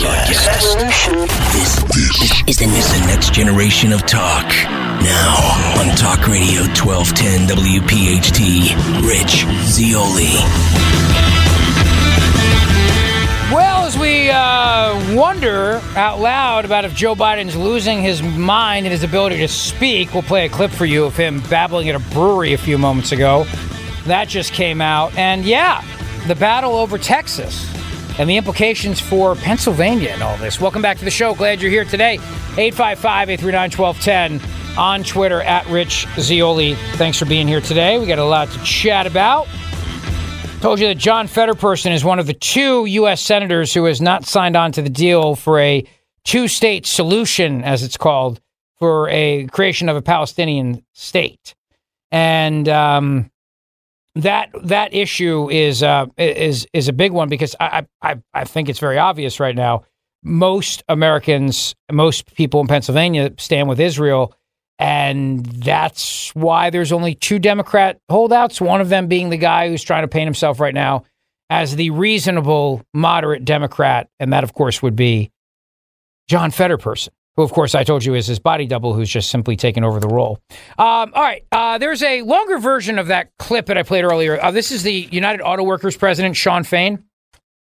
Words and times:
be 0.00 0.06
broadcast. 0.06 0.78
This, 1.52 1.76
this 1.76 2.44
is, 2.46 2.58
the, 2.58 2.64
is 2.64 3.00
the 3.00 3.06
next 3.06 3.32
generation 3.32 3.92
of 3.92 4.06
talk. 4.06 4.46
Now 5.02 5.34
on 5.78 5.94
Talk 5.96 6.26
Radio 6.26 6.62
1210 6.74 7.48
WPHT, 7.48 9.06
Rich 9.06 9.46
Zeoli. 9.66 10.34
Well, 13.52 13.86
as 13.86 13.98
we 13.98 14.30
uh, 14.30 15.16
wonder 15.16 15.80
out 15.96 16.20
loud 16.20 16.64
about 16.64 16.84
if 16.84 16.94
Joe 16.94 17.14
Biden's 17.14 17.56
losing 17.56 18.00
his 18.00 18.22
mind 18.22 18.86
and 18.86 18.92
his 18.92 19.02
ability 19.02 19.38
to 19.38 19.48
speak, 19.48 20.14
we'll 20.14 20.22
play 20.22 20.46
a 20.46 20.48
clip 20.48 20.70
for 20.70 20.86
you 20.86 21.04
of 21.04 21.16
him 21.16 21.40
babbling 21.50 21.88
at 21.88 21.94
a 21.94 22.14
brewery 22.14 22.52
a 22.52 22.58
few 22.58 22.78
moments 22.78 23.12
ago. 23.12 23.44
That 24.06 24.28
just 24.28 24.52
came 24.52 24.80
out. 24.80 25.16
And 25.16 25.44
yeah, 25.44 25.84
the 26.26 26.34
battle 26.34 26.76
over 26.76 26.96
Texas 26.96 27.79
and 28.18 28.28
the 28.28 28.36
implications 28.36 29.00
for 29.00 29.34
Pennsylvania 29.34 30.10
and 30.10 30.22
all 30.22 30.36
this. 30.38 30.60
Welcome 30.60 30.82
back 30.82 30.98
to 30.98 31.04
the 31.04 31.10
show. 31.10 31.34
Glad 31.34 31.60
you're 31.60 31.70
here 31.70 31.84
today. 31.84 32.14
855 32.56 33.30
839 33.30 33.70
1210 33.70 34.78
on 34.78 35.02
Twitter 35.04 35.42
at 35.42 35.66
Rich 35.66 36.06
Zeoli. 36.18 36.74
Thanks 36.94 37.18
for 37.18 37.24
being 37.24 37.48
here 37.48 37.60
today. 37.60 37.98
We 37.98 38.06
got 38.06 38.18
a 38.18 38.24
lot 38.24 38.50
to 38.50 38.58
chat 38.62 39.06
about. 39.06 39.46
Told 40.60 40.78
you 40.78 40.88
that 40.88 40.98
John 40.98 41.26
Fetterperson 41.26 41.92
is 41.92 42.04
one 42.04 42.18
of 42.18 42.26
the 42.26 42.34
two 42.34 42.84
U.S. 42.84 43.22
senators 43.22 43.72
who 43.72 43.84
has 43.84 44.00
not 44.00 44.26
signed 44.26 44.56
on 44.56 44.72
to 44.72 44.82
the 44.82 44.90
deal 44.90 45.34
for 45.34 45.58
a 45.58 45.86
two 46.24 46.48
state 46.48 46.84
solution, 46.86 47.64
as 47.64 47.82
it's 47.82 47.96
called, 47.96 48.40
for 48.78 49.08
a 49.08 49.46
creation 49.46 49.88
of 49.88 49.96
a 49.96 50.02
Palestinian 50.02 50.84
state. 50.92 51.54
And 52.10 52.68
um, 52.68 53.30
that 54.16 54.50
that 54.64 54.92
issue 54.94 55.48
is 55.50 55.82
uh, 55.82 56.06
is 56.18 56.66
is 56.72 56.88
a 56.88 56.92
big 56.92 57.12
one 57.12 57.28
because 57.28 57.54
I, 57.60 57.86
I 58.02 58.16
I 58.34 58.44
think 58.44 58.68
it's 58.68 58.78
very 58.78 58.98
obvious 58.98 59.40
right 59.40 59.54
now. 59.54 59.84
Most 60.22 60.82
Americans, 60.88 61.74
most 61.90 62.34
people 62.34 62.60
in 62.60 62.66
Pennsylvania 62.66 63.32
stand 63.38 63.68
with 63.68 63.80
Israel, 63.80 64.34
and 64.78 65.46
that's 65.46 66.34
why 66.34 66.70
there's 66.70 66.92
only 66.92 67.14
two 67.14 67.38
Democrat 67.38 67.98
holdouts. 68.10 68.60
One 68.60 68.80
of 68.80 68.88
them 68.88 69.06
being 69.06 69.30
the 69.30 69.38
guy 69.38 69.68
who's 69.68 69.82
trying 69.82 70.02
to 70.02 70.08
paint 70.08 70.26
himself 70.26 70.60
right 70.60 70.74
now 70.74 71.04
as 71.48 71.76
the 71.76 71.90
reasonable, 71.90 72.82
moderate 72.92 73.44
Democrat, 73.44 74.08
and 74.18 74.32
that 74.32 74.44
of 74.44 74.54
course 74.54 74.82
would 74.82 74.96
be 74.96 75.30
John 76.28 76.50
Fetterperson 76.50 77.10
who, 77.40 77.44
of 77.44 77.52
course, 77.52 77.74
I 77.74 77.84
told 77.84 78.04
you 78.04 78.14
is 78.14 78.26
his 78.26 78.38
body 78.38 78.66
double, 78.66 78.92
who's 78.92 79.08
just 79.08 79.30
simply 79.30 79.56
taken 79.56 79.82
over 79.82 79.98
the 79.98 80.08
role. 80.08 80.38
Um, 80.78 81.12
all 81.14 81.22
right, 81.22 81.42
uh, 81.50 81.78
there's 81.78 82.02
a 82.02 82.20
longer 82.20 82.58
version 82.58 82.98
of 82.98 83.06
that 83.06 83.30
clip 83.38 83.66
that 83.66 83.78
I 83.78 83.82
played 83.82 84.04
earlier. 84.04 84.38
Uh, 84.42 84.50
this 84.50 84.70
is 84.70 84.82
the 84.82 84.92
United 84.92 85.40
Auto 85.40 85.62
Workers 85.62 85.96
president, 85.96 86.36
Shawn 86.36 86.64
Fain, 86.64 87.02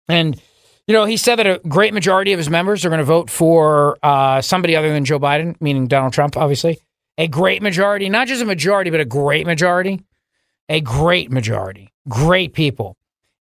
and 0.07 0.41
you 0.87 0.93
know 0.93 1.03
he 1.03 1.17
said 1.17 1.35
that 1.35 1.47
a 1.47 1.59
great 1.67 1.93
majority 1.93 2.31
of 2.31 2.37
his 2.37 2.49
members 2.49 2.85
are 2.85 2.89
going 2.89 2.99
to 2.99 3.05
vote 3.05 3.29
for 3.29 3.97
uh, 4.01 4.41
somebody 4.41 4.75
other 4.75 4.89
than 4.89 5.03
Joe 5.03 5.19
Biden, 5.19 5.59
meaning 5.59 5.87
Donald 5.87 6.13
Trump, 6.13 6.37
obviously. 6.37 6.79
A 7.17 7.27
great 7.27 7.61
majority, 7.61 8.07
not 8.09 8.27
just 8.27 8.41
a 8.41 8.45
majority, 8.45 8.89
but 8.89 9.01
a 9.01 9.05
great 9.05 9.45
majority, 9.45 10.01
a 10.69 10.79
great 10.79 11.29
majority, 11.29 11.91
great 12.07 12.53
people, 12.53 12.95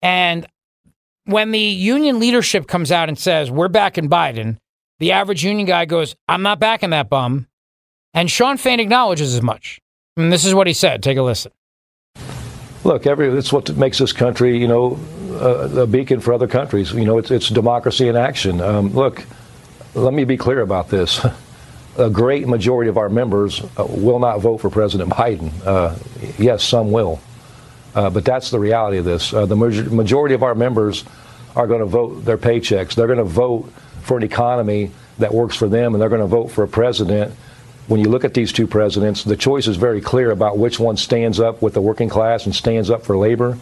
and 0.04 0.46
when 1.26 1.52
the 1.52 1.60
union 1.60 2.20
leadership 2.20 2.68
comes 2.68 2.92
out 2.92 3.10
and 3.10 3.18
says 3.18 3.50
we're 3.50 3.70
backing 3.70 4.10
Biden 4.10 4.58
the 5.02 5.12
average 5.12 5.44
union 5.44 5.66
guy 5.66 5.86
goes, 5.86 6.16
I'm 6.30 6.44
not 6.44 6.60
backing 6.60 6.92
that 6.92 7.10
bum. 7.10 7.48
And 8.14 8.30
Shawn 8.30 8.58
Fain 8.58 8.80
acknowledges 8.80 9.34
as 9.34 9.42
much. 9.42 9.82
And 10.16 10.32
this 10.32 10.46
is 10.46 10.54
what 10.54 10.68
he 10.68 10.74
said. 10.74 11.02
Take 11.02 11.18
a 11.18 11.24
listen. 11.24 11.52
Look, 12.84 13.08
every 13.08 13.30
that's 13.30 13.52
what 13.52 13.76
makes 13.76 13.98
this 13.98 14.14
country, 14.14 14.60
you 14.60 14.68
know, 14.68 15.00
a, 15.32 15.82
a 15.82 15.88
beacon 15.88 16.20
for 16.20 16.34
other 16.34 16.48
countries. 16.48 16.94
You 16.94 17.06
know, 17.06 17.18
it's, 17.18 17.32
it's 17.32 17.50
democracy 17.50 18.10
in 18.10 18.16
action. 18.16 18.62
Um, 18.62 18.94
look, 18.94 19.26
let 19.96 20.14
me 20.14 20.24
be 20.24 20.38
clear 20.38 20.62
about 20.62 20.90
this. 20.90 21.26
A 21.98 22.10
great 22.10 22.48
majority 22.48 22.90
of 22.90 22.98
our 22.98 23.10
members 23.10 23.62
uh, 23.78 23.86
will 23.86 24.20
not 24.20 24.40
vote 24.40 24.60
for 24.60 24.70
President 24.70 25.10
Biden. 25.10 25.52
Uh, 25.66 25.94
yes, 26.40 26.64
some 26.64 26.90
will. 26.90 27.20
Uh, 27.94 28.10
but 28.10 28.24
that's 28.24 28.50
the 28.50 28.60
reality 28.60 28.98
of 28.98 29.04
this. 29.04 29.34
Uh, 29.34 29.46
the 29.46 29.58
majority 29.58 30.34
of 30.34 30.42
our 30.42 30.56
members 30.56 31.04
are 31.54 31.68
going 31.68 31.82
to 31.82 31.86
vote 31.86 32.24
their 32.24 32.38
paychecks. 32.38 32.96
They're 32.96 33.08
going 33.08 33.18
to 33.18 33.26
vote 33.26 33.70
for 34.12 34.18
an 34.18 34.24
economy 34.24 34.92
that 35.20 35.34
works 35.34 35.56
for 35.56 35.70
them, 35.70 35.94
and 35.94 36.02
they're 36.02 36.10
going 36.10 36.20
to 36.20 36.28
vote 36.28 36.48
for 36.52 36.66
a 36.66 36.68
president. 36.68 37.34
When 37.88 38.02
you 38.02 38.10
look 38.10 38.26
at 38.26 38.34
these 38.34 38.52
two 38.52 38.68
presidents, 38.68 39.24
the 39.24 39.38
choice 39.38 39.68
is 39.68 39.78
very 39.78 40.02
clear 40.02 40.32
about 40.32 40.58
which 40.58 40.82
one 40.82 40.98
stands 40.98 41.40
up 41.40 41.62
with 41.62 41.76
the 41.76 41.82
working 41.82 42.10
class 42.10 42.46
and 42.46 42.54
stands 42.54 42.90
up 42.90 43.06
for 43.06 43.16
labor, 43.16 43.58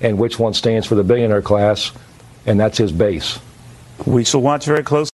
and 0.00 0.18
which 0.18 0.40
one 0.40 0.54
stands 0.54 0.88
for 0.88 0.96
the 0.96 1.04
billionaire 1.04 1.40
class, 1.40 1.92
and 2.46 2.58
that's 2.58 2.78
his 2.78 2.90
base. 2.90 3.38
We 4.04 4.24
shall 4.24 4.42
watch 4.42 4.64
very 4.64 4.82
closely. 4.82 5.12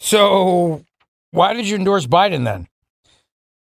So, 0.00 0.84
why 1.30 1.52
did 1.52 1.68
you 1.68 1.76
endorse 1.76 2.08
Biden 2.08 2.44
then? 2.44 2.66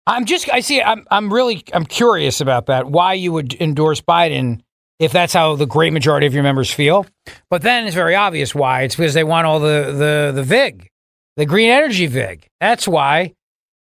I'm 0.06 0.26
just, 0.26 0.52
I 0.52 0.60
see, 0.60 0.82
I'm, 0.82 1.06
I'm 1.10 1.32
really, 1.32 1.64
I'm 1.72 1.86
curious 1.86 2.42
about 2.42 2.66
that. 2.66 2.90
Why 2.90 3.14
you 3.14 3.32
would 3.32 3.54
endorse 3.54 4.02
Biden 4.02 4.60
if 5.02 5.12
that's 5.12 5.32
how 5.32 5.56
the 5.56 5.66
great 5.66 5.92
majority 5.92 6.26
of 6.26 6.34
your 6.34 6.42
members 6.42 6.70
feel. 6.70 7.06
But 7.50 7.62
then 7.62 7.86
it's 7.86 7.94
very 7.94 8.14
obvious 8.14 8.54
why. 8.54 8.82
It's 8.82 8.96
because 8.96 9.14
they 9.14 9.24
want 9.24 9.46
all 9.46 9.60
the 9.60 9.92
the 9.92 10.32
the 10.34 10.42
VIG, 10.42 10.88
the 11.36 11.46
green 11.46 11.70
energy 11.70 12.06
VIG. 12.06 12.48
That's 12.60 12.86
why. 12.86 13.34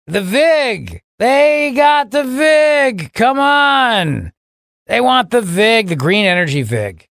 The 0.07 0.23
VIG. 0.23 1.03
They 1.19 1.73
got 1.77 2.11
the 2.11 2.25
VIG. 2.25 3.13
Come 3.13 3.39
on. 3.39 4.33
They 4.87 5.01
want 5.01 5.31
the 5.31 5.43
VIG, 5.43 5.89
the 5.89 5.97
green 5.97 6.25
energy 6.25 6.63
VIG. 6.63 7.07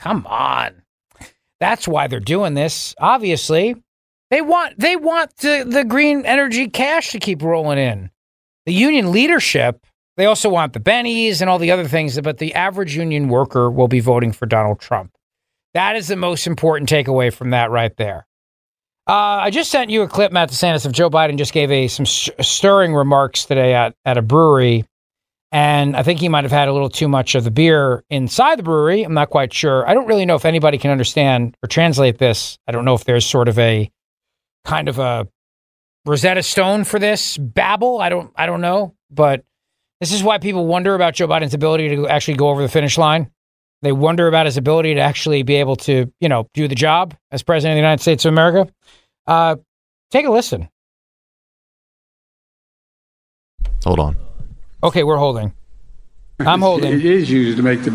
Come 0.00 0.26
on. 0.26 0.82
That's 1.60 1.86
why 1.86 2.08
they're 2.08 2.20
doing 2.20 2.54
this. 2.54 2.94
Obviously, 2.98 3.76
they 4.30 4.42
want 4.42 4.78
they 4.78 4.96
want 4.96 5.36
the, 5.36 5.64
the 5.68 5.84
green 5.84 6.26
energy 6.26 6.68
cash 6.68 7.12
to 7.12 7.18
keep 7.18 7.42
rolling 7.42 7.78
in. 7.78 8.10
The 8.66 8.72
union 8.72 9.12
leadership 9.12 9.86
they 10.16 10.26
also 10.26 10.48
want 10.48 10.72
the 10.72 10.80
bennies 10.80 11.40
and 11.40 11.50
all 11.50 11.58
the 11.58 11.70
other 11.70 11.88
things, 11.88 12.20
but 12.20 12.38
the 12.38 12.54
average 12.54 12.96
union 12.96 13.28
worker 13.28 13.70
will 13.70 13.88
be 13.88 14.00
voting 14.00 14.32
for 14.32 14.46
Donald 14.46 14.80
Trump. 14.80 15.12
That 15.74 15.96
is 15.96 16.08
the 16.08 16.16
most 16.16 16.46
important 16.46 16.88
takeaway 16.88 17.32
from 17.32 17.50
that 17.50 17.70
right 17.70 17.96
there. 17.96 18.26
Uh, 19.06 19.12
I 19.42 19.50
just 19.50 19.70
sent 19.70 19.90
you 19.90 20.02
a 20.02 20.08
clip, 20.08 20.32
Matt 20.32 20.50
DeSantis, 20.50 20.86
of 20.86 20.92
Joe 20.92 21.10
Biden 21.10 21.36
just 21.36 21.52
gave 21.52 21.70
a 21.70 21.88
some 21.88 22.06
stirring 22.06 22.94
remarks 22.94 23.44
today 23.44 23.74
at, 23.74 23.94
at 24.04 24.16
a 24.16 24.22
brewery. 24.22 24.84
And 25.52 25.96
I 25.96 26.02
think 26.02 26.20
he 26.20 26.28
might 26.28 26.44
have 26.44 26.52
had 26.52 26.68
a 26.68 26.72
little 26.72 26.88
too 26.88 27.06
much 27.06 27.34
of 27.34 27.44
the 27.44 27.50
beer 27.50 28.02
inside 28.08 28.58
the 28.58 28.62
brewery. 28.62 29.02
I'm 29.02 29.14
not 29.14 29.30
quite 29.30 29.52
sure. 29.52 29.88
I 29.88 29.94
don't 29.94 30.06
really 30.06 30.26
know 30.26 30.34
if 30.34 30.44
anybody 30.44 30.78
can 30.78 30.90
understand 30.90 31.56
or 31.62 31.68
translate 31.68 32.18
this. 32.18 32.58
I 32.66 32.72
don't 32.72 32.84
know 32.84 32.94
if 32.94 33.04
there's 33.04 33.26
sort 33.26 33.48
of 33.48 33.58
a 33.58 33.90
kind 34.64 34.88
of 34.88 34.98
a 34.98 35.28
Rosetta 36.06 36.42
Stone 36.42 36.84
for 36.84 36.98
this 36.98 37.38
babble. 37.38 38.00
I 38.00 38.08
don't 38.08 38.32
I 38.34 38.46
don't 38.46 38.62
know. 38.62 38.94
But 39.10 39.44
This 40.00 40.12
is 40.12 40.22
why 40.22 40.38
people 40.38 40.66
wonder 40.66 40.94
about 40.94 41.14
Joe 41.14 41.28
Biden's 41.28 41.54
ability 41.54 41.96
to 41.96 42.08
actually 42.08 42.36
go 42.36 42.48
over 42.48 42.62
the 42.62 42.68
finish 42.68 42.98
line. 42.98 43.30
They 43.82 43.92
wonder 43.92 44.28
about 44.28 44.46
his 44.46 44.56
ability 44.56 44.94
to 44.94 45.00
actually 45.00 45.42
be 45.42 45.56
able 45.56 45.76
to, 45.76 46.10
you 46.20 46.28
know, 46.28 46.48
do 46.54 46.68
the 46.68 46.74
job 46.74 47.14
as 47.30 47.42
president 47.42 47.72
of 47.72 47.76
the 47.76 47.80
United 47.80 48.02
States 48.02 48.24
of 48.24 48.32
America. 48.32 48.72
Uh, 49.26 49.56
take 50.10 50.26
a 50.26 50.30
listen. 50.30 50.68
Hold 53.84 54.00
on. 54.00 54.16
Okay, 54.82 55.02
we're 55.02 55.18
holding. 55.18 55.52
I'm 56.40 56.60
holding. 56.60 56.92
It 56.92 57.04
is 57.04 57.30
used 57.30 57.58
to 57.58 57.62
make 57.62 57.82
the 57.82 57.90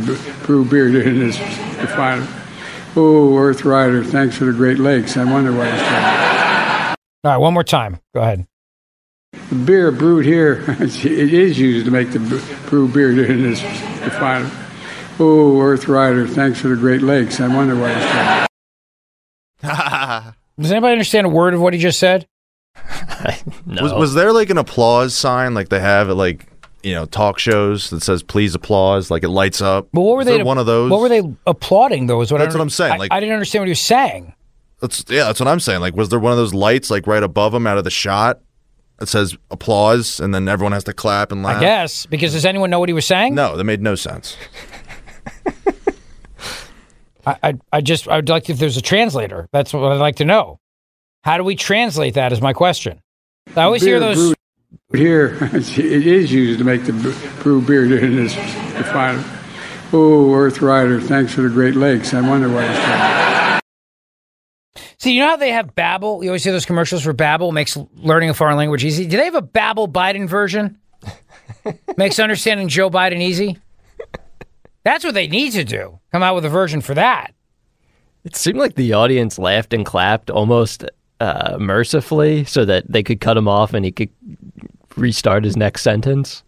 brew 0.45 0.63
beer 0.63 0.87
in 1.01 1.19
this 1.19 1.39
refinery. 1.79 2.27
Oh, 2.95 3.37
Earth 3.37 3.65
Rider, 3.65 4.03
thanks 4.03 4.37
for 4.37 4.45
the 4.45 4.53
Great 4.53 4.79
Lakes. 4.79 5.17
I 5.17 5.23
wonder 5.23 5.51
why 5.51 5.67
it's 5.67 5.81
called. 5.89 6.95
All 7.23 7.31
right, 7.31 7.37
one 7.37 7.53
more 7.53 7.63
time. 7.63 7.99
Go 8.13 8.21
ahead. 8.21 8.47
The 9.31 9.55
beer 9.55 9.91
brewed 9.91 10.25
here, 10.25 10.63
it 10.79 11.05
is 11.05 11.59
used 11.59 11.85
to 11.85 11.91
make 11.91 12.11
the 12.11 12.19
brew 12.67 12.87
beer 12.87 13.09
in 13.11 13.43
this 13.43 13.61
refinery. 14.01 14.49
Oh, 15.19 15.59
Earth 15.59 15.87
Rider, 15.87 16.27
thanks 16.27 16.61
for 16.61 16.69
the 16.69 16.75
Great 16.75 17.01
Lakes. 17.01 17.39
I 17.39 17.47
wonder 17.53 17.75
why 17.75 17.91
it's 17.91 18.49
called. 19.61 20.33
Does 20.59 20.71
anybody 20.71 20.93
understand 20.93 21.27
a 21.27 21.29
word 21.29 21.53
of 21.53 21.61
what 21.61 21.73
he 21.73 21.79
just 21.79 21.99
said? 21.99 22.27
no. 23.65 23.83
Was, 23.83 23.93
was 23.93 24.13
there 24.13 24.31
like 24.31 24.49
an 24.49 24.57
applause 24.57 25.13
sign 25.15 25.53
like 25.53 25.69
they 25.69 25.79
have 25.79 26.09
at 26.09 26.15
like 26.15 26.47
you 26.81 26.93
know 26.93 27.05
talk 27.05 27.37
shows 27.37 27.89
that 27.89 28.01
says 28.01 28.23
please 28.23 28.55
applause 28.55 29.11
like 29.11 29.23
it 29.23 29.29
lights 29.29 29.61
up? 29.61 29.89
But 29.91 30.01
what 30.01 30.11
were 30.11 30.17
Was 30.19 30.27
they? 30.27 30.43
one 30.43 30.57
of 30.57 30.65
those? 30.65 30.89
What 30.89 31.01
were 31.01 31.09
they 31.09 31.21
applauding? 31.45 32.07
Though 32.07 32.21
is 32.21 32.31
what 32.31 32.39
I 32.41 32.45
That's 32.45 32.55
what 32.55 32.61
I'm 32.61 32.69
saying, 32.69 32.93
I- 32.93 32.97
like- 32.97 33.11
I, 33.11 33.19
didn't 33.19 33.33
understand 33.33 33.61
what 33.63 33.67
he 33.67 33.71
was 33.71 33.79
saying. 33.81 34.33
That's 34.79 35.03
yeah, 35.09 35.25
that's 35.25 35.39
what 35.41 35.47
I'm 35.49 35.59
saying. 35.59 35.81
Like, 35.81 35.95
was 35.95 36.07
there 36.07 36.19
one 36.19 36.31
of 36.31 36.37
those 36.37 36.53
lights 36.53 36.89
like 36.89 37.05
right 37.05 37.21
above 37.23 37.53
him 37.53 37.67
out 37.67 37.77
of 37.77 37.83
the 37.83 37.89
shot 37.91 38.39
that 38.99 39.07
says 39.07 39.37
applause, 39.49 40.19
and 40.19 40.33
then 40.33 40.47
everyone 40.47 40.73
has 40.73 40.83
to 40.85 40.93
clap 40.93 41.31
and 41.31 41.43
laugh? 41.43 41.57
I 41.57 41.61
guess 41.61 42.05
because 42.05 42.33
does 42.33 42.45
anyone 42.45 42.69
know 42.69 42.79
what 42.79 42.89
he 42.89 42.93
was 42.93 43.05
saying? 43.05 43.35
No, 43.35 43.57
that 43.57 43.63
made 43.63 43.81
no 43.81 43.95
sense. 43.95 44.37
I, 47.25 47.37
I, 47.43 47.53
I 47.71 47.81
just 47.81 48.07
I 48.07 48.17
would 48.17 48.29
like 48.29 48.45
to, 48.45 48.53
if 48.53 48.59
there's 48.59 48.77
a 48.77 48.81
translator. 48.81 49.47
That's 49.51 49.73
what 49.73 49.91
I'd 49.91 49.99
like 49.99 50.17
to 50.17 50.25
know. 50.25 50.59
How 51.23 51.37
do 51.37 51.43
we 51.43 51.55
translate 51.55 52.13
that? 52.13 52.31
Is 52.31 52.41
my 52.41 52.53
question. 52.53 53.01
I 53.55 53.63
always 53.63 53.81
hear 53.81 53.99
those. 53.99 54.15
brewed 54.15 54.35
here, 54.93 55.37
it 55.53 55.77
is 56.07 56.31
used 56.31 56.59
to 56.59 56.65
make 56.65 56.85
the 56.85 56.93
brew 57.41 57.61
beer 57.61 57.83
in 58.03 58.15
this 58.15 58.35
refinery. 58.75 59.23
Oh, 59.91 60.33
Earth 60.33 60.61
Rider, 60.61 61.01
thanks 61.01 61.33
for 61.33 61.41
the 61.41 61.49
Great 61.49 61.75
Lakes. 61.75 62.13
I 62.13 62.27
wonder 62.27 62.47
why 62.47 62.65
it's 62.65 62.85
called. 62.85 63.18
See, 64.99 65.13
you 65.13 65.21
know 65.21 65.29
how 65.29 65.37
they 65.37 65.51
have 65.51 65.75
Babbel? 65.75 66.23
You 66.23 66.29
always 66.29 66.43
see 66.43 66.51
those 66.51 66.65
commercials 66.65 67.03
for 67.03 67.13
Babbel 67.13 67.53
makes 67.53 67.77
learning 67.95 68.29
a 68.29 68.33
foreign 68.33 68.57
language 68.57 68.83
easy. 68.83 69.07
Do 69.07 69.15
they 69.15 69.25
have 69.25 69.35
a 69.35 69.41
Babbel 69.41 69.89
Biden 69.89 70.27
version? 70.27 70.77
makes 71.97 72.19
understanding 72.19 72.67
Joe 72.67 72.89
Biden 72.89 73.21
easy. 73.21 73.57
That's 74.83 75.05
what 75.05 75.13
they 75.13 75.27
need 75.27 75.53
to 75.53 75.63
do. 75.63 75.99
Come 76.11 76.21
out 76.21 76.35
with 76.35 76.43
a 76.43 76.49
version 76.49 76.81
for 76.81 76.93
that. 76.95 77.33
It 78.25 78.35
seemed 78.35 78.57
like 78.59 78.75
the 78.75 78.93
audience 78.93 79.39
laughed 79.39 79.73
and 79.73 79.85
clapped 79.85 80.29
almost 80.29 80.83
uh, 81.21 81.57
mercifully 81.59 82.43
so 82.43 82.65
that 82.65 82.91
they 82.91 83.01
could 83.01 83.21
cut 83.21 83.37
him 83.37 83.47
off 83.47 83.73
and 83.73 83.85
he 83.85 83.91
could 83.91 84.09
restart 84.97 85.45
his 85.45 85.55
next 85.55 85.81
sentence. 85.81 86.43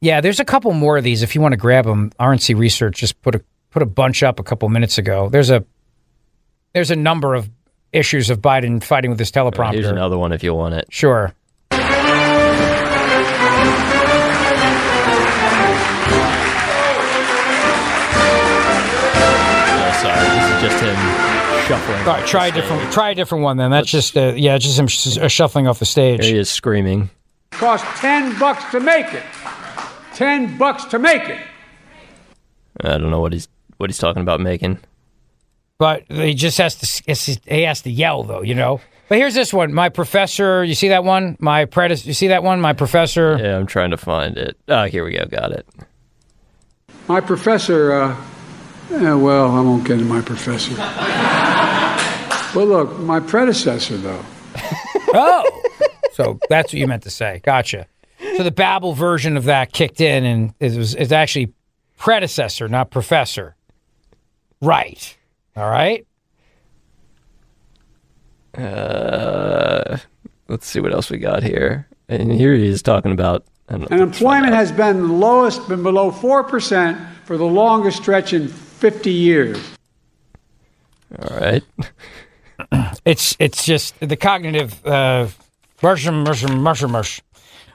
Yeah, 0.00 0.22
there's 0.22 0.40
a 0.40 0.44
couple 0.44 0.72
more 0.72 0.96
of 0.96 1.04
these. 1.04 1.22
If 1.22 1.34
you 1.34 1.42
want 1.42 1.52
to 1.52 1.58
grab 1.58 1.84
them, 1.84 2.10
RNC 2.18 2.56
Research 2.56 2.98
just 2.98 3.20
put 3.20 3.34
a 3.34 3.42
put 3.70 3.82
a 3.82 3.86
bunch 3.86 4.22
up 4.22 4.38
a 4.38 4.42
couple 4.42 4.68
minutes 4.68 4.98
ago. 4.98 5.28
There's 5.28 5.50
a 5.50 5.64
there's 6.74 6.90
a 6.90 6.96
number 6.96 7.34
of 7.34 7.48
issues 7.92 8.28
of 8.30 8.40
Biden 8.40 8.82
fighting 8.82 9.10
with 9.10 9.18
this 9.18 9.30
teleprompter. 9.30 9.74
Here's 9.74 9.86
another 9.86 10.18
one 10.18 10.32
if 10.32 10.42
you 10.42 10.52
want 10.54 10.74
it. 10.74 10.86
Sure. 10.90 11.32
Oh, 18.66 19.98
sorry, 20.02 20.28
this 20.28 20.44
is 20.54 20.62
just 20.62 20.82
him 20.84 20.96
shuffling. 21.66 21.98
All 22.00 22.14
right, 22.14 22.26
try 22.26 22.46
a 22.48 22.52
different 22.52 22.92
try 22.92 23.10
a 23.10 23.14
different 23.14 23.44
one 23.44 23.56
then. 23.56 23.70
That's 23.70 23.90
just 23.90 24.16
uh, 24.16 24.32
yeah, 24.36 24.58
just 24.58 24.78
him 24.78 24.86
sh- 24.86 25.18
uh, 25.18 25.28
shuffling 25.28 25.66
off 25.66 25.78
the 25.78 25.84
There 25.84 26.16
stage. 26.18 26.26
he 26.26 26.36
is 26.38 26.50
screaming. 26.50 27.10
Cost 27.50 27.84
10 28.00 28.38
bucks 28.38 28.64
to 28.72 28.80
make 28.80 29.12
it. 29.14 29.22
10 30.14 30.58
bucks 30.58 30.84
to 30.86 30.98
make 30.98 31.22
it. 31.28 31.38
I 32.80 32.98
don't 32.98 33.10
know 33.10 33.20
what 33.20 33.32
he's 33.32 33.48
what 33.78 33.90
he's 33.90 33.98
talking 33.98 34.22
about 34.22 34.40
making. 34.40 34.78
But 35.84 36.04
he 36.08 36.32
just 36.32 36.56
has 36.56 36.76
to 36.76 37.40
he 37.46 37.62
has 37.64 37.82
to 37.82 37.90
yell 37.90 38.22
though, 38.22 38.40
you 38.40 38.54
know. 38.54 38.80
But 39.10 39.18
here's 39.18 39.34
this 39.34 39.52
one. 39.52 39.74
My 39.74 39.90
professor, 39.90 40.64
you 40.64 40.74
see 40.74 40.88
that 40.88 41.04
one? 41.04 41.36
My 41.40 41.66
predecessor, 41.66 42.08
you 42.08 42.14
see 42.14 42.28
that 42.28 42.42
one? 42.42 42.58
My 42.58 42.72
professor. 42.72 43.36
Yeah, 43.38 43.58
I'm 43.58 43.66
trying 43.66 43.90
to 43.90 43.98
find 43.98 44.38
it. 44.38 44.56
Oh, 44.66 44.84
here 44.84 45.04
we 45.04 45.12
go. 45.12 45.26
Got 45.26 45.52
it. 45.52 45.66
My 47.06 47.20
professor, 47.20 47.92
uh, 47.92 48.16
eh, 48.92 49.12
well, 49.12 49.50
I 49.50 49.60
won't 49.60 49.84
get 49.84 50.00
into 50.00 50.06
my 50.06 50.22
professor. 50.22 50.74
well, 52.58 52.66
look, 52.66 52.98
my 53.00 53.20
predecessor, 53.20 53.98
though. 53.98 54.24
Oh. 55.16 55.62
so 56.14 56.40
that's 56.48 56.72
what 56.72 56.80
you 56.80 56.88
meant 56.88 57.02
to 57.02 57.10
say. 57.10 57.42
Gotcha. 57.44 57.86
So 58.36 58.42
the 58.42 58.50
Babbel 58.50 58.96
version 58.96 59.36
of 59.36 59.44
that 59.44 59.72
kicked 59.72 60.00
in 60.00 60.24
and 60.24 60.54
it 60.60 60.76
was 60.76 60.94
it's 60.94 61.12
actually 61.12 61.52
predecessor, 61.98 62.68
not 62.68 62.90
professor. 62.90 63.54
Right. 64.60 65.16
All 65.56 65.70
right. 65.70 66.06
Uh, 68.56 69.98
let's 70.48 70.66
see 70.66 70.80
what 70.80 70.92
else 70.92 71.10
we 71.10 71.18
got 71.18 71.42
here. 71.42 71.88
And 72.08 72.32
here 72.32 72.54
he 72.54 72.66
is 72.66 72.82
talking 72.82 73.12
about. 73.12 73.44
I 73.68 73.74
And 73.74 73.90
employment 73.92 74.52
has 74.52 74.70
been 74.70 75.00
the 75.00 75.12
lowest, 75.12 75.68
been 75.68 75.82
below 75.82 76.10
4% 76.10 77.12
for 77.24 77.36
the 77.36 77.46
longest 77.46 77.98
stretch 77.98 78.32
in 78.32 78.48
50 78.48 79.10
years. 79.10 79.58
All 81.18 81.36
right. 81.38 81.62
It's 83.04 83.36
it's 83.38 83.64
just 83.64 83.98
the 84.00 84.16
cognitive 84.16 84.84
uh 84.86 85.28
mush 85.82 86.06
mush 86.06 86.48
mush 86.48 86.82
mush. 86.82 87.20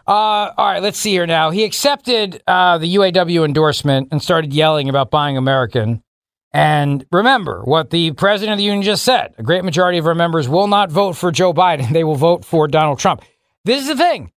Uh, 0.07 0.51
all 0.57 0.65
right, 0.65 0.81
let's 0.81 0.97
see 0.97 1.11
here 1.11 1.27
now. 1.27 1.51
He 1.51 1.63
accepted 1.63 2.41
uh, 2.47 2.79
the 2.79 2.95
UAW 2.95 3.45
endorsement 3.45 4.07
and 4.11 4.23
started 4.23 4.53
yelling 4.53 4.89
about 4.89 5.11
buying 5.11 5.37
American. 5.37 6.01
And 6.51 7.05
remember 7.11 7.61
what 7.63 7.91
the 7.91 8.11
president 8.13 8.53
of 8.53 8.57
the 8.57 8.63
union 8.63 8.83
just 8.83 9.03
said: 9.03 9.35
a 9.37 9.43
great 9.43 9.63
majority 9.63 9.97
of 9.97 10.07
our 10.07 10.15
members 10.15 10.49
will 10.49 10.67
not 10.67 10.91
vote 10.91 11.13
for 11.13 11.31
Joe 11.31 11.53
Biden; 11.53 11.89
they 11.93 12.03
will 12.03 12.15
vote 12.15 12.45
for 12.45 12.67
Donald 12.67 12.99
Trump. 12.99 13.23
This 13.65 13.81
is 13.81 13.87
the 13.87 13.97
thing, 13.97 14.31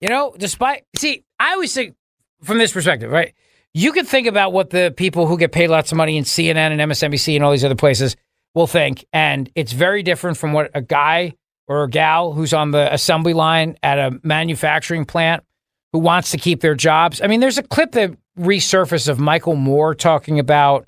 you 0.00 0.08
know. 0.08 0.34
Despite 0.38 0.84
see, 0.96 1.24
I 1.38 1.52
always 1.52 1.74
think 1.74 1.94
from 2.42 2.58
this 2.58 2.72
perspective, 2.72 3.10
right? 3.10 3.34
You 3.74 3.92
can 3.92 4.06
think 4.06 4.26
about 4.26 4.52
what 4.52 4.70
the 4.70 4.92
people 4.96 5.26
who 5.26 5.36
get 5.36 5.52
paid 5.52 5.68
lots 5.68 5.92
of 5.92 5.96
money 5.96 6.16
in 6.16 6.24
CNN 6.24 6.56
and 6.56 6.80
MSNBC 6.80 7.34
and 7.34 7.44
all 7.44 7.52
these 7.52 7.64
other 7.64 7.74
places 7.74 8.16
will 8.54 8.66
think. 8.66 9.04
And 9.12 9.50
it's 9.54 9.72
very 9.72 10.02
different 10.02 10.38
from 10.38 10.52
what 10.52 10.70
a 10.74 10.80
guy 10.80 11.34
or 11.66 11.84
a 11.84 11.88
gal 11.88 12.32
who's 12.32 12.54
on 12.54 12.70
the 12.70 12.92
assembly 12.92 13.34
line 13.34 13.76
at 13.82 13.98
a 13.98 14.18
manufacturing 14.22 15.04
plant 15.04 15.44
who 15.92 15.98
wants 15.98 16.30
to 16.30 16.38
keep 16.38 16.60
their 16.60 16.74
jobs. 16.74 17.20
I 17.20 17.26
mean, 17.26 17.40
there's 17.40 17.58
a 17.58 17.62
clip 17.62 17.92
that 17.92 18.16
resurfaced 18.38 19.08
of 19.08 19.18
Michael 19.20 19.54
Moore 19.54 19.94
talking 19.94 20.38
about 20.38 20.87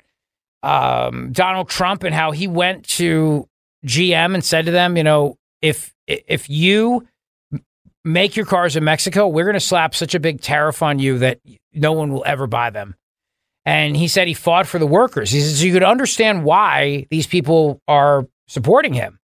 um, 0.63 1.31
Donald 1.31 1.69
Trump 1.69 2.03
and 2.03 2.13
how 2.13 2.31
he 2.31 2.47
went 2.47 2.87
to 2.87 3.47
GM 3.85 4.33
and 4.33 4.43
said 4.43 4.65
to 4.65 4.71
them, 4.71 4.97
you 4.97 5.03
know, 5.03 5.37
if 5.61 5.93
if 6.07 6.49
you 6.49 7.07
make 8.03 8.35
your 8.35 8.45
cars 8.45 8.75
in 8.75 8.83
Mexico, 8.83 9.27
we're 9.27 9.45
going 9.45 9.53
to 9.53 9.59
slap 9.59 9.95
such 9.95 10.15
a 10.15 10.19
big 10.19 10.41
tariff 10.41 10.81
on 10.81 10.99
you 10.99 11.19
that 11.19 11.39
no 11.73 11.93
one 11.93 12.11
will 12.11 12.23
ever 12.25 12.47
buy 12.47 12.69
them. 12.69 12.95
And 13.65 13.95
he 13.95 14.07
said 14.07 14.27
he 14.27 14.33
fought 14.33 14.65
for 14.65 14.79
the 14.79 14.87
workers. 14.87 15.31
He 15.31 15.39
says 15.39 15.63
you 15.63 15.71
could 15.71 15.83
understand 15.83 16.43
why 16.43 17.05
these 17.11 17.27
people 17.27 17.79
are 17.87 18.27
supporting 18.47 18.93
him. 18.93 19.19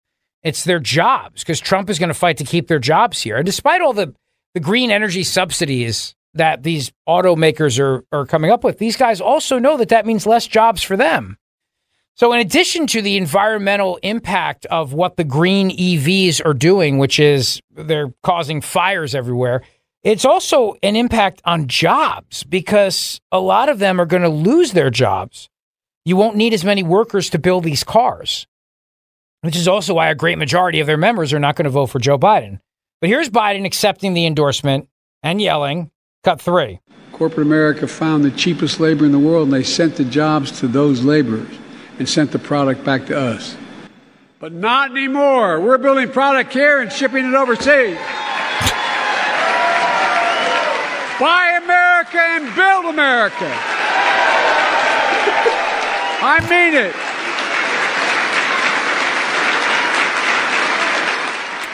It's 0.43 0.63
their 0.63 0.79
jobs 0.79 1.41
because 1.41 1.59
Trump 1.59 1.89
is 1.89 1.99
going 1.99 2.09
to 2.09 2.13
fight 2.13 2.37
to 2.37 2.43
keep 2.43 2.67
their 2.67 2.79
jobs 2.79 3.21
here. 3.21 3.37
And 3.37 3.45
despite 3.45 3.81
all 3.81 3.93
the, 3.93 4.13
the 4.53 4.59
green 4.59 4.91
energy 4.91 5.23
subsidies 5.23 6.13
that 6.35 6.63
these 6.63 6.91
automakers 7.07 7.79
are, 7.79 8.03
are 8.11 8.25
coming 8.25 8.51
up 8.51 8.63
with, 8.63 8.77
these 8.77 8.97
guys 8.97 9.19
also 9.19 9.57
know 9.57 9.77
that 9.77 9.89
that 9.89 10.05
means 10.05 10.25
less 10.25 10.45
jobs 10.45 10.83
for 10.83 10.95
them. 10.95 11.37
So, 12.17 12.31
in 12.31 12.39
addition 12.39 12.87
to 12.87 13.01
the 13.01 13.17
environmental 13.17 13.97
impact 14.01 14.65
of 14.67 14.93
what 14.93 15.17
the 15.17 15.25
green 15.25 15.69
EVs 15.69 16.45
are 16.45 16.53
doing, 16.53 16.97
which 16.97 17.19
is 17.19 17.61
they're 17.71 18.13
causing 18.23 18.61
fires 18.61 19.13
everywhere, 19.13 19.63
it's 20.01 20.23
also 20.23 20.75
an 20.81 20.95
impact 20.95 21.41
on 21.45 21.67
jobs 21.67 22.43
because 22.43 23.19
a 23.31 23.39
lot 23.39 23.67
of 23.67 23.79
them 23.79 23.99
are 23.99 24.05
going 24.05 24.21
to 24.21 24.29
lose 24.29 24.71
their 24.71 24.89
jobs. 24.89 25.49
You 26.05 26.15
won't 26.15 26.37
need 26.37 26.53
as 26.53 26.63
many 26.63 26.83
workers 26.83 27.31
to 27.31 27.39
build 27.39 27.63
these 27.63 27.83
cars, 27.83 28.47
which 29.41 29.57
is 29.57 29.67
also 29.67 29.95
why 29.95 30.09
a 30.09 30.15
great 30.15 30.37
majority 30.37 30.79
of 30.79 30.87
their 30.87 30.95
members 30.95 31.33
are 31.33 31.39
not 31.39 31.55
going 31.55 31.65
to 31.65 31.71
vote 31.71 31.87
for 31.87 31.99
Joe 31.99 32.17
Biden. 32.17 32.59
But 33.01 33.09
here's 33.09 33.29
Biden 33.29 33.65
accepting 33.65 34.13
the 34.13 34.25
endorsement 34.25 34.87
and 35.21 35.41
yelling, 35.41 35.91
cut 36.25 36.41
three. 36.41 36.79
Corporate 37.11 37.45
America 37.45 37.87
found 37.87 38.25
the 38.25 38.31
cheapest 38.31 38.79
labor 38.79 39.05
in 39.05 39.11
the 39.11 39.19
world, 39.19 39.43
and 39.43 39.53
they 39.53 39.63
sent 39.63 39.95
the 39.95 40.03
jobs 40.03 40.59
to 40.59 40.67
those 40.67 41.03
laborers 41.03 41.55
and 41.99 42.09
sent 42.09 42.31
the 42.31 42.39
product 42.39 42.83
back 42.83 43.05
to 43.05 43.17
us. 43.17 43.55
But 44.39 44.51
not 44.51 44.91
anymore. 44.91 45.61
We're 45.61 45.77
building 45.77 46.09
product 46.09 46.51
here 46.51 46.81
and 46.81 46.91
shipping 46.91 47.25
it 47.25 47.33
overseas. 47.35 47.97
Buy 51.17 51.59
America 51.63 52.19
and 52.19 52.53
build 52.55 52.85
America. 52.93 53.49
I 56.27 56.39
mean 56.49 56.73
it. 56.73 56.95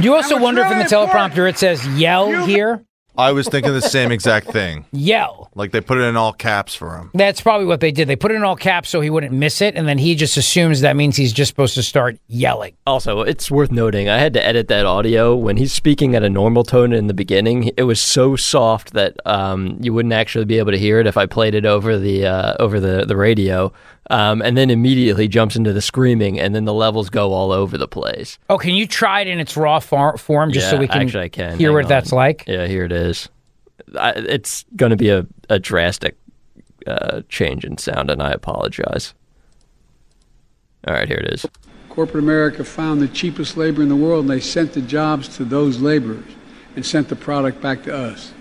You 0.04 0.14
also 0.14 0.38
wonder 0.38 0.62
if 0.62 0.72
in 0.72 0.80
the 0.80 0.84
teleprompter 0.84 1.50
it 1.50 1.58
says 1.58 1.88
yell 1.98 2.46
here. 2.46 2.86
I 3.18 3.32
was 3.34 3.48
thinking 3.48 3.74
the 3.74 3.82
same 3.82 4.12
exact 4.12 4.48
thing. 4.48 4.86
Yell. 4.92 5.50
Like 5.54 5.72
they 5.72 5.82
put 5.82 5.98
it 5.98 6.02
in 6.04 6.16
all 6.16 6.32
caps 6.34 6.74
for 6.74 6.96
him. 6.98 7.12
That's 7.14 7.42
probably 7.42 7.66
what 7.68 7.82
they 7.82 7.92
did. 7.92 8.08
They 8.08 8.16
put 8.16 8.32
it 8.32 8.36
in 8.36 8.44
all 8.44 8.56
caps 8.56 8.90
so 8.90 9.02
he 9.02 9.10
wouldn't 9.10 9.34
miss 9.34 9.62
it, 9.62 9.76
and 9.76 9.88
then 9.88 9.98
he 9.98 10.16
just 10.16 10.38
assumes 10.38 10.82
that 10.82 10.96
means 10.96 11.18
he's 11.18 11.34
just 11.34 11.50
supposed 11.50 11.76
to 11.76 11.84
start 11.84 12.18
yelling. 12.28 12.74
Also, 12.88 13.22
it's 13.22 13.52
worth 13.52 13.72
noting 13.72 14.08
I 14.10 14.18
had 14.18 14.34
to 14.34 14.46
edit 14.46 14.68
that 14.70 14.86
audio 14.86 15.36
when 15.36 15.58
he's 15.58 15.74
speaking 15.74 16.16
at 16.16 16.24
a 16.24 16.30
normal 16.30 16.64
tone 16.64 16.94
in 16.94 17.08
the 17.08 17.14
beginning. 17.14 17.72
It 17.78 17.84
was 17.84 18.02
so 18.02 18.36
soft 18.36 18.94
that 18.94 19.16
um, 19.26 19.78
you 19.82 19.94
wouldn't 19.94 20.14
actually 20.14 20.46
be 20.46 20.58
able 20.58 20.72
to 20.72 20.80
hear 20.80 21.00
it 21.00 21.08
if 21.08 21.18
I 21.18 21.26
played 21.26 21.54
it 21.54 21.66
over 21.66 21.98
the 22.00 22.26
uh, 22.26 22.54
over 22.60 22.80
the 22.80 23.06
the 23.06 23.16
radio. 23.18 23.74
Um, 24.10 24.42
and 24.42 24.58
then 24.58 24.70
immediately 24.70 25.30
jumps 25.30 25.56
into 25.56 25.72
the 25.72 25.80
screaming, 25.82 26.38
and 26.38 26.54
then 26.54 26.66
the 26.66 26.74
levels 26.74 27.10
go 27.10 27.32
all 27.32 27.54
over 27.54 27.78
the 27.78 27.88
place. 27.88 28.40
Oh, 28.50 28.58
can 28.58 28.72
you 28.74 28.86
try 28.86 29.22
it 29.22 29.28
in 29.28 29.40
its 29.40 29.56
raw 29.56 29.80
form 29.80 30.52
just 30.52 30.70
so 30.70 30.78
we 30.78 30.88
can 30.88 31.04
actually 31.04 31.26
I 31.26 31.30
can. 31.30 31.58
hear 31.58 31.70
Hang 31.70 31.76
what 31.76 31.86
on. 31.86 31.90
that's 31.90 32.12
like? 32.12 32.44
Yeah, 32.46 32.66
here 32.68 32.84
it 32.84 32.92
is. 32.92 33.01
I, 33.98 34.12
it's 34.16 34.66
going 34.76 34.92
to 34.92 34.96
be 34.98 35.10
a, 35.10 35.26
a 35.50 35.60
drastic 35.60 36.18
uh, 36.88 37.22
change 37.30 37.66
in 37.66 37.78
sound, 37.78 38.10
and 38.10 38.22
I 38.22 38.32
apologize. 38.32 39.14
All 40.88 40.94
right, 40.94 41.08
here 41.08 41.18
it 41.18 41.34
is. 41.34 41.46
Corporate 41.90 42.24
America 42.24 42.64
found 42.64 43.02
the 43.02 43.08
cheapest 43.08 43.58
labor 43.58 43.82
in 43.82 43.90
the 43.90 43.96
world, 43.96 44.22
and 44.22 44.30
they 44.30 44.40
sent 44.40 44.74
the 44.74 44.82
jobs 44.82 45.28
to 45.38 45.44
those 45.46 45.80
laborers 45.80 46.26
and 46.76 46.86
sent 46.86 47.10
the 47.10 47.16
product 47.16 47.62
back 47.62 47.84
to 47.84 47.96
us. 47.96 48.34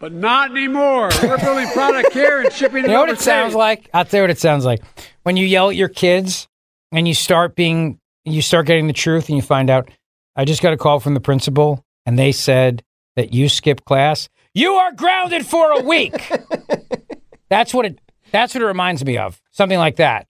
But 0.00 0.12
not 0.12 0.50
anymore. 0.50 1.08
We're 1.22 1.38
building 1.38 1.68
product 1.68 2.12
here 2.12 2.40
and 2.40 2.52
shipping 2.52 2.84
it 2.84 2.88
You 2.88 2.92
know 2.92 3.00
what 3.00 3.08
it 3.08 3.12
overseas. 3.12 3.24
sounds 3.24 3.54
like? 3.54 3.88
I'll 3.94 4.04
tell 4.04 4.18
you 4.18 4.22
what 4.24 4.30
it 4.30 4.38
sounds 4.38 4.64
like. 4.64 4.82
When 5.22 5.36
you 5.36 5.46
yell 5.46 5.70
at 5.70 5.76
your 5.76 5.88
kids 5.88 6.48
and 6.92 7.08
you 7.08 7.14
start 7.14 7.54
being, 7.54 7.98
you 8.24 8.42
start 8.42 8.66
getting 8.66 8.86
the 8.86 8.92
truth 8.92 9.28
and 9.28 9.36
you 9.36 9.42
find 9.42 9.70
out, 9.70 9.90
I 10.36 10.44
just 10.44 10.60
got 10.60 10.72
a 10.72 10.76
call 10.76 11.00
from 11.00 11.14
the 11.14 11.20
principal 11.20 11.82
and 12.04 12.18
they 12.18 12.32
said 12.32 12.82
that 13.16 13.32
you 13.32 13.48
skip 13.48 13.84
class. 13.84 14.28
You 14.54 14.72
are 14.72 14.92
grounded 14.92 15.46
for 15.46 15.72
a 15.72 15.82
week. 15.82 16.14
that's 17.48 17.74
what 17.74 17.86
it, 17.86 18.00
that's 18.30 18.54
what 18.54 18.62
it 18.62 18.66
reminds 18.66 19.04
me 19.04 19.18
of. 19.18 19.40
Something 19.50 19.78
like 19.78 19.96
that. 19.96 20.26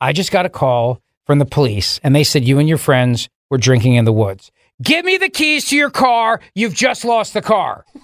I 0.00 0.12
just 0.12 0.32
got 0.32 0.46
a 0.46 0.50
call 0.50 1.02
from 1.26 1.38
the 1.38 1.44
police 1.44 2.00
and 2.02 2.14
they 2.14 2.24
said 2.24 2.44
you 2.44 2.58
and 2.58 2.68
your 2.68 2.78
friends 2.78 3.28
were 3.50 3.58
drinking 3.58 3.94
in 3.94 4.04
the 4.04 4.12
woods. 4.12 4.50
Give 4.82 5.04
me 5.04 5.18
the 5.18 5.28
keys 5.28 5.68
to 5.68 5.76
your 5.76 5.90
car. 5.90 6.40
You've 6.54 6.74
just 6.74 7.04
lost 7.04 7.34
the 7.34 7.42
car. 7.42 7.84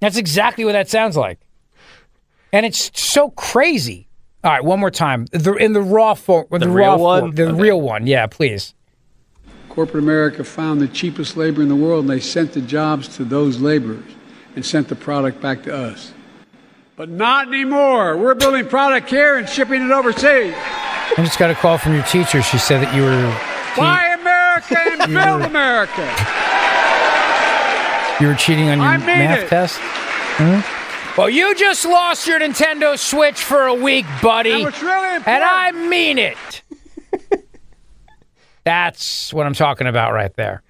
That's 0.00 0.16
exactly 0.16 0.64
what 0.64 0.72
that 0.72 0.90
sounds 0.90 1.16
like. 1.16 1.38
And 2.52 2.66
it's 2.66 2.90
so 3.00 3.30
crazy. 3.30 4.08
All 4.44 4.50
right, 4.50 4.64
one 4.64 4.80
more 4.80 4.90
time. 4.90 5.26
The, 5.26 5.54
in 5.54 5.72
the 5.72 5.80
raw 5.80 6.14
form, 6.14 6.46
the, 6.50 6.68
real 6.68 6.74
raw 6.90 6.96
one? 6.96 7.20
form, 7.20 7.34
the 7.36 7.44
Okay. 7.50 7.60
real 7.60 7.80
one. 7.80 8.06
Yeah, 8.06 8.26
please. 8.26 8.74
Corporate 9.68 10.02
America 10.02 10.42
found 10.44 10.80
the 10.80 10.88
cheapest 10.88 11.36
labor 11.36 11.62
in 11.62 11.68
the 11.68 11.76
world, 11.76 12.00
and 12.02 12.10
they 12.10 12.20
sent 12.20 12.52
the 12.52 12.60
jobs 12.60 13.08
to 13.16 13.24
those 13.24 13.60
laborers 13.60 14.04
and 14.56 14.66
sent 14.66 14.88
the 14.88 14.96
product 14.96 15.40
back 15.40 15.62
to 15.62 15.74
us. 15.74 16.12
But 16.96 17.08
not 17.08 17.48
anymore. 17.48 18.16
We're 18.18 18.34
building 18.34 18.66
product 18.68 19.08
here 19.08 19.38
and 19.38 19.48
shipping 19.48 19.80
it 19.82 19.90
overseas. 19.90 20.52
I 20.56 21.14
just 21.18 21.38
got 21.38 21.50
a 21.50 21.54
call 21.54 21.78
from 21.78 21.94
your 21.94 22.02
teacher. 22.04 22.42
She 22.42 22.58
said 22.58 22.82
that 22.82 22.94
you 22.94 23.02
were 23.02 23.34
Buy 23.76 24.14
America 24.20 24.76
and 24.78 25.12
build 25.12 25.42
America. 25.50 26.02
you 28.20 28.26
were 28.28 28.34
cheating 28.34 28.68
on 28.68 28.78
your 28.78 28.86
I 28.86 28.96
mean 28.98 29.06
math 29.06 29.38
it. 29.40 29.48
test. 29.48 29.78
Hmm? 29.80 30.60
Well, 31.16 31.28
you 31.28 31.54
just 31.54 31.84
lost 31.84 32.26
your 32.26 32.40
Nintendo 32.40 32.98
Switch 32.98 33.42
for 33.42 33.66
a 33.66 33.74
week, 33.74 34.06
buddy. 34.22 34.62
And 34.62 34.82
really 34.82 35.16
And 35.16 35.44
I 35.44 35.72
mean 35.72 36.18
it. 36.18 36.62
That's 38.64 39.32
what 39.32 39.44
I'm 39.44 39.52
talking 39.52 39.86
about 39.86 40.12
right 40.14 40.34
there. 40.36 40.62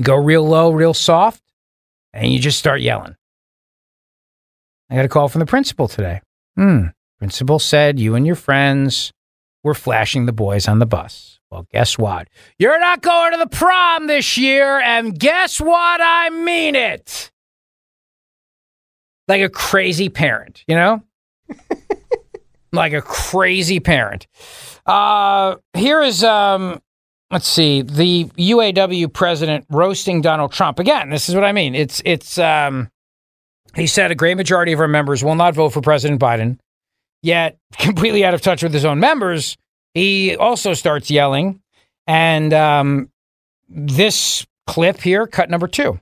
Go 0.00 0.14
real 0.14 0.42
low, 0.42 0.70
real 0.70 0.94
soft, 0.94 1.42
and 2.14 2.32
you 2.32 2.38
just 2.38 2.58
start 2.58 2.80
yelling. 2.80 3.14
I 4.88 4.96
got 4.96 5.04
a 5.04 5.08
call 5.08 5.28
from 5.28 5.40
the 5.40 5.46
principal 5.46 5.86
today. 5.86 6.22
Hmm. 6.56 6.86
Principal 7.18 7.58
said 7.58 7.98
you 7.98 8.14
and 8.14 8.26
your 8.26 8.36
friends 8.36 9.12
were 9.62 9.74
flashing 9.74 10.24
the 10.24 10.32
boys 10.32 10.66
on 10.66 10.78
the 10.78 10.86
bus. 10.86 11.40
Well, 11.50 11.66
guess 11.72 11.98
what? 11.98 12.28
You're 12.58 12.80
not 12.80 13.02
going 13.02 13.32
to 13.32 13.38
the 13.38 13.48
prom 13.48 14.06
this 14.06 14.38
year, 14.38 14.78
and 14.80 15.18
guess 15.18 15.60
what? 15.60 16.00
I 16.02 16.30
mean 16.30 16.74
it. 16.74 17.30
Like 19.28 19.42
a 19.42 19.48
crazy 19.48 20.08
parent, 20.08 20.64
you 20.68 20.76
know? 20.76 21.02
like 22.72 22.92
a 22.92 23.02
crazy 23.02 23.80
parent. 23.80 24.26
Uh, 24.84 25.56
here 25.74 26.00
is 26.02 26.22
um, 26.22 26.80
let's 27.30 27.48
see, 27.48 27.82
the 27.82 28.24
UAW 28.24 29.12
president 29.12 29.66
roasting 29.70 30.20
Donald 30.20 30.52
Trump 30.52 30.78
again. 30.78 31.10
This 31.10 31.28
is 31.28 31.34
what 31.34 31.44
I 31.44 31.52
mean. 31.52 31.74
It's 31.74 32.00
it's 32.04 32.38
um, 32.38 32.90
he 33.74 33.86
said 33.86 34.10
a 34.10 34.14
great 34.14 34.36
majority 34.36 34.72
of 34.72 34.80
our 34.80 34.88
members 34.88 35.24
will 35.24 35.34
not 35.34 35.54
vote 35.54 35.70
for 35.70 35.80
President 35.80 36.20
Biden. 36.20 36.58
Yet, 37.22 37.58
completely 37.78 38.24
out 38.24 38.34
of 38.34 38.40
touch 38.40 38.62
with 38.62 38.72
his 38.72 38.84
own 38.84 39.00
members, 39.00 39.56
he 39.94 40.36
also 40.36 40.74
starts 40.74 41.10
yelling. 41.10 41.60
And 42.06 42.52
um, 42.54 43.10
this 43.68 44.46
clip 44.66 45.00
here, 45.00 45.26
cut 45.26 45.50
number 45.50 45.66
two. 45.66 45.98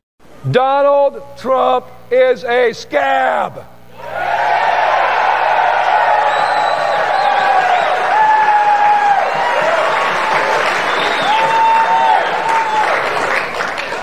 Donald 0.51 1.23
Trump 1.39 1.87
is 2.15 2.45
a 2.45 2.73
scab. 2.73 3.67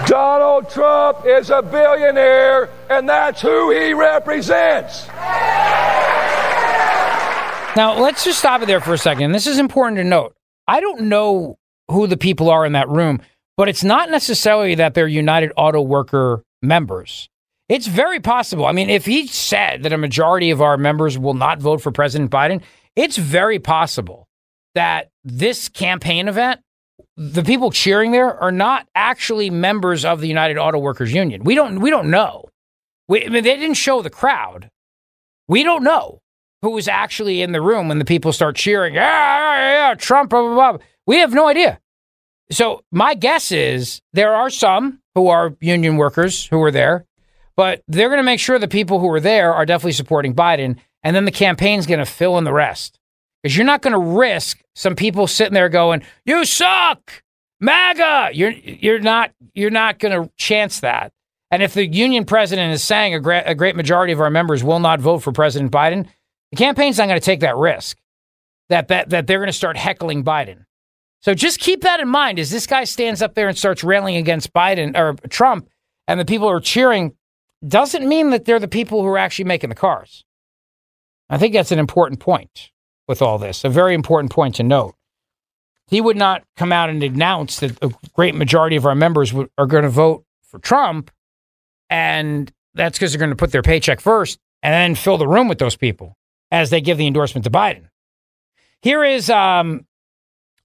Donald 0.07 0.69
Trump 0.69 1.25
is 1.25 1.49
a 1.49 1.61
billionaire, 1.61 2.69
and 2.89 3.07
that's 3.07 3.41
who 3.41 3.71
he 3.71 3.93
represents. 3.93 5.07
Now, 7.77 7.97
let's 7.97 8.25
just 8.25 8.37
stop 8.37 8.61
it 8.61 8.65
there 8.65 8.81
for 8.81 8.93
a 8.93 8.97
second. 8.97 9.31
This 9.31 9.47
is 9.47 9.57
important 9.57 9.97
to 9.97 10.03
note. 10.03 10.35
I 10.67 10.81
don't 10.81 11.03
know 11.03 11.57
who 11.89 12.07
the 12.07 12.17
people 12.17 12.49
are 12.49 12.65
in 12.65 12.73
that 12.73 12.89
room, 12.89 13.21
but 13.55 13.69
it's 13.69 13.85
not 13.85 14.09
necessarily 14.09 14.75
that 14.75 14.93
they're 14.93 15.07
United 15.07 15.53
Auto 15.55 15.81
Worker 15.81 16.43
members. 16.61 17.29
It's 17.71 17.87
very 17.87 18.19
possible. 18.19 18.65
I 18.65 18.73
mean, 18.73 18.89
if 18.89 19.05
he 19.05 19.27
said 19.27 19.83
that 19.83 19.93
a 19.93 19.97
majority 19.97 20.51
of 20.51 20.61
our 20.61 20.75
members 20.75 21.17
will 21.17 21.35
not 21.35 21.59
vote 21.59 21.81
for 21.81 21.89
President 21.89 22.29
Biden, 22.29 22.61
it's 22.97 23.15
very 23.15 23.59
possible 23.59 24.27
that 24.75 25.09
this 25.23 25.69
campaign 25.69 26.27
event, 26.27 26.59
the 27.15 27.43
people 27.43 27.71
cheering 27.71 28.11
there 28.11 28.37
are 28.43 28.51
not 28.51 28.89
actually 28.93 29.49
members 29.49 30.03
of 30.03 30.19
the 30.19 30.27
United 30.27 30.57
Auto 30.57 30.79
Workers 30.79 31.13
Union. 31.13 31.45
We 31.45 31.55
don't 31.55 31.79
we 31.79 31.89
don't 31.89 32.11
know. 32.11 32.49
We, 33.07 33.25
I 33.25 33.29
mean, 33.29 33.41
they 33.45 33.55
didn't 33.55 33.75
show 33.75 34.01
the 34.01 34.09
crowd. 34.09 34.69
We 35.47 35.63
don't 35.63 35.83
know 35.83 36.19
who 36.61 36.71
was 36.71 36.89
actually 36.89 37.41
in 37.41 37.53
the 37.53 37.61
room 37.61 37.87
when 37.87 37.99
the 37.99 38.05
people 38.05 38.33
start 38.33 38.57
cheering, 38.57 38.95
yeah, 38.95 39.89
yeah, 39.89 39.95
Trump, 39.95 40.31
blah, 40.31 40.41
blah, 40.41 40.73
blah. 40.73 40.85
We 41.07 41.19
have 41.19 41.33
no 41.33 41.47
idea. 41.47 41.79
So 42.51 42.83
my 42.91 43.13
guess 43.13 43.53
is 43.53 44.01
there 44.11 44.35
are 44.35 44.49
some 44.49 44.99
who 45.15 45.29
are 45.29 45.55
union 45.61 45.95
workers 45.95 46.45
who 46.47 46.61
are 46.63 46.71
there, 46.71 47.05
but 47.55 47.81
they're 47.87 48.09
going 48.09 48.19
to 48.19 48.23
make 48.23 48.39
sure 48.39 48.57
the 48.59 48.67
people 48.67 48.99
who 48.99 49.09
are 49.09 49.19
there 49.19 49.53
are 49.53 49.65
definitely 49.65 49.91
supporting 49.93 50.33
Biden, 50.33 50.77
and 51.03 51.15
then 51.15 51.25
the 51.25 51.31
campaign's 51.31 51.85
going 51.85 51.99
to 51.99 52.05
fill 52.05 52.37
in 52.37 52.43
the 52.43 52.53
rest. 52.53 52.99
Because 53.41 53.57
you're 53.57 53.65
not 53.65 53.81
going 53.81 53.93
to 53.93 54.17
risk 54.19 54.61
some 54.75 54.95
people 54.95 55.27
sitting 55.27 55.53
there 55.53 55.69
going, 55.69 56.03
"You 56.25 56.45
suck, 56.45 57.23
MAGA." 57.59 58.31
You're 58.33 58.51
you're 58.51 58.99
not 58.99 59.31
you're 59.53 59.71
not 59.71 59.99
going 59.99 60.23
to 60.23 60.31
chance 60.37 60.79
that. 60.81 61.11
And 61.49 61.61
if 61.61 61.73
the 61.73 61.85
union 61.85 62.25
president 62.25 62.71
is 62.71 62.81
saying 62.83 63.13
a 63.13 63.19
great, 63.19 63.43
a 63.45 63.55
great 63.55 63.75
majority 63.75 64.13
of 64.13 64.21
our 64.21 64.29
members 64.29 64.63
will 64.63 64.79
not 64.79 65.01
vote 65.01 65.19
for 65.19 65.33
President 65.33 65.71
Biden, 65.71 66.07
the 66.51 66.57
campaign's 66.57 66.97
not 66.97 67.07
going 67.07 67.19
to 67.19 67.25
take 67.25 67.41
that 67.41 67.57
risk 67.57 67.97
that, 68.69 68.87
that, 68.87 69.09
that 69.09 69.27
they're 69.27 69.39
going 69.39 69.47
to 69.47 69.53
start 69.53 69.75
heckling 69.75 70.23
Biden. 70.23 70.65
So 71.21 71.33
just 71.33 71.59
keep 71.59 71.81
that 71.81 71.99
in 71.99 72.07
mind 72.07 72.39
as 72.39 72.49
this 72.49 72.65
guy 72.65 72.85
stands 72.85 73.21
up 73.21 73.35
there 73.35 73.47
and 73.47 73.57
starts 73.57 73.83
railing 73.83 74.15
against 74.15 74.53
Biden 74.53 74.97
or 74.97 75.13
Trump 75.27 75.69
and 76.07 76.19
the 76.19 76.25
people 76.25 76.49
are 76.49 76.59
cheering 76.59 77.13
doesn't 77.67 78.07
mean 78.07 78.31
that 78.31 78.45
they're 78.45 78.59
the 78.59 78.67
people 78.67 79.01
who 79.01 79.07
are 79.07 79.17
actually 79.17 79.45
making 79.45 79.69
the 79.69 79.75
cars. 79.75 80.23
I 81.29 81.37
think 81.37 81.53
that's 81.53 81.71
an 81.71 81.79
important 81.79 82.19
point 82.19 82.71
with 83.07 83.21
all 83.21 83.37
this, 83.37 83.63
a 83.63 83.69
very 83.69 83.93
important 83.93 84.31
point 84.31 84.55
to 84.55 84.63
note. 84.63 84.95
He 85.87 86.01
would 86.01 86.17
not 86.17 86.43
come 86.55 86.71
out 86.71 86.89
and 86.89 87.03
announce 87.03 87.59
that 87.59 87.77
a 87.81 87.91
great 88.13 88.35
majority 88.35 88.75
of 88.75 88.85
our 88.85 88.95
members 88.95 89.33
would, 89.33 89.49
are 89.57 89.65
going 89.65 89.83
to 89.83 89.89
vote 89.89 90.25
for 90.41 90.59
Trump, 90.59 91.11
and 91.89 92.51
that's 92.73 92.97
because 92.97 93.11
they're 93.11 93.19
going 93.19 93.29
to 93.29 93.35
put 93.35 93.51
their 93.51 93.61
paycheck 93.61 93.99
first 93.99 94.39
and 94.63 94.73
then 94.73 94.95
fill 94.95 95.17
the 95.17 95.27
room 95.27 95.47
with 95.47 95.57
those 95.57 95.75
people 95.75 96.17
as 96.51 96.69
they 96.69 96.81
give 96.81 96.97
the 96.97 97.07
endorsement 97.07 97.43
to 97.43 97.49
Biden. 97.49 97.89
Here 98.81 99.03
is 99.03 99.29
um, 99.29 99.85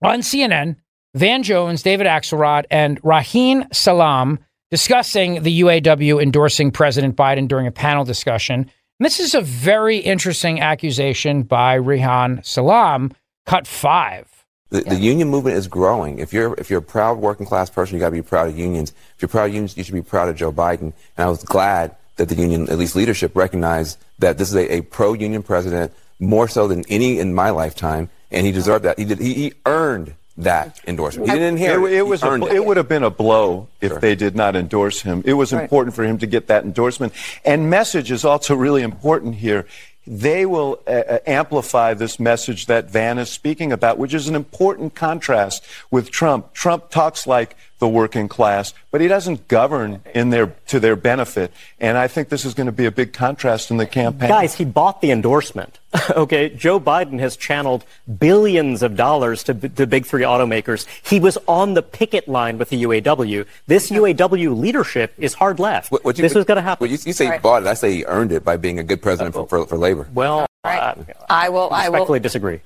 on 0.02 0.20
CNN 0.20 0.76
Van 1.14 1.42
Jones, 1.42 1.82
David 1.82 2.06
Axelrod, 2.06 2.64
and 2.70 3.00
Reihan 3.02 3.72
Salam 3.74 4.38
discussing 4.70 5.42
the 5.42 5.61
UAW 5.61 6.23
endorsing 6.23 6.70
President 6.70 7.16
Biden 7.16 7.49
during 7.49 7.66
a 7.66 7.73
panel 7.73 8.04
discussion. 8.04 8.70
And 8.99 9.04
this 9.04 9.20
is 9.20 9.35
a 9.35 9.40
very 9.40 9.99
interesting 9.99 10.61
accusation 10.61 11.42
by 11.42 11.78
Reihan 11.78 12.44
Salam, 12.44 13.12
cut 13.44 13.66
five. 13.66 14.44
The, 14.70 14.80
the, 14.80 14.96
union 14.96 15.28
movement 15.28 15.56
is 15.56 15.68
growing. 15.68 16.18
If 16.18 16.32
you're 16.32 16.54
if 16.54 16.70
you're 16.70 16.80
a 16.80 16.82
proud 16.82 17.18
working 17.18 17.46
class 17.46 17.70
person, 17.70 17.94
you 17.94 18.00
got 18.00 18.06
to 18.06 18.12
be 18.12 18.23
proud 18.23 18.49
of 18.49 18.58
unions. 18.58 18.92
If 19.14 19.23
you're 19.23 19.28
proud 19.28 19.44
of 19.44 19.52
unions, 19.52 19.76
you 19.76 19.85
should 19.85 19.94
be 19.94 20.02
proud 20.02 20.28
of 20.28 20.35
Joe 20.35 20.50
Biden. 20.50 20.92
And 21.16 21.18
I 21.18 21.28
was 21.28 21.44
glad 21.44 21.94
that 22.16 22.28
the 22.28 22.35
union, 22.35 22.68
at 22.68 22.76
least 22.76 22.96
leadership, 22.96 23.37
recognized 23.37 23.99
that 24.18 24.38
this 24.38 24.49
is 24.49 24.56
a, 24.56 24.78
a 24.78 24.80
pro-union 24.80 25.44
president 25.44 25.92
more 26.18 26.49
so 26.49 26.66
than 26.66 26.85
any 26.88 27.20
in 27.20 27.32
my 27.32 27.50
lifetime, 27.50 28.11
and 28.32 28.44
he 28.44 28.50
deserved 28.50 28.85
that. 28.85 28.99
He 28.99 29.04
did. 29.04 29.20
He, 29.20 29.35
he 29.35 29.52
earned 29.66 30.14
that 30.38 30.80
endorsement. 30.86 31.30
He 31.30 31.34
didn't 31.34 31.54
inherit 31.54 31.92
it. 31.92 31.96
It, 31.96 32.02
was 32.06 32.22
a, 32.22 32.34
it. 32.34 32.56
it 32.56 32.64
would 32.64 32.76
have 32.76 32.88
been 32.88 33.02
a 33.02 33.10
blow 33.10 33.68
if 33.80 33.92
sure. 33.92 34.00
they 34.00 34.14
did 34.14 34.36
not 34.36 34.54
endorse 34.54 35.02
him. 35.02 35.22
It 35.24 35.32
was 35.32 35.52
right. 35.52 35.62
important 35.62 35.94
for 35.94 36.04
him 36.04 36.18
to 36.18 36.26
get 36.26 36.48
that 36.48 36.64
endorsement. 36.64 37.12
And 37.44 37.70
message 37.70 38.10
is 38.10 38.24
also 38.24 38.54
really 38.54 38.82
important 38.82 39.36
here. 39.36 39.66
They 40.06 40.46
will 40.46 40.80
uh, 40.86 40.90
uh, 40.90 41.18
amplify 41.26 41.94
this 41.94 42.20
message 42.20 42.66
that 42.66 42.90
Van 42.90 43.18
is 43.18 43.28
speaking 43.28 43.72
about, 43.72 43.98
which 43.98 44.14
is 44.14 44.28
an 44.28 44.36
important 44.36 44.94
contrast 44.94 45.64
with 45.90 46.10
Trump. 46.10 46.52
Trump 46.52 46.90
talks 46.90 47.26
like 47.26 47.56
the 47.78 47.88
working 47.88 48.28
class, 48.28 48.73
but 48.90 49.00
he 49.00 49.09
doesn't 49.09 49.49
govern 49.49 50.00
in 50.14 50.30
their 50.30 50.47
to 50.68 50.80
their 50.80 50.97
benefit. 50.97 51.52
And 51.78 51.99
I 51.99 52.09
think 52.09 52.28
this 52.28 52.45
is 52.45 52.54
going 52.54 52.66
to 52.66 52.73
be 52.73 52.87
a 52.87 52.90
big 52.90 53.12
contrast 53.12 53.71
in 53.71 53.76
the 53.76 53.87
campaign. 53.87 54.28
Guys, 54.28 54.54
he 54.54 54.64
bought 54.64 55.00
the 55.00 55.11
endorsement. 55.11 55.78
okay, 56.11 56.49
Joe 56.49 56.80
Biden 56.80 57.18
has 57.21 57.37
channeled 57.37 57.85
billions 58.18 58.83
of 58.83 58.97
dollars 58.97 59.42
to 59.45 59.54
the 59.54 59.87
big 59.87 60.06
three 60.06 60.23
automakers. 60.23 60.87
He 61.09 61.21
was 61.21 61.38
on 61.47 61.75
the 61.75 61.83
picket 61.83 62.28
line 62.28 62.59
with 62.59 62.71
the 62.71 62.83
UAW. 62.83 63.47
This 63.66 63.90
UAW 63.90 64.59
leadership 64.59 65.14
is 65.18 65.35
hard 65.35 65.59
left. 65.59 65.92
What, 65.92 66.04
what 66.04 66.18
you, 66.18 66.23
this 66.23 66.35
is 66.35 66.45
going 66.45 66.56
to 66.56 66.62
happen. 66.62 66.85
Well, 66.85 66.90
you, 66.90 66.99
you, 67.04 67.12
say 67.12 67.26
right. 67.26 67.40
he 67.40 67.42
bought 67.42 67.62
it. 67.62 67.68
I 67.68 67.75
say 67.75 67.92
he 67.92 68.04
earned 68.04 68.33
it 68.33 68.45
by 68.45 68.56
being 68.56 68.78
a 68.78 68.85
good 68.85 69.02
president 69.02 69.35
uh, 69.37 69.45
for, 69.45 69.49
for, 69.49 69.66
for, 69.66 69.76
labor. 69.76 70.09
Well, 70.12 70.47
right. 70.64 70.78
uh, 70.78 70.95
I 71.28 71.50
will. 71.50 71.71
I 71.71 71.87
respectfully 71.87 72.21
disagree. 72.21 72.61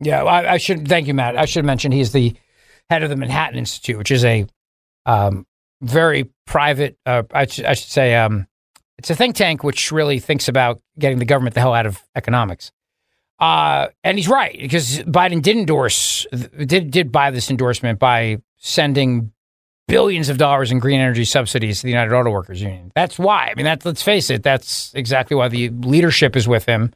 Yeah, 0.00 0.24
I, 0.24 0.54
I 0.54 0.56
should. 0.58 0.88
Thank 0.88 1.06
you, 1.06 1.14
Matt. 1.14 1.36
I 1.36 1.44
should 1.44 1.64
mention 1.64 1.92
he's 1.92 2.12
the 2.12 2.34
head 2.90 3.02
of 3.02 3.10
the 3.10 3.16
Manhattan 3.16 3.58
Institute, 3.58 3.96
which 3.96 4.10
is 4.10 4.24
a 4.24 4.46
um, 5.06 5.46
very 5.80 6.30
private. 6.46 6.98
Uh, 7.04 7.22
I, 7.32 7.46
sh- 7.46 7.60
I, 7.60 7.74
should 7.74 7.90
say 7.90 8.14
um, 8.14 8.46
it's 8.98 9.10
a 9.10 9.14
think 9.14 9.36
tank 9.36 9.62
which 9.62 9.92
really 9.92 10.18
thinks 10.18 10.48
about 10.48 10.80
getting 10.98 11.18
the 11.18 11.24
government 11.24 11.54
the 11.54 11.60
hell 11.60 11.74
out 11.74 11.86
of 11.86 12.02
economics. 12.14 12.72
Uh, 13.38 13.88
and 14.04 14.16
he's 14.16 14.28
right 14.28 14.56
because 14.58 15.00
Biden 15.00 15.42
did 15.42 15.56
endorse, 15.56 16.26
did 16.64 16.90
did 16.90 17.10
buy 17.10 17.30
this 17.30 17.50
endorsement 17.50 17.98
by 17.98 18.38
sending 18.58 19.32
billions 19.88 20.28
of 20.28 20.38
dollars 20.38 20.70
in 20.70 20.78
green 20.78 21.00
energy 21.00 21.24
subsidies 21.24 21.80
to 21.80 21.82
the 21.84 21.90
United 21.90 22.14
Auto 22.14 22.30
Workers 22.30 22.62
Union. 22.62 22.92
That's 22.94 23.18
why. 23.18 23.48
I 23.50 23.54
mean, 23.54 23.64
that 23.64 23.84
let's 23.84 24.02
face 24.02 24.30
it, 24.30 24.42
that's 24.42 24.94
exactly 24.94 25.36
why 25.36 25.48
the 25.48 25.68
leadership 25.70 26.36
is 26.36 26.48
with 26.48 26.64
him, 26.64 26.92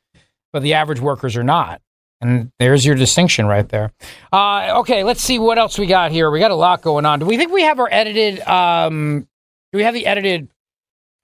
but 0.53 0.63
the 0.63 0.75
average 0.75 1.01
workers 1.01 1.37
are 1.37 1.45
not. 1.45 1.83
And 2.21 2.51
there's 2.59 2.85
your 2.85 2.97
distinction 2.97 3.47
right 3.47 3.69
there. 3.69 3.93
Uh, 4.33 4.81
okay, 4.81 5.05
let's 5.05 5.23
see 5.23 5.39
what 5.39 5.59
else 5.59 5.79
we 5.79 5.87
got 5.87 6.11
here. 6.11 6.31
We 6.31 6.41
got 6.41 6.51
a 6.51 6.57
lot 6.57 6.83
going 6.83 7.07
on. 7.07 7.21
Do 7.21 7.27
we 7.27 7.37
think 7.37 7.53
we 7.53 7.63
have 7.63 7.79
our 7.79 7.89
edited? 7.91 8.41
Um, 8.41 9.29
do 9.73 9.77
we 9.77 9.85
have 9.85 9.95
the 9.95 10.07
edited 10.07 10.49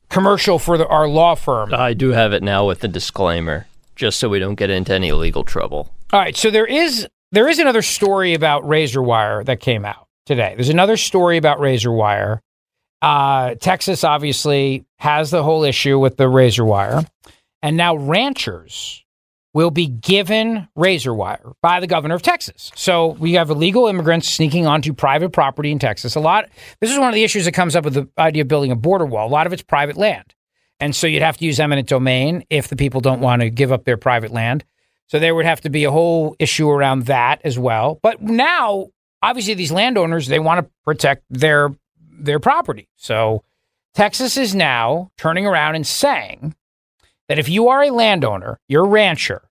commercial 0.09 0.59
for 0.59 0.79
the, 0.79 0.87
our 0.87 1.09
law 1.09 1.35
firm? 1.35 1.75
I 1.75 1.95
do 1.95 2.11
have 2.11 2.33
it 2.33 2.43
now 2.43 2.67
with 2.67 2.81
the 2.81 2.89
disclaimer, 2.89 3.67
just 3.97 4.21
so 4.21 4.29
we 4.29 4.39
don't 4.39 4.55
get 4.55 4.71
into 4.71 4.95
any 4.95 5.11
legal 5.13 5.43
trouble. 5.43 5.91
All 6.13 6.21
right. 6.21 6.37
So 6.37 6.51
there 6.51 6.67
is 6.67 7.09
there 7.33 7.49
is 7.49 7.59
another 7.59 7.83
story 7.83 8.35
about 8.35 8.67
razor 8.67 9.03
wire 9.03 9.43
that 9.45 9.59
came 9.59 9.85
out 9.85 10.07
today. 10.27 10.53
There's 10.55 10.69
another 10.69 10.97
story 10.97 11.37
about 11.37 11.59
razor 11.59 11.91
wire. 11.91 12.41
Uh, 13.03 13.57
Texas 13.57 14.05
obviously 14.05 14.87
has 14.99 15.31
the 15.31 15.43
whole 15.43 15.65
issue 15.65 15.99
with 15.99 16.17
the 16.17 16.29
razor 16.29 16.65
wire, 16.65 17.03
and 17.63 17.77
now 17.77 17.97
ranchers 17.97 19.04
will 19.55 19.71
be 19.71 19.87
given 19.87 20.69
razor 20.75 21.15
wire 21.15 21.53
by 21.63 21.81
the 21.81 21.87
governor 21.87 22.17
of 22.17 22.23
Texas. 22.23 22.73
So 22.75 23.09
we 23.13 23.35
have 23.35 23.49
illegal 23.49 23.87
immigrants 23.87 24.29
sneaking 24.29 24.67
onto 24.67 24.93
private 24.93 25.31
property 25.31 25.71
in 25.71 25.79
Texas. 25.79 26.17
A 26.17 26.21
lot. 26.21 26.51
This 26.81 26.91
is 26.91 26.99
one 26.99 27.09
of 27.09 27.15
the 27.15 27.25
issues 27.25 27.47
that 27.47 27.53
comes 27.53 27.75
up 27.75 27.85
with 27.85 27.95
the 27.95 28.09
idea 28.19 28.43
of 28.43 28.49
building 28.49 28.73
a 28.73 28.77
border 28.77 29.07
wall. 29.07 29.27
A 29.27 29.31
lot 29.31 29.47
of 29.47 29.53
it's 29.53 29.63
private 29.63 29.97
land, 29.97 30.35
and 30.81 30.95
so 30.95 31.07
you'd 31.07 31.23
have 31.23 31.39
to 31.39 31.45
use 31.47 31.59
eminent 31.59 31.89
domain 31.89 32.45
if 32.51 32.69
the 32.69 32.77
people 32.77 33.01
don't 33.01 33.21
want 33.21 33.41
to 33.41 33.49
give 33.49 33.73
up 33.73 33.85
their 33.85 33.97
private 33.97 34.33
land. 34.33 34.65
So 35.07 35.19
there 35.19 35.35
would 35.35 35.47
have 35.47 35.61
to 35.63 35.71
be 35.71 35.85
a 35.85 35.91
whole 35.91 36.35
issue 36.39 36.69
around 36.69 37.07
that 37.07 37.41
as 37.45 37.59
well. 37.59 38.01
But 38.03 38.21
now, 38.21 38.89
obviously, 39.23 39.55
these 39.55 39.73
landowners 39.73 40.27
they 40.27 40.41
want 40.41 40.65
to 40.67 40.71
protect 40.85 41.23
their 41.31 41.75
their 42.19 42.41
property. 42.41 42.89
So 42.97 43.45
Texas 43.95 44.37
is 44.37 44.55
now 44.55 45.13
turning 45.17 45.47
around 45.47 45.77
and 45.77 45.87
saying 45.87 46.57
that 47.29 47.39
if 47.39 47.49
you 47.49 47.69
are 47.69 47.83
a 47.83 47.91
landowner, 47.91 48.59
you're 48.69 48.85
a 48.85 48.89
rancher, 48.89 49.49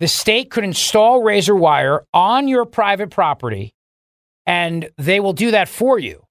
the 0.00 0.08
state 0.08 0.50
could 0.50 0.64
install 0.64 1.22
razor 1.22 1.56
wire 1.56 2.04
on 2.12 2.48
your 2.48 2.64
private 2.64 3.10
property 3.10 3.74
and 4.46 4.88
they 4.96 5.20
will 5.20 5.32
do 5.32 5.50
that 5.50 5.68
for 5.68 5.98
you 5.98 6.24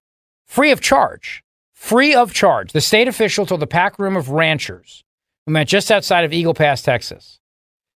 free 0.46 0.70
of 0.70 0.80
charge. 0.80 1.42
Free 1.74 2.14
of 2.14 2.32
charge. 2.32 2.72
The 2.72 2.80
state 2.80 3.06
official 3.06 3.46
told 3.46 3.60
the 3.60 3.66
pack 3.66 3.98
room 3.98 4.16
of 4.16 4.30
ranchers 4.30 5.04
who 5.46 5.52
met 5.52 5.68
just 5.68 5.92
outside 5.92 6.24
of 6.24 6.32
Eagle 6.32 6.54
Pass, 6.54 6.82
Texas. 6.82 7.38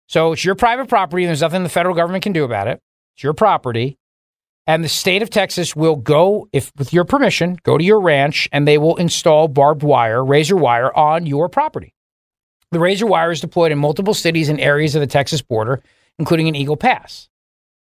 So 0.06 0.32
it's 0.32 0.44
your 0.44 0.54
private 0.54 0.88
property 0.88 1.24
and 1.24 1.28
there's 1.28 1.40
nothing 1.40 1.62
the 1.62 1.68
federal 1.68 1.96
government 1.96 2.22
can 2.22 2.32
do 2.32 2.44
about 2.44 2.68
it. 2.68 2.80
It's 3.16 3.24
your 3.24 3.32
property. 3.32 3.98
And 4.66 4.84
the 4.84 4.88
state 4.88 5.22
of 5.22 5.30
Texas 5.30 5.74
will 5.74 5.96
go, 5.96 6.48
if 6.52 6.70
with 6.78 6.92
your 6.92 7.04
permission, 7.04 7.58
go 7.64 7.76
to 7.76 7.82
your 7.82 8.00
ranch 8.00 8.48
and 8.52 8.68
they 8.68 8.78
will 8.78 8.96
install 8.96 9.48
barbed 9.48 9.82
wire, 9.82 10.24
razor 10.24 10.56
wire 10.56 10.96
on 10.96 11.26
your 11.26 11.48
property. 11.48 11.94
The 12.72 12.80
razor 12.80 13.06
wire 13.06 13.30
is 13.30 13.40
deployed 13.40 13.70
in 13.70 13.78
multiple 13.78 14.14
cities 14.14 14.48
and 14.48 14.58
areas 14.58 14.94
of 14.94 15.00
the 15.00 15.06
Texas 15.06 15.42
border, 15.42 15.82
including 16.18 16.46
in 16.46 16.56
Eagle 16.56 16.76
Pass. 16.76 17.28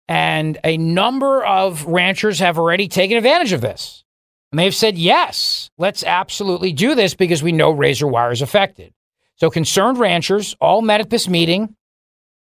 And 0.08 0.58
a 0.64 0.78
number 0.78 1.46
of 1.46 1.86
ranchers 1.86 2.40
have 2.40 2.58
already 2.58 2.88
taken 2.88 3.18
advantage 3.18 3.52
of 3.52 3.62
this. 3.62 4.04
And 4.52 4.58
they've 4.58 4.74
said, 4.74 4.98
yes, 4.98 5.70
let's 5.78 6.04
absolutely 6.04 6.74
do 6.74 6.96
this 6.96 7.14
because 7.14 7.44
we 7.44 7.52
know 7.52 7.72
razor 7.72 8.08
wire 8.08 8.32
is 8.32 8.42
affected. 8.42 8.94
So 9.36 9.50
concerned 9.50 10.00
ranchers 10.00 10.56
all 10.60 10.82
met 10.82 11.02
at 11.02 11.10
this 11.10 11.28
meeting 11.28 11.76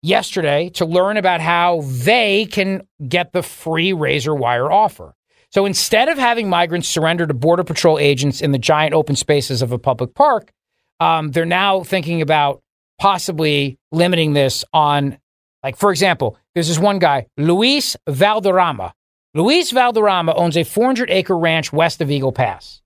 yesterday 0.01 0.69
to 0.69 0.85
learn 0.85 1.17
about 1.17 1.41
how 1.41 1.81
they 1.83 2.45
can 2.45 2.87
get 3.07 3.33
the 3.33 3.43
free 3.43 3.93
razor 3.93 4.33
wire 4.33 4.71
offer. 4.71 5.13
So 5.51 5.65
instead 5.65 6.09
of 6.09 6.17
having 6.17 6.49
migrants 6.49 6.87
surrender 6.87 7.27
to 7.27 7.33
Border 7.33 7.63
Patrol 7.63 7.99
agents 7.99 8.41
in 8.41 8.51
the 8.53 8.57
giant 8.57 8.93
open 8.93 9.15
spaces 9.15 9.61
of 9.61 9.71
a 9.71 9.77
public 9.77 10.15
park, 10.15 10.53
um, 10.99 11.31
they're 11.31 11.45
now 11.45 11.83
thinking 11.83 12.21
about 12.21 12.61
possibly 12.99 13.79
limiting 13.91 14.33
this 14.33 14.65
on, 14.73 15.17
like, 15.63 15.77
for 15.77 15.91
example, 15.91 16.37
there's 16.53 16.67
this 16.67 16.79
one 16.79 16.99
guy, 16.99 17.27
Luis 17.37 17.95
Valderrama. 18.07 18.93
Luis 19.33 19.71
Valderrama 19.71 20.33
owns 20.33 20.57
a 20.57 20.63
400 20.63 21.09
acre 21.09 21.37
ranch 21.37 21.71
west 21.71 22.01
of 22.01 22.11
Eagle 22.11 22.31
Pass. 22.31 22.81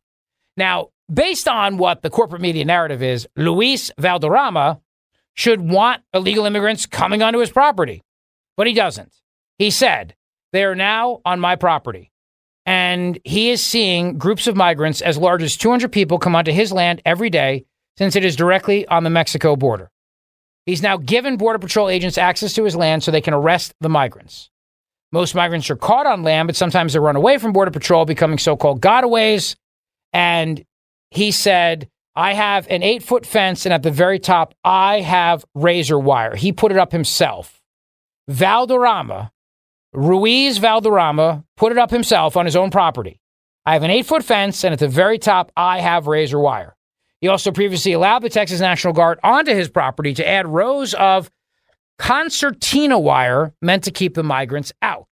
Now, 0.58 0.90
based 1.12 1.48
on 1.48 1.78
what 1.78 2.02
the 2.02 2.10
corporate 2.10 2.42
media 2.42 2.66
narrative 2.66 3.02
is, 3.02 3.28
Luis 3.36 3.92
Valderrama 3.98 4.80
should 5.34 5.62
want 5.62 6.04
illegal 6.14 6.46
immigrants 6.46 6.86
coming 6.86 7.24
onto 7.24 7.40
his 7.40 7.50
property, 7.50 8.04
but 8.56 8.68
he 8.68 8.74
doesn't. 8.74 9.14
He 9.58 9.72
said, 9.72 10.16
they 10.52 10.64
are 10.64 10.76
now 10.76 11.22
on 11.26 11.40
my 11.40 11.56
property. 11.56 12.12
And 12.66 13.20
he 13.24 13.50
is 13.50 13.64
seeing 13.64 14.18
groups 14.18 14.48
of 14.48 14.56
migrants 14.56 15.02
as 15.02 15.18
large 15.18 15.44
as 15.44 15.58
200 15.58 15.92
people 15.92 16.20
come 16.20 16.36
onto 16.36 16.52
his 16.52 16.72
land 16.72 17.02
every 17.06 17.30
day 17.30 17.66
since 17.98 18.16
it 18.16 18.26
is 18.26 18.36
directly 18.36 18.88
on 18.88 19.04
the 19.04 19.10
Mexico 19.10 19.56
border. 19.56 19.90
He's 20.66 20.82
now 20.82 20.98
given 20.98 21.38
Border 21.38 21.60
Patrol 21.60 21.90
agents 21.90 22.18
access 22.18 22.54
to 22.54 22.64
his 22.64 22.76
land 22.76 23.04
so 23.04 23.12
they 23.12 23.22
can 23.22 23.34
arrest 23.34 23.74
the 23.82 23.90
migrants. 23.90 24.50
Most 25.12 25.36
migrants 25.36 25.70
are 25.70 25.76
caught 25.76 26.08
on 26.08 26.24
land, 26.24 26.48
but 26.48 26.56
sometimes 26.56 26.94
they 26.94 27.00
run 27.00 27.16
away 27.16 27.38
from 27.38 27.54
Border 27.54 27.72
Patrol, 27.72 28.06
becoming 28.06 28.38
so 28.38 28.56
called 28.56 28.82
gotaways. 28.82 29.56
And 30.12 30.64
he 31.12 31.32
said, 31.32 31.90
I 32.16 32.34
have 32.34 32.68
an 32.70 32.82
eight 32.82 33.04
foot 33.04 33.26
fence, 33.26 33.66
and 33.66 33.74
at 33.74 33.84
the 33.84 33.92
very 33.92 34.20
top, 34.20 34.56
I 34.64 35.02
have 35.02 35.46
razor 35.54 36.00
wire. 36.00 36.36
He 36.36 36.52
put 36.52 36.72
it 36.72 36.78
up 36.78 36.92
himself. 36.92 37.62
Valderrama, 38.28 39.32
Ruiz 39.94 40.58
Valderrama, 40.58 41.44
put 41.58 41.72
it 41.72 41.78
up 41.78 41.92
himself 41.92 42.38
on 42.38 42.46
his 42.46 42.56
own 42.56 42.72
property. 42.72 43.20
I 43.66 43.74
have 43.74 43.84
an 43.84 43.92
eight 43.92 44.06
foot 44.06 44.24
fence, 44.24 44.64
and 44.64 44.74
at 44.74 44.80
the 44.80 44.88
very 44.88 45.20
top, 45.20 45.52
I 45.56 45.80
have 45.80 46.08
razor 46.08 46.40
wire. 46.40 46.76
He 47.24 47.30
also 47.30 47.54
previously 47.54 47.94
allowed 47.94 48.22
the 48.22 48.30
Texas 48.30 48.60
National 48.60 48.92
Guard 48.92 49.18
onto 49.24 49.56
his 49.56 49.70
property 49.70 50.14
to 50.16 50.28
add 50.28 50.46
rows 50.46 50.94
of 50.94 51.32
concertina 51.98 53.00
wire 53.00 53.54
meant 53.62 53.86
to 53.86 53.92
keep 53.92 54.16
the 54.16 54.24
migrants 54.24 54.74
out. 54.82 55.08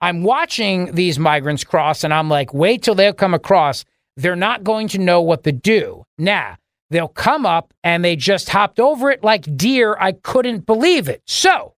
I'm 0.00 0.24
watching 0.24 0.96
these 0.96 1.16
migrants 1.16 1.62
cross 1.62 2.02
and 2.02 2.12
I'm 2.12 2.28
like, 2.28 2.52
wait 2.52 2.82
till 2.82 2.96
they 2.96 3.12
come 3.12 3.34
across. 3.34 3.84
They're 4.16 4.34
not 4.34 4.64
going 4.64 4.88
to 4.88 4.98
know 4.98 5.22
what 5.22 5.44
to 5.44 5.52
do. 5.52 6.04
Nah, 6.18 6.56
they'll 6.90 7.06
come 7.06 7.46
up 7.46 7.72
and 7.84 8.04
they 8.04 8.16
just 8.16 8.48
hopped 8.48 8.80
over 8.80 9.12
it 9.12 9.22
like 9.22 9.56
deer. 9.56 9.96
I 10.00 10.10
couldn't 10.10 10.66
believe 10.66 11.08
it. 11.08 11.22
So 11.24 11.74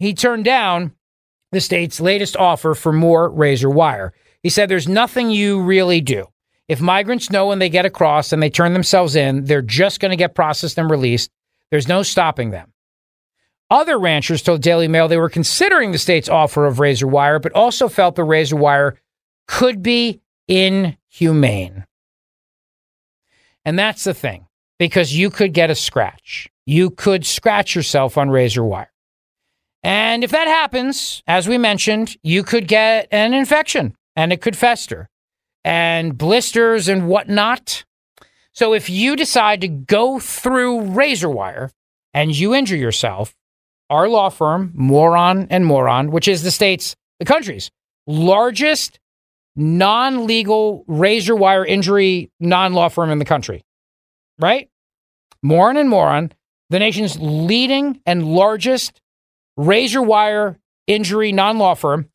he 0.00 0.14
turned 0.14 0.44
down 0.44 0.94
the 1.52 1.60
state's 1.60 2.00
latest 2.00 2.36
offer 2.36 2.74
for 2.74 2.92
more 2.92 3.30
razor 3.30 3.70
wire. 3.70 4.14
He 4.42 4.48
said 4.48 4.68
there's 4.68 4.88
nothing 4.88 5.30
you 5.30 5.62
really 5.62 6.00
do. 6.00 6.31
If 6.68 6.80
migrants 6.80 7.30
know 7.30 7.48
when 7.48 7.58
they 7.58 7.68
get 7.68 7.84
across 7.84 8.32
and 8.32 8.42
they 8.42 8.50
turn 8.50 8.72
themselves 8.72 9.16
in, 9.16 9.44
they're 9.44 9.62
just 9.62 10.00
going 10.00 10.10
to 10.10 10.16
get 10.16 10.34
processed 10.34 10.78
and 10.78 10.90
released. 10.90 11.30
There's 11.70 11.88
no 11.88 12.02
stopping 12.02 12.50
them. 12.50 12.72
Other 13.70 13.98
ranchers 13.98 14.42
told 14.42 14.60
Daily 14.62 14.86
Mail 14.86 15.08
they 15.08 15.16
were 15.16 15.30
considering 15.30 15.92
the 15.92 15.98
state's 15.98 16.28
offer 16.28 16.66
of 16.66 16.78
razor 16.78 17.06
wire, 17.06 17.38
but 17.38 17.52
also 17.52 17.88
felt 17.88 18.16
the 18.16 18.24
razor 18.24 18.56
wire 18.56 18.98
could 19.48 19.82
be 19.82 20.20
inhumane. 20.46 21.86
And 23.64 23.78
that's 23.78 24.04
the 24.04 24.14
thing, 24.14 24.46
because 24.78 25.16
you 25.16 25.30
could 25.30 25.54
get 25.54 25.70
a 25.70 25.74
scratch. 25.74 26.48
You 26.66 26.90
could 26.90 27.24
scratch 27.24 27.74
yourself 27.74 28.18
on 28.18 28.30
razor 28.30 28.64
wire. 28.64 28.92
And 29.82 30.22
if 30.22 30.30
that 30.30 30.46
happens, 30.48 31.22
as 31.26 31.48
we 31.48 31.58
mentioned, 31.58 32.16
you 32.22 32.42
could 32.42 32.68
get 32.68 33.08
an 33.10 33.34
infection 33.34 33.96
and 34.14 34.32
it 34.32 34.40
could 34.40 34.56
fester 34.56 35.08
and 35.64 36.16
blisters 36.16 36.88
and 36.88 37.08
whatnot. 37.08 37.84
So 38.52 38.74
if 38.74 38.90
you 38.90 39.16
decide 39.16 39.60
to 39.62 39.68
go 39.68 40.18
through 40.18 40.82
razor 40.82 41.30
wire 41.30 41.70
and 42.12 42.36
you 42.36 42.54
injure 42.54 42.76
yourself, 42.76 43.34
our 43.88 44.08
law 44.08 44.28
firm, 44.28 44.72
Moron 44.74 45.46
and 45.50 45.66
Moron, 45.66 46.10
which 46.10 46.28
is 46.28 46.42
the 46.42 46.50
state's, 46.50 46.94
the 47.18 47.24
country's 47.24 47.70
largest 48.06 48.98
non 49.54 50.26
legal 50.26 50.84
razor 50.86 51.36
wire 51.36 51.64
injury 51.64 52.30
non 52.40 52.72
law 52.72 52.88
firm 52.88 53.10
in 53.10 53.18
the 53.18 53.24
country, 53.24 53.62
right? 54.38 54.68
Moron 55.42 55.76
and 55.76 55.88
Moron, 55.88 56.32
the 56.70 56.78
nation's 56.78 57.18
leading 57.20 58.00
and 58.06 58.26
largest 58.26 59.00
razor 59.56 60.02
wire 60.02 60.58
injury 60.86 61.32
non 61.32 61.58
law 61.58 61.74
firm, 61.74 62.08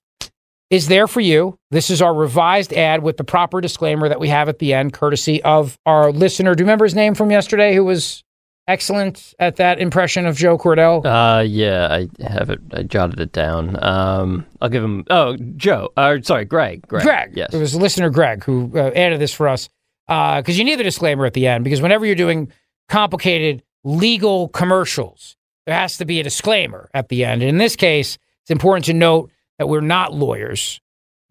is 0.70 0.88
there 0.88 1.08
for 1.08 1.22
you. 1.22 1.58
This 1.72 1.90
is 1.90 2.02
our 2.02 2.14
revised 2.14 2.74
ad 2.74 3.04
with 3.04 3.18
the 3.18 3.24
proper 3.24 3.62
disclaimer 3.62 4.10
that 4.10 4.20
we 4.20 4.30
have 4.30 4.50
at 4.50 4.60
the 4.60 4.74
end, 4.74 4.94
courtesy 4.94 5.42
of 5.44 5.78
our 5.86 6.12
listener. 6.12 6.56
Do 6.56 6.62
you 6.62 6.66
remember 6.66 6.86
his 6.86 6.96
name 6.96 7.16
from 7.16 7.32
yesterday 7.32 7.74
who 7.74 7.86
was 7.86 8.24
excellent 8.68 9.34
at 9.40 9.56
that 9.58 9.80
impression 9.80 10.26
of 10.26 10.36
Joe 10.36 10.58
Cordell? 10.58 11.06
Uh, 11.06 11.42
yeah, 11.42 11.88
I 11.90 12.24
have 12.30 12.50
it. 12.50 12.60
I 12.74 12.84
jotted 12.84 13.20
it 13.20 13.32
down. 13.32 13.82
Um, 13.82 14.46
I'll 14.62 14.70
give 14.70 14.84
him. 14.84 15.06
Oh, 15.10 15.38
Joe. 15.56 15.90
Uh, 15.96 16.18
sorry, 16.22 16.46
Greg. 16.46 16.86
Greg. 16.88 17.04
Greg. 17.04 17.34
Yes. 17.36 17.54
It 17.54 17.58
was 17.58 17.76
listener 17.76 18.10
Greg 18.10 18.44
who 18.44 18.72
uh, 18.76 18.92
added 18.94 19.20
this 19.20 19.34
for 19.34 19.48
us 19.48 19.70
because 20.08 20.50
uh, 20.50 20.52
you 20.52 20.64
need 20.64 20.80
the 20.80 20.84
disclaimer 20.84 21.26
at 21.26 21.34
the 21.34 21.48
end 21.48 21.64
because 21.64 21.82
whenever 21.82 22.06
you're 22.06 22.16
doing 22.16 22.52
complicated 22.90 23.64
legal 23.84 24.50
commercials, 24.50 25.38
there 25.66 25.76
has 25.76 25.98
to 25.98 26.06
be 26.06 26.20
a 26.20 26.24
disclaimer 26.24 26.90
at 26.94 27.10
the 27.10 27.24
end. 27.26 27.42
And 27.42 27.50
in 27.50 27.58
this 27.58 27.76
case, 27.76 28.18
it's 28.44 28.52
important 28.52 28.86
to 28.86 28.94
note 28.94 29.32
that 29.58 29.68
we're 29.68 29.82
not 29.82 30.14
lawyers 30.14 30.80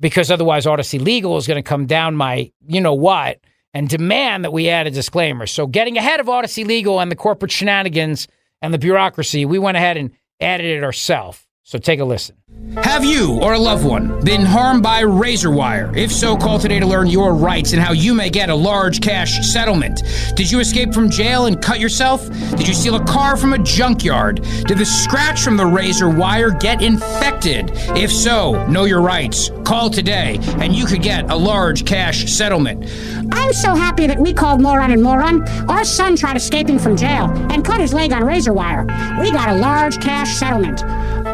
because 0.01 0.31
otherwise 0.31 0.67
Audacy 0.67 1.01
Legal 1.01 1.37
is 1.37 1.47
going 1.47 1.62
to 1.62 1.69
come 1.69 1.87
down 1.87 2.17
my, 2.17 2.51
you 2.67 2.81
know 2.81 2.95
what, 2.95 3.41
and 3.73 3.89
demand 3.89 4.45
that 4.45 4.53
we 4.53 4.69
add 4.69 4.87
a 4.87 4.91
disclaimer. 4.91 5.47
So, 5.47 5.67
getting 5.67 5.97
ahead 5.99 6.21
of 6.21 6.27
Audacy 6.27 6.67
Legal 6.67 7.01
and 7.01 7.11
the 7.11 7.17
corporate 7.17 7.53
shenanigans 7.53 8.29
and 8.62 8.73
the 8.73 8.79
bureaucracy, 8.79 9.45
we 9.45 9.59
went 9.59 9.77
ahead 9.77 9.97
and 9.97 10.11
added 10.41 10.67
it 10.67 10.83
ourselves. 10.83 11.46
So, 11.66 11.81
take 11.81 11.98
a 11.98 12.05
listen. 12.05 12.37
Have 12.85 13.05
you 13.05 13.40
or 13.42 13.55
a 13.55 13.59
loved 13.59 13.85
one 13.85 14.22
been 14.24 14.42
harmed 14.42 14.85
by 14.85 15.00
razor 15.00 15.50
wire? 15.50 15.92
If 15.96 16.12
so, 16.12 16.37
call 16.37 16.61
today 16.61 16.79
to 16.79 16.87
learn 16.87 17.09
your 17.09 17.35
rights 17.35 17.72
and 17.72 17.83
how 17.83 17.92
you 17.92 18.14
may 18.14 18.31
get 18.31 18.50
a 18.50 18.55
large 18.55 19.00
cash 19.00 19.44
settlement. 19.44 20.02
Did 20.37 20.48
you 20.48 20.61
escape 20.61 20.94
from 20.94 21.11
jail 21.11 21.46
and 21.46 21.61
cut 21.61 21.81
yourself? 21.81 22.29
Did 22.50 22.68
you 22.68 22.74
steal 22.74 22.94
a 22.94 23.05
car 23.05 23.37
from 23.37 23.52
a 23.52 23.59
junkyard? 23.59 24.46
Did 24.66 24.79
the 24.79 24.87
scratch 24.87 25.42
from 25.42 25.57
the 25.57 25.66
razor 25.66 26.09
wire 26.09 26.50
get 26.50 26.83
infected? 26.83 27.72
If 27.96 28.12
so, 28.12 28.64
know 28.68 28.85
your 28.85 29.00
rights. 29.00 29.50
Call 29.64 29.90
today 29.90 30.38
and 30.61 30.72
you 30.72 30.87
could 30.87 31.02
get 31.02 31.29
a 31.33 31.37
large 31.37 31.85
cash 31.85 32.31
settlement. 32.31 32.85
I'm 33.33 33.52
so 33.52 33.74
happy 33.74 34.07
that 34.07 34.20
we 34.20 34.33
called 34.33 34.61
Moron 34.61 34.92
and 34.92 35.02
Moron. 35.02 35.42
Our 35.68 35.85
son 35.85 36.14
tried 36.14 36.37
escaping 36.37 36.79
from 36.79 36.96
jail 36.96 37.24
and 37.50 37.64
cut 37.64 37.81
his 37.81 37.92
leg 37.92 38.12
on 38.12 38.22
razor 38.22 38.52
wire. 38.52 38.85
We 39.20 39.33
got 39.33 39.48
a 39.48 39.57
large 39.57 40.00
cash 40.00 40.33
settlement. 40.37 40.85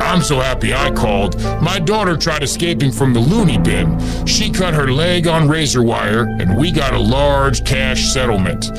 I'm 0.01 0.22
so 0.23 0.41
happy 0.41 0.73
I 0.73 0.91
called. 0.91 1.41
My 1.61 1.79
daughter 1.79 2.17
tried 2.17 2.43
escaping 2.43 2.93
from 2.93 3.13
the 3.13 3.21
loony 3.21 3.59
bin. 3.59 3.99
She 4.27 4.51
cut 4.51 4.75
her 4.75 4.91
leg 4.91 5.27
on 5.27 5.49
razor 5.49 5.83
wire, 5.83 6.25
and 6.41 6.57
we 6.57 6.71
got 6.71 6.95
a 6.95 6.99
large 6.99 7.65
cash 7.65 8.13
settlement. 8.13 8.71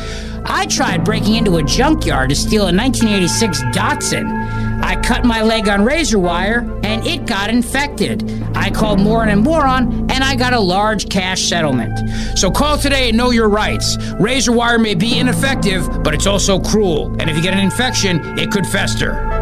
I 0.46 0.66
tried 0.66 1.06
breaking 1.06 1.36
into 1.36 1.58
a 1.58 1.64
junkyard 1.64 2.30
to 2.30 2.36
steal 2.36 2.64
a 2.64 2.74
1986 2.74 3.62
Datsun. 3.76 4.84
I 4.84 5.02
cut 5.02 5.24
my 5.24 5.42
leg 5.42 5.70
on 5.70 5.86
razor 5.86 6.20
wire 6.20 6.60
and 6.84 7.08
it 7.08 7.26
got 7.26 7.50
infected. 7.50 8.30
I 8.54 8.70
called 8.70 9.00
Moron 9.00 9.30
and 9.30 9.42
Moron 9.42 10.12
and 10.12 10.24
I 10.24 10.36
got 10.36 10.52
a 10.52 10.60
large 10.60 11.08
cash 11.10 11.44
settlement. 11.44 12.38
So 12.38 12.52
call 12.52 12.78
today 12.78 13.08
and 13.08 13.18
know 13.18 13.32
your 13.32 13.48
rights. 13.48 13.98
Razor 14.20 14.52
wire 14.52 14.78
may 14.78 14.96
be 14.96 15.18
ineffective, 15.18 16.04
but 16.04 16.14
it's 16.14 16.28
also 16.28 16.60
cruel. 16.60 17.16
And 17.20 17.30
if 17.30 17.38
you 17.38 17.42
get 17.42 17.54
an 17.54 17.62
infection, 17.62 18.38
it 18.38 18.52
could 18.52 18.68
fester. 18.68 19.33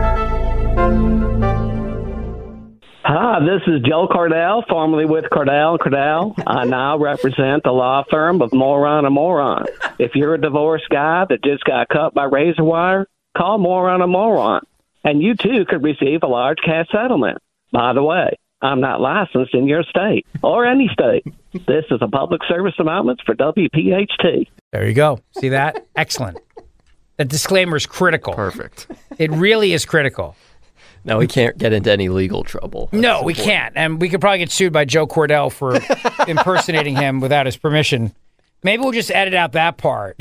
Hi, 3.13 3.41
this 3.41 3.61
is 3.67 3.81
Joe 3.81 4.07
Cordell, 4.09 4.65
formerly 4.69 5.03
with 5.03 5.25
Cordell 5.25 5.77
Cordell. 5.77 6.33
I 6.47 6.63
now 6.63 6.97
represent 6.97 7.61
the 7.61 7.71
law 7.71 8.05
firm 8.09 8.41
of 8.41 8.53
Moron 8.53 9.03
and 9.03 9.13
Moron. 9.13 9.65
If 9.99 10.11
you're 10.15 10.35
a 10.35 10.39
divorced 10.39 10.87
guy 10.89 11.25
that 11.27 11.43
just 11.43 11.65
got 11.65 11.89
cut 11.89 12.13
by 12.13 12.23
razor 12.23 12.63
wire, 12.63 13.07
call 13.37 13.57
Moron 13.57 14.01
and 14.01 14.13
Moron, 14.13 14.61
and 15.03 15.21
you 15.21 15.35
too 15.35 15.65
could 15.67 15.83
receive 15.83 16.23
a 16.23 16.27
large 16.27 16.59
cash 16.63 16.87
settlement. 16.89 17.39
By 17.73 17.91
the 17.91 18.01
way, 18.01 18.37
I'm 18.61 18.79
not 18.79 19.01
licensed 19.01 19.53
in 19.53 19.67
your 19.67 19.83
state 19.83 20.25
or 20.41 20.65
any 20.65 20.89
state. 20.93 21.25
This 21.51 21.83
is 21.91 21.99
a 22.01 22.07
public 22.07 22.39
service 22.47 22.75
announcement 22.79 23.19
for 23.25 23.35
WPHT. 23.35 24.47
There 24.71 24.87
you 24.87 24.93
go. 24.93 25.19
See 25.37 25.49
that? 25.49 25.85
Excellent. 25.97 26.37
The 27.17 27.25
disclaimer 27.25 27.75
is 27.75 27.85
critical. 27.85 28.35
Perfect. 28.35 28.87
It 29.17 29.31
really 29.31 29.73
is 29.73 29.83
critical. 29.83 30.37
No, 31.03 31.17
we 31.17 31.27
can't 31.27 31.57
get 31.57 31.73
into 31.73 31.91
any 31.91 32.09
legal 32.09 32.43
trouble. 32.43 32.89
That's 32.91 33.01
no, 33.01 33.23
we 33.23 33.33
important. 33.33 33.45
can't. 33.53 33.73
And 33.77 33.99
we 34.01 34.07
could 34.09 34.21
probably 34.21 34.39
get 34.39 34.51
sued 34.51 34.71
by 34.71 34.85
Joe 34.85 35.07
Cordell 35.07 35.51
for 35.51 35.75
impersonating 36.29 36.95
him 36.95 37.19
without 37.19 37.45
his 37.47 37.57
permission. 37.57 38.13
Maybe 38.63 38.83
we'll 38.83 38.91
just 38.91 39.09
edit 39.11 39.33
out 39.33 39.53
that 39.53 39.77
part. 39.77 40.15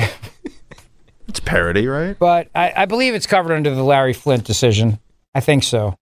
It's 1.28 1.40
parody, 1.40 1.86
right? 1.86 2.18
But 2.18 2.48
I, 2.54 2.72
I 2.74 2.84
believe 2.86 3.14
it's 3.14 3.26
covered 3.26 3.52
under 3.54 3.74
the 3.74 3.82
Larry 3.84 4.14
Flynt 4.14 4.44
decision. 4.44 4.98
I 5.34 5.40
think 5.40 5.62
so. 5.64 5.96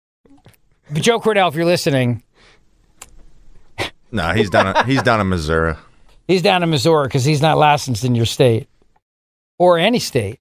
But 0.90 1.02
Joe 1.02 1.18
Cordell, 1.20 1.48
if 1.48 1.54
you're 1.54 1.64
listening, 1.64 2.22
No, 4.10 4.32
he's 4.32 4.50
down. 4.50 4.86
he's 4.86 5.02
down 5.02 5.20
in 5.20 5.28
Missouri. 5.28 5.74
he's 6.28 6.42
down 6.42 6.62
in 6.62 6.70
Missouri 6.70 7.06
because 7.06 7.24
he's 7.24 7.40
not 7.40 7.56
licensed 7.58 8.04
in 8.04 8.14
your 8.14 8.26
state 8.26 8.68
or 9.58 9.78
any 9.78 9.98
state. 9.98 10.40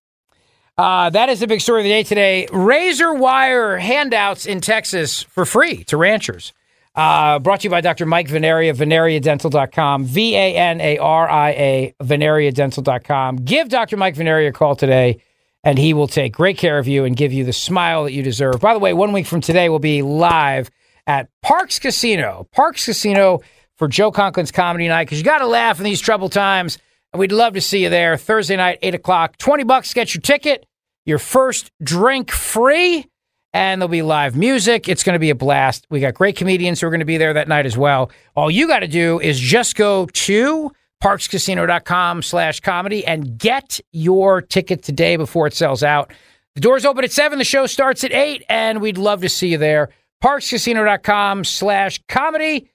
Uh, 0.78 1.10
that 1.12 1.30
is 1.30 1.40
the 1.40 1.48
big 1.48 1.62
story 1.62 1.82
of 1.82 1.84
the 1.84 1.90
day 1.90 2.04
today. 2.04 2.48
Razor 2.52 3.14
wire 3.14 3.78
handouts 3.78 4.46
in 4.46 4.60
Texas 4.60 5.22
for 5.22 5.46
free 5.46 5.84
to 5.86 5.98
ranchers. 5.98 6.52
Uh, 6.96 7.40
brought 7.40 7.62
to 7.62 7.66
you 7.66 7.70
by 7.70 7.82
Dr. 7.82 8.06
Mike 8.06 8.28
Vanaria, 8.28 8.76
vanariadental.com, 8.76 10.06
V 10.06 10.36
A 10.36 10.56
N 10.56 10.80
A 10.80 10.98
R 11.00 11.30
I 11.30 11.50
A, 11.52 11.96
vanariadental.com. 12.02 13.38
Give 13.38 13.68
Dr. 13.68 13.98
Mike 13.98 14.16
Vanaria 14.16 14.50
a 14.50 14.52
call 14.52 14.76
today, 14.76 15.20
and 15.64 15.80
he 15.80 15.94
will 15.94 16.08
take 16.08 16.34
great 16.34 16.58
care 16.58 16.78
of 16.78 16.88
you 16.88 17.04
and 17.04 17.16
give 17.16 17.34
you 17.34 17.44
the 17.44 17.54
smile 17.54 18.04
that 18.04 18.14
you 18.14 18.22
deserve. 18.22 18.60
By 18.60 18.74
the 18.74 18.80
way, 18.80 18.94
one 18.94 19.12
week 19.12 19.26
from 19.26 19.42
today, 19.42 19.70
we'll 19.70 19.80
be 19.80 20.04
live 20.04 20.70
at 21.08 21.30
Parx 21.44 21.82
Casino. 21.82 22.48
Parx 22.56 22.86
Casino 22.86 23.42
for 23.76 23.88
Joe 23.88 24.12
Conklin's 24.12 24.52
Comedy 24.52 24.88
Night, 24.88 25.06
because 25.06 25.18
you 25.18 25.24
got 25.24 25.40
to 25.40 25.48
laugh 25.48 25.80
in 25.80 25.84
these 25.86 26.02
troubled 26.02 26.32
times. 26.32 26.78
And 27.14 27.20
we'd 27.20 27.32
love 27.32 27.54
to 27.54 27.62
see 27.62 27.84
you 27.84 27.90
there 27.90 28.18
Thursday 28.18 28.56
night, 28.56 28.80
8 28.82 28.96
o'clock. 28.96 29.38
20 29.38 29.64
bucks, 29.64 29.94
get 29.94 30.16
your 30.16 30.22
ticket, 30.22 30.66
your 31.06 31.20
first 31.20 31.72
drink 31.82 32.32
free, 32.32 33.06
and 33.54 33.80
there'll 33.80 33.88
be 33.88 34.02
live 34.02 34.36
music. 34.36 34.90
It's 34.90 35.04
going 35.04 35.14
to 35.14 35.20
be 35.20 35.30
a 35.30 35.36
blast. 35.36 35.86
We 35.92 36.00
got 36.00 36.16
great 36.16 36.36
comedians 36.36 36.82
who 36.82 36.88
are 36.88 36.90
going 36.90 37.02
to 37.02 37.06
be 37.06 37.18
there 37.18 37.34
that 37.34 37.48
night 37.48 37.68
as 37.68 37.78
well. 37.78 38.10
All 38.36 38.50
you 38.50 38.68
got 38.68 38.80
to 38.80 38.88
do 38.88 39.20
is 39.20 39.40
just 39.40 39.76
go 39.76 40.08
to 40.08 40.72
parxcasino.com 41.04 42.24
slash 42.24 42.62
comedy 42.62 43.06
and 43.06 43.38
get 43.38 43.80
your 43.92 44.42
ticket 44.42 44.82
today 44.82 45.16
before 45.16 45.46
it 45.46 45.54
sells 45.54 45.84
out. 45.84 46.12
The 46.56 46.62
doors 46.62 46.84
open 46.84 47.04
at 47.04 47.12
7. 47.12 47.38
The 47.38 47.46
show 47.46 47.68
starts 47.68 48.04
at 48.04 48.12
8, 48.12 48.44
and 48.50 48.82
we'd 48.82 48.98
love 48.98 49.22
to 49.22 49.30
see 49.30 49.50
you 49.50 49.60
there. 49.60 49.90
parxcasino.com 50.24 51.44
slash 51.44 52.02
comedy. 52.08 52.72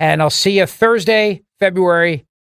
And 0.00 0.20
I'll 0.20 0.30
see 0.30 0.58
you 0.58 0.66
Thursday, 0.66 1.42
February 1.60 2.27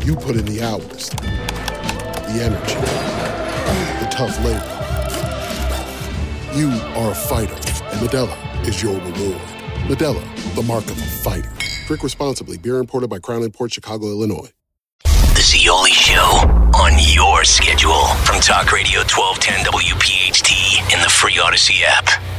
You 0.00 0.16
put 0.16 0.36
in 0.36 0.44
the 0.46 0.62
hours, 0.62 1.10
the 1.10 2.42
energy, 2.42 2.74
the 4.00 4.08
tough 4.10 4.36
labor. 4.44 4.78
You 6.58 6.70
are 6.96 7.12
a 7.12 7.14
fighter, 7.14 7.54
and 7.54 8.00
Modelo 8.00 8.66
is 8.66 8.82
your 8.82 8.94
reward. 8.94 9.40
Modelo, 9.86 10.54
the 10.56 10.62
mark 10.62 10.84
of 10.86 10.98
a 10.98 11.02
fighter. 11.22 11.52
Drink 11.86 12.02
responsibly. 12.02 12.58
Beer 12.58 12.78
imported 12.78 13.10
by 13.10 13.20
Crown 13.20 13.48
Port 13.52 13.72
Chicago, 13.72 14.06
Illinois. 14.06 14.50
The 15.04 15.42
Zeoli 15.42 15.92
Show 15.92 16.20
on 16.74 16.92
your 16.98 17.44
schedule 17.44 18.06
from 18.24 18.40
Talk 18.40 18.72
Radio 18.72 19.00
1210 19.00 19.64
WPHT 19.72 20.92
in 20.92 21.00
the 21.00 21.08
free 21.08 21.34
Audacy 21.34 21.82
app. 21.84 22.31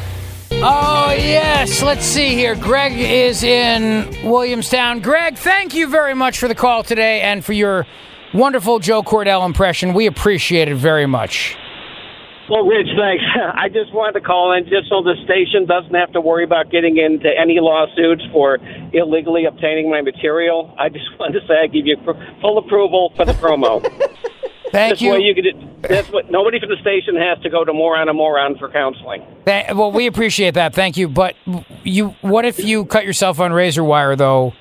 Oh, 0.66 1.12
yes. 1.12 1.82
Let's 1.82 2.06
see 2.06 2.30
here. 2.30 2.56
Greg 2.56 2.94
is 2.98 3.44
in 3.44 4.08
Williamstown. 4.24 5.02
Greg, 5.02 5.38
thank 5.38 5.74
you 5.74 5.90
very 5.90 6.14
much 6.14 6.40
for 6.40 6.48
the 6.48 6.56
call 6.56 6.84
today 6.84 7.20
and 7.20 7.44
for 7.44 7.52
your 7.52 7.86
wonderful 8.34 8.80
Joe 8.80 9.04
Cordell 9.04 9.46
impression. 9.46 9.94
We 9.94 10.06
appreciate 10.06 10.70
it 10.70 10.76
very 10.76 11.06
much. 11.06 11.58
Well, 12.50 12.66
Rich, 12.66 12.88
thanks. 12.98 13.24
I 13.56 13.68
just 13.68 13.94
wanted 13.94 14.20
to 14.20 14.26
call 14.26 14.54
in 14.54 14.64
just 14.64 14.88
so 14.88 15.04
the 15.04 15.16
station 15.26 15.66
doesn't 15.66 15.94
have 15.94 16.14
to 16.14 16.22
worry 16.22 16.46
about 16.46 16.72
getting 16.72 16.96
into 16.96 17.28
any 17.28 17.60
lawsuits 17.60 18.24
for 18.32 18.60
illegally 18.94 19.44
obtaining 19.44 19.90
my 19.90 20.02
material. 20.02 20.74
I 20.80 20.88
just 20.88 21.06
wanted 21.20 21.42
to 21.42 21.48
say 21.48 21.56
I 21.62 21.68
give 21.68 21.86
you 21.86 21.98
full 22.40 22.58
approval 22.58 23.12
for 23.18 23.26
the 23.26 23.34
promo. 23.34 23.84
Thank 24.74 24.94
this 24.94 25.02
you. 25.02 25.12
Way 25.12 25.20
you 25.20 25.36
could, 25.36 25.84
that's 25.84 26.10
what 26.10 26.32
nobody 26.32 26.60
from 26.60 26.70
the 26.70 26.82
station 26.82 27.16
has 27.16 27.38
to 27.44 27.50
go 27.52 27.64
to 27.64 27.72
moron 27.72 28.10
and 28.10 28.18
moron 28.18 28.58
for 28.58 28.70
counseling. 28.72 29.24
Th- 29.46 29.72
well, 29.76 29.92
we 29.92 30.08
appreciate 30.08 30.56
that. 30.56 30.74
Thank 30.74 30.98
you. 30.98 31.08
But 31.08 31.36
you, 31.84 32.16
what 32.22 32.44
if 32.44 32.58
you 32.58 32.86
cut 32.86 33.06
yourself 33.06 33.40
on 33.40 33.54
razor 33.54 33.84
wire 33.84 34.16
though? 34.16 34.54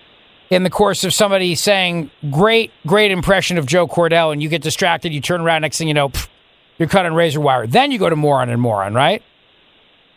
In 0.50 0.64
the 0.64 0.70
course 0.70 1.02
of 1.02 1.14
somebody 1.14 1.54
saying 1.54 2.10
great, 2.30 2.72
great 2.86 3.10
impression 3.10 3.56
of 3.56 3.64
Joe 3.64 3.88
Cordell, 3.88 4.34
and 4.34 4.42
you 4.42 4.50
get 4.50 4.60
distracted, 4.60 5.14
you 5.14 5.22
turn 5.22 5.40
around, 5.40 5.62
next 5.62 5.78
thing 5.78 5.88
you 5.88 5.94
know, 5.94 6.10
pff, 6.10 6.28
you're 6.76 6.90
cut 6.90 7.06
on 7.06 7.14
razor 7.14 7.40
wire. 7.40 7.66
Then 7.66 7.90
you 7.90 7.98
go 7.98 8.10
to 8.10 8.16
moron 8.16 8.50
and 8.50 8.60
moron, 8.60 8.92
right? 8.92 9.22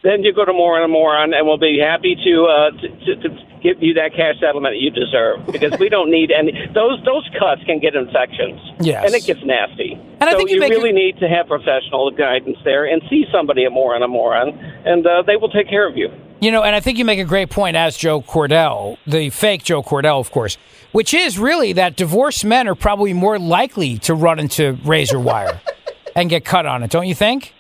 Then 0.04 0.24
you 0.24 0.34
go 0.34 0.44
to 0.44 0.52
moron 0.52 0.84
and 0.84 0.92
moron, 0.92 1.34
and 1.34 1.48
we'll 1.48 1.58
be 1.58 1.80
happy 1.80 2.16
to, 2.16 2.46
uh, 2.46 2.72
to, 2.82 2.90
to, 2.90 3.30
to 3.30 3.30
give 3.66 3.82
you 3.82 3.94
that 3.96 4.14
cash 4.14 4.40
settlement 4.40 4.76
that 4.76 4.82
you 4.82 4.92
deserve 4.92 5.46
because 5.48 5.78
we 5.80 5.90
don't 5.90 6.12
need 6.12 6.30
any. 6.32 6.52
Those 6.74 7.02
those 7.04 7.28
cuts 7.40 7.64
can 7.66 7.80
get 7.80 7.96
infections. 7.96 8.62
Yes. 8.80 9.06
and 9.06 9.16
it 9.16 9.26
gets 9.26 9.44
nasty. 9.44 9.98
And 10.22 10.30
I 10.30 10.36
think 10.36 10.50
you 10.50 10.62
you 10.62 10.70
really 10.70 10.92
need 10.92 11.18
to 11.20 11.28
have 11.28 11.48
professional 11.48 12.12
guidance 12.12 12.58
there 12.64 12.86
and 12.86 13.02
see 13.10 13.26
somebody 13.32 13.66
a 13.66 13.70
moron 13.70 14.04
and 14.04 14.06
a 14.06 14.08
moron, 14.08 14.50
and 14.86 15.06
uh, 15.06 15.24
they 15.26 15.36
will 15.36 15.50
take 15.50 15.68
care 15.68 15.88
of 15.88 15.98
you. 15.98 16.10
You 16.42 16.52
know, 16.52 16.64
and 16.64 16.76
I 16.76 16.80
think 16.80 16.98
you 16.98 17.06
make 17.06 17.20
a 17.20 17.26
great 17.26 17.50
point 17.50 17.76
as 17.76 17.98
Joe 17.98 18.22
Cordell, 18.22 18.98
the 19.08 19.30
fake 19.30 19.64
Joe 19.64 19.82
Cordell, 19.82 20.20
of 20.20 20.32
course, 20.32 20.58
which 20.92 21.14
is 21.14 21.40
really 21.40 21.74
that 21.74 21.96
divorced 21.96 22.46
men 22.46 22.68
are 22.68 22.76
probably 22.76 23.14
more 23.14 23.40
likely 23.40 23.98
to 24.00 24.14
run 24.14 24.38
into 24.40 24.78
razor 24.84 25.20
wire 25.20 25.62
and 26.16 26.30
get 26.30 26.46
cut 26.46 26.66
on 26.66 26.84
it, 26.84 26.92
don't 26.92 27.08
you 27.08 27.16
think? 27.16 27.54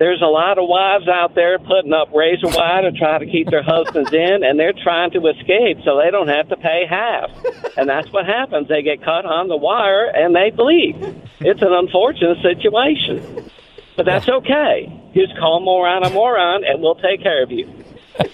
There's 0.00 0.22
a 0.22 0.32
lot 0.32 0.56
of 0.56 0.66
wives 0.66 1.06
out 1.08 1.34
there 1.34 1.58
putting 1.58 1.92
up 1.92 2.08
razor 2.14 2.48
wire 2.48 2.90
to 2.90 2.98
try 2.98 3.18
to 3.18 3.26
keep 3.26 3.50
their 3.50 3.62
husbands 3.62 4.10
in, 4.10 4.42
and 4.42 4.58
they're 4.58 4.72
trying 4.72 5.10
to 5.10 5.26
escape 5.26 5.76
so 5.84 6.00
they 6.02 6.10
don't 6.10 6.28
have 6.28 6.48
to 6.48 6.56
pay 6.56 6.86
half. 6.88 7.28
And 7.76 7.86
that's 7.86 8.10
what 8.10 8.24
happens. 8.24 8.68
They 8.68 8.80
get 8.80 9.04
caught 9.04 9.26
on 9.26 9.48
the 9.48 9.58
wire 9.58 10.06
and 10.06 10.34
they 10.34 10.56
bleed. 10.56 10.96
It's 11.40 11.60
an 11.60 11.74
unfortunate 11.74 12.38
situation. 12.40 13.50
But 13.94 14.06
that's 14.06 14.26
okay. 14.26 14.90
Just 15.14 15.36
call 15.38 15.60
moron 15.60 16.02
a 16.04 16.08
moron, 16.08 16.64
and 16.64 16.80
we'll 16.80 16.94
take 16.94 17.22
care 17.22 17.42
of 17.42 17.50
you. 17.50 17.68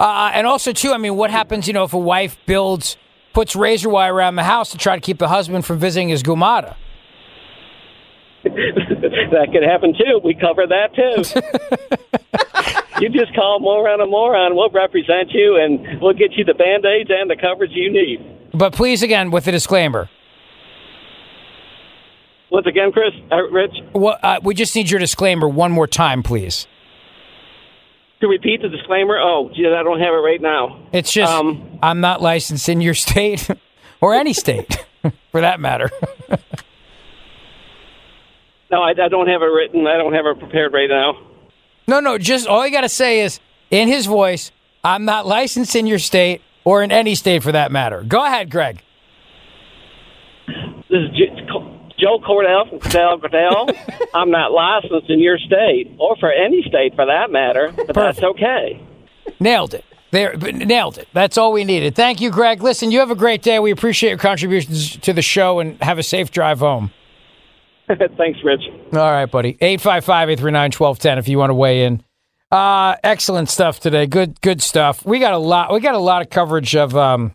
Uh, 0.00 0.30
and 0.32 0.46
also, 0.46 0.72
too, 0.72 0.92
I 0.92 0.96
mean, 0.96 1.16
what 1.16 1.28
happens, 1.28 1.66
you 1.66 1.72
know, 1.72 1.82
if 1.82 1.92
a 1.92 1.98
wife 1.98 2.38
builds, 2.46 2.96
puts 3.32 3.56
razor 3.56 3.88
wire 3.88 4.14
around 4.14 4.36
the 4.36 4.44
house 4.44 4.70
to 4.70 4.78
try 4.78 4.94
to 4.94 5.00
keep 5.00 5.18
the 5.18 5.26
husband 5.26 5.66
from 5.66 5.80
visiting 5.80 6.08
his 6.08 6.22
gumata? 6.22 6.76
that 9.32 9.48
could 9.52 9.62
happen 9.62 9.94
too. 9.94 10.20
We 10.24 10.34
cover 10.34 10.66
that 10.66 10.94
too. 10.94 11.22
you 13.00 13.08
just 13.10 13.34
call 13.34 13.60
moron 13.60 14.00
a 14.00 14.06
moron. 14.06 14.54
We'll 14.56 14.70
represent 14.70 15.30
you, 15.32 15.56
and 15.56 16.00
we'll 16.00 16.14
get 16.14 16.32
you 16.32 16.44
the 16.44 16.54
band 16.54 16.84
aids 16.84 17.10
and 17.12 17.30
the 17.30 17.36
coverage 17.36 17.70
you 17.72 17.90
need. 17.92 18.24
But 18.54 18.72
please, 18.72 19.02
again, 19.02 19.30
with 19.30 19.46
a 19.46 19.52
disclaimer. 19.52 20.08
Once 22.50 22.66
again, 22.66 22.90
Chris, 22.92 23.12
uh, 23.30 23.42
Rich, 23.50 23.74
Well, 23.92 24.18
uh, 24.22 24.40
we 24.42 24.54
just 24.54 24.74
need 24.74 24.90
your 24.90 24.98
disclaimer 24.98 25.46
one 25.46 25.70
more 25.70 25.86
time, 25.86 26.22
please. 26.22 26.66
to 28.20 28.26
repeat 28.26 28.62
the 28.62 28.68
disclaimer. 28.70 29.18
Oh, 29.20 29.50
gee, 29.54 29.66
I 29.66 29.82
don't 29.82 30.00
have 30.00 30.14
it 30.14 30.22
right 30.24 30.40
now. 30.40 30.80
It's 30.92 31.12
just, 31.12 31.30
Um, 31.30 31.78
I'm 31.82 32.00
not 32.00 32.22
licensed 32.22 32.68
in 32.70 32.80
your 32.80 32.94
state 32.94 33.48
or 34.00 34.14
any 34.14 34.32
state 34.32 34.84
for 35.30 35.42
that 35.42 35.60
matter. 35.60 35.90
No, 38.70 38.82
I, 38.82 38.90
I 38.90 39.08
don't 39.08 39.28
have 39.28 39.42
it 39.42 39.46
written. 39.46 39.86
I 39.86 39.96
don't 39.96 40.12
have 40.12 40.26
it 40.26 40.38
prepared 40.38 40.72
right 40.72 40.88
now. 40.88 41.22
No, 41.86 42.00
no, 42.00 42.18
just 42.18 42.46
all 42.46 42.66
you 42.66 42.72
got 42.72 42.82
to 42.82 42.88
say 42.88 43.20
is 43.20 43.40
in 43.70 43.88
his 43.88 44.06
voice, 44.06 44.52
I'm 44.84 45.04
not 45.04 45.26
licensed 45.26 45.74
in 45.74 45.86
your 45.86 45.98
state 45.98 46.42
or 46.64 46.82
in 46.82 46.92
any 46.92 47.14
state 47.14 47.42
for 47.42 47.52
that 47.52 47.72
matter. 47.72 48.02
Go 48.02 48.24
ahead, 48.24 48.50
Greg. 48.50 48.82
This 50.46 51.00
is 51.00 51.10
J- 51.16 51.46
Joe 51.98 52.18
Cordell 52.20 52.68
from 52.68 52.78
Cordell 52.80 53.20
Cordell. 53.20 54.06
I'm 54.14 54.30
not 54.30 54.52
licensed 54.52 55.08
in 55.10 55.18
your 55.20 55.38
state 55.38 55.94
or 55.98 56.16
for 56.16 56.30
any 56.30 56.62
state 56.62 56.94
for 56.94 57.06
that 57.06 57.30
matter, 57.30 57.72
but 57.74 57.94
that's 57.94 58.22
okay. 58.22 58.82
Nailed 59.40 59.74
it. 59.74 59.84
There, 60.10 60.34
nailed 60.36 60.96
it. 60.96 61.08
That's 61.12 61.36
all 61.36 61.52
we 61.52 61.64
needed. 61.64 61.94
Thank 61.94 62.20
you, 62.22 62.30
Greg. 62.30 62.62
Listen, 62.62 62.90
you 62.90 62.98
have 63.00 63.10
a 63.10 63.14
great 63.14 63.42
day. 63.42 63.58
We 63.58 63.70
appreciate 63.70 64.10
your 64.10 64.18
contributions 64.18 64.96
to 64.98 65.12
the 65.12 65.20
show 65.20 65.58
and 65.60 65.80
have 65.82 65.98
a 65.98 66.02
safe 66.02 66.30
drive 66.30 66.60
home. 66.60 66.92
Thanks, 68.16 68.38
Rich. 68.44 68.62
All 68.92 68.98
right, 68.98 69.26
buddy. 69.26 69.56
855 69.60 70.30
839 70.30 70.62
1210 70.72 71.18
if 71.18 71.28
you 71.28 71.38
want 71.38 71.50
to 71.50 71.54
weigh 71.54 71.84
in. 71.84 72.02
Uh, 72.50 72.96
excellent 73.02 73.48
stuff 73.48 73.80
today. 73.80 74.06
Good, 74.06 74.40
good 74.40 74.62
stuff. 74.62 75.04
We 75.04 75.18
got 75.18 75.34
a 75.34 75.38
lot. 75.38 75.72
We 75.72 75.80
got 75.80 75.94
a 75.94 75.98
lot 75.98 76.22
of 76.22 76.30
coverage 76.30 76.74
of 76.74 76.96
um, 76.96 77.34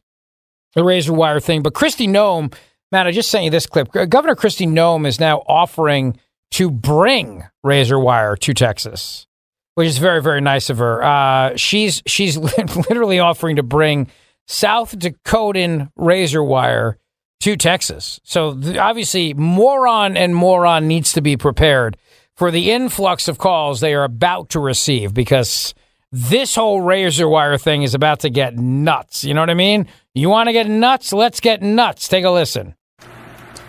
the 0.76 0.84
razor 0.84 1.13
wire 1.13 1.39
thing. 1.39 1.62
But 1.62 1.74
Kristi 1.74 2.08
Noem, 2.08 2.54
man, 2.92 3.08
I 3.08 3.12
just 3.12 3.30
sent 3.30 3.44
you 3.44 3.50
this 3.50 3.66
clip. 3.66 3.92
Governor 3.92 4.36
Kristi 4.36 4.68
Noem 4.68 5.08
is 5.08 5.20
now 5.20 5.44
offering 5.48 6.20
to 6.52 6.70
bring 6.72 7.44
razor 7.63 8.00
wire 8.00 8.36
to 8.38 8.54
Texas, 8.54 9.28
which 9.76 9.88
is 9.88 9.98
very, 9.98 10.22
very 10.22 10.42
nice 10.42 10.70
of 10.70 10.80
her. 10.80 11.04
Uh, 11.04 11.56
she's 11.56 12.02
she's 12.06 12.38
literally 12.89 13.20
offering 13.20 13.56
to 13.58 13.63
bring 13.63 14.08
South 14.48 14.98
Dakotan 14.98 15.89
razor 15.96 16.44
wire 16.44 16.98
to 17.44 17.58
Texas. 17.58 18.22
So 18.24 18.58
obviously, 18.80 19.34
moron 19.34 20.16
and 20.16 20.34
moron 20.34 20.88
needs 20.88 21.12
to 21.12 21.22
be 21.22 21.36
prepared 21.36 21.98
for 22.38 22.52
the 22.52 22.72
influx 22.72 23.28
of 23.28 23.38
calls 23.38 23.82
they 23.82 23.94
are 23.94 24.06
about 24.06 24.50
to 24.52 24.62
receive 24.62 25.14
because 25.14 25.74
this 26.10 26.56
whole 26.56 26.80
razor 26.80 27.28
wire 27.28 27.58
thing 27.58 27.84
is 27.84 27.96
about 27.96 28.22
to 28.22 28.30
get 28.30 28.58
nuts. 28.58 29.26
You 29.26 29.34
know 29.34 29.42
what 29.42 29.50
I 29.50 29.56
mean? 29.56 29.88
You 30.14 30.30
want 30.30 30.48
to 30.48 30.54
get 30.54 30.70
nuts? 30.70 31.12
Let's 31.12 31.42
get 31.42 31.62
nuts. 31.62 32.08
Take 32.08 32.24
a 32.24 32.30
listen. 32.30 32.76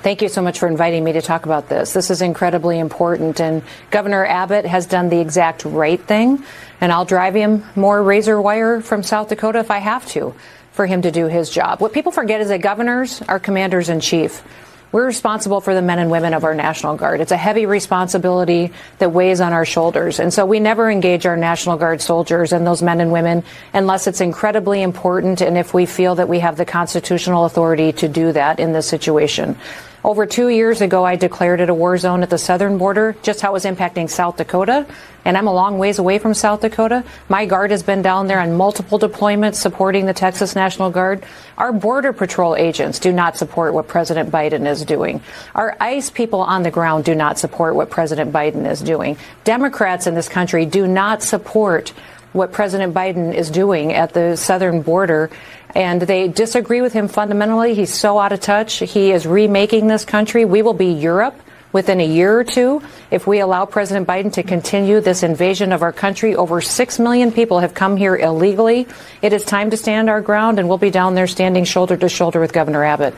Thank 0.03 0.23
you 0.23 0.29
so 0.29 0.41
much 0.41 0.61
for 0.61 0.69
inviting 0.69 1.03
me 1.03 1.13
to 1.13 1.23
talk 1.23 1.45
about 1.45 1.69
this. 1.69 1.95
This 1.95 2.11
is 2.11 2.23
incredibly 2.23 2.79
important, 2.79 3.41
and 3.41 3.63
Governor 3.91 4.25
Abbott 4.25 4.67
has 4.67 4.87
done 4.87 5.09
the 5.09 5.19
exact 5.19 5.65
right 5.65 6.01
thing, 6.01 6.45
and 6.81 6.93
I'll 6.93 7.07
drive 7.07 7.35
him 7.35 7.65
more 7.75 8.03
razor 8.03 8.41
wire 8.41 8.83
from 8.83 9.03
South 9.03 9.31
Dakota 9.31 9.59
if 9.61 9.71
I 9.71 9.79
have 9.79 10.07
to 10.11 10.35
for 10.75 10.87
him 10.87 11.03
to 11.03 11.11
do 11.11 11.29
his 11.29 11.49
job. 11.49 11.81
What 11.81 11.93
people 11.93 12.13
forget 12.13 12.41
is 12.41 12.49
that 12.49 12.61
governors 12.61 13.23
are 13.23 13.39
commanders 13.39 13.89
in 13.89 14.01
chief. 14.01 14.43
We're 14.91 15.07
responsible 15.07 15.61
for 15.61 15.75
the 15.75 15.83
men 15.83 15.99
and 15.99 16.11
women 16.11 16.35
of 16.35 16.45
our 16.45 16.55
National 16.55 16.97
Guard. 16.97 17.21
It's 17.21 17.33
a 17.33 17.37
heavy 17.37 17.67
responsibility 17.67 18.73
that 18.99 19.11
weighs 19.11 19.41
on 19.41 19.53
our 19.53 19.65
shoulders. 19.65 20.21
And 20.21 20.33
so 20.33 20.47
we 20.47 20.61
never 20.61 20.89
engage 20.91 21.27
our 21.27 21.37
National 21.37 21.77
Guard 21.77 22.01
soldiers 22.01 22.53
and 22.53 22.65
those 22.65 22.83
men 22.83 23.01
and 23.01 23.11
women 23.11 23.43
unless 23.73 24.07
it's 24.07 24.21
incredibly 24.21 24.83
important 24.83 25.41
and 25.41 25.59
if 25.59 25.75
we 25.75 25.87
feel 25.87 26.17
that 26.17 26.29
we 26.29 26.41
have 26.41 26.57
the 26.57 26.65
constitutional 26.65 27.45
authority 27.45 27.93
to 27.93 28.09
do 28.09 28.31
that 28.33 28.61
in 28.61 28.73
this 28.73 28.89
situation. 28.89 29.57
Over 30.05 30.27
two 30.27 30.51
years 30.51 30.83
ago, 30.83 31.03
I 31.03 31.17
declared 31.17 31.61
it 31.61 31.71
a 31.71 31.75
war 31.75 31.97
zone 31.97 32.23
at 32.23 32.29
the 32.29 32.37
southern 32.37 32.77
border, 32.77 33.17
just 33.23 33.41
how 33.41 33.49
it 33.49 33.53
was 33.55 33.65
impacting 33.65 34.11
South 34.11 34.37
Dakota. 34.37 34.87
And 35.25 35.39
I'm 35.39 35.47
a 35.47 35.53
long 35.55 35.79
ways 35.79 35.99
away 35.99 36.19
from 36.19 36.35
South 36.35 36.61
Dakota. 36.61 37.05
My 37.31 37.47
guard 37.47 37.71
has 37.71 37.83
been 37.83 38.03
down 38.03 38.27
there 38.27 38.39
on 38.39 38.53
multiple 38.53 38.99
deployments 38.99 39.55
supporting 39.55 40.05
the 40.05 40.13
Texas 40.13 40.55
National 40.55 40.91
Guard. 40.91 41.25
Our 41.57 41.73
Border 41.73 42.13
Patrol 42.13 42.55
agents 42.55 42.99
do 42.99 43.13
not 43.13 43.39
support 43.39 43.73
what 43.73 43.89
President 43.89 44.31
Biden 44.31 44.69
is 44.69 44.85
doing. 44.85 45.23
Our 45.55 45.75
ICE 45.81 46.11
people 46.11 46.41
on 46.41 46.65
the 46.65 46.71
ground 46.71 47.07
do 47.07 47.15
not 47.15 47.39
support 47.39 47.75
what 47.75 47.89
President 47.89 48.31
Biden 48.31 48.71
is 48.71 48.83
doing. 48.83 49.17
Democrats 49.45 50.07
in 50.07 50.15
this 50.15 50.29
country 50.29 50.67
do 50.67 50.87
not 50.87 51.23
support 51.23 51.95
what 52.35 52.53
President 52.53 52.93
Biden 52.93 53.33
is 53.33 53.49
doing 53.49 53.95
at 53.95 54.13
the 54.13 54.37
southern 54.37 54.83
border 54.83 55.31
and 55.75 56.03
they 56.03 56.29
disagree 56.29 56.81
with 56.81 56.93
him 56.93 57.09
fundamentally. 57.09 57.75
He's 57.75 57.93
so 57.93 58.19
out 58.19 58.33
of 58.33 58.41
touch. 58.41 58.79
He 58.79 59.11
is 59.11 59.27
remaking 59.27 59.89
this 59.89 60.05
country. 60.05 60.45
We 60.45 60.63
will 60.63 60.75
be 60.75 60.93
Europe 60.93 61.35
within 61.73 62.01
a 62.01 62.07
year 62.07 62.39
or 62.39 62.45
two 62.45 62.81
if 63.11 63.27
we 63.27 63.41
allow 63.41 63.67
President 63.67 64.07
Biden 64.07 64.33
to 64.35 64.43
continue 64.45 65.01
this 65.01 65.25
invasion 65.25 65.73
of 65.73 65.83
our 65.83 65.93
country. 65.93 66.37
Over 66.37 66.61
6 66.61 66.99
million 67.01 67.33
people 67.33 67.59
have 67.59 67.75
come 67.75 67.97
here 67.97 68.17
illegally. 68.17 68.87
It 69.21 69.33
is 69.33 69.45
time 69.45 69.71
to 69.71 69.77
stand 69.77 70.09
our 70.09 70.21
ground, 70.21 70.59
and 70.59 70.69
we'll 70.69 70.79
be 70.79 70.91
down 70.91 71.15
there 71.15 71.27
standing 71.27 71.65
shoulder 71.65 71.97
to 71.97 72.09
shoulder 72.09 72.41
with 72.41 72.53
Governor 72.53 72.85
Abbott. 72.85 73.15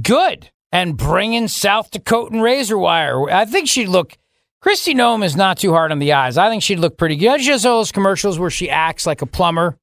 Good. 0.00 0.50
And 0.70 0.96
bringing 0.96 1.48
South 1.48 1.90
Dakota 1.90 2.30
Dakotan 2.30 2.42
razor 2.42 2.78
wire. 2.78 3.30
I 3.30 3.46
think 3.46 3.68
she'd 3.68 3.88
look. 3.88 4.16
Kristi 4.62 4.94
Noem 4.94 5.24
is 5.24 5.34
not 5.34 5.58
too 5.58 5.72
hard 5.72 5.90
on 5.90 5.98
the 5.98 6.12
eyes. 6.12 6.38
I 6.38 6.48
think 6.48 6.62
she'd 6.62 6.78
look 6.78 6.96
pretty 6.96 7.16
good. 7.16 7.42
She 7.42 7.50
has 7.50 7.66
all 7.66 7.78
those 7.78 7.92
commercials 7.92 8.38
where 8.38 8.48
she 8.48 8.70
acts 8.70 9.06
like 9.06 9.20
a 9.20 9.26
plumber 9.26 9.76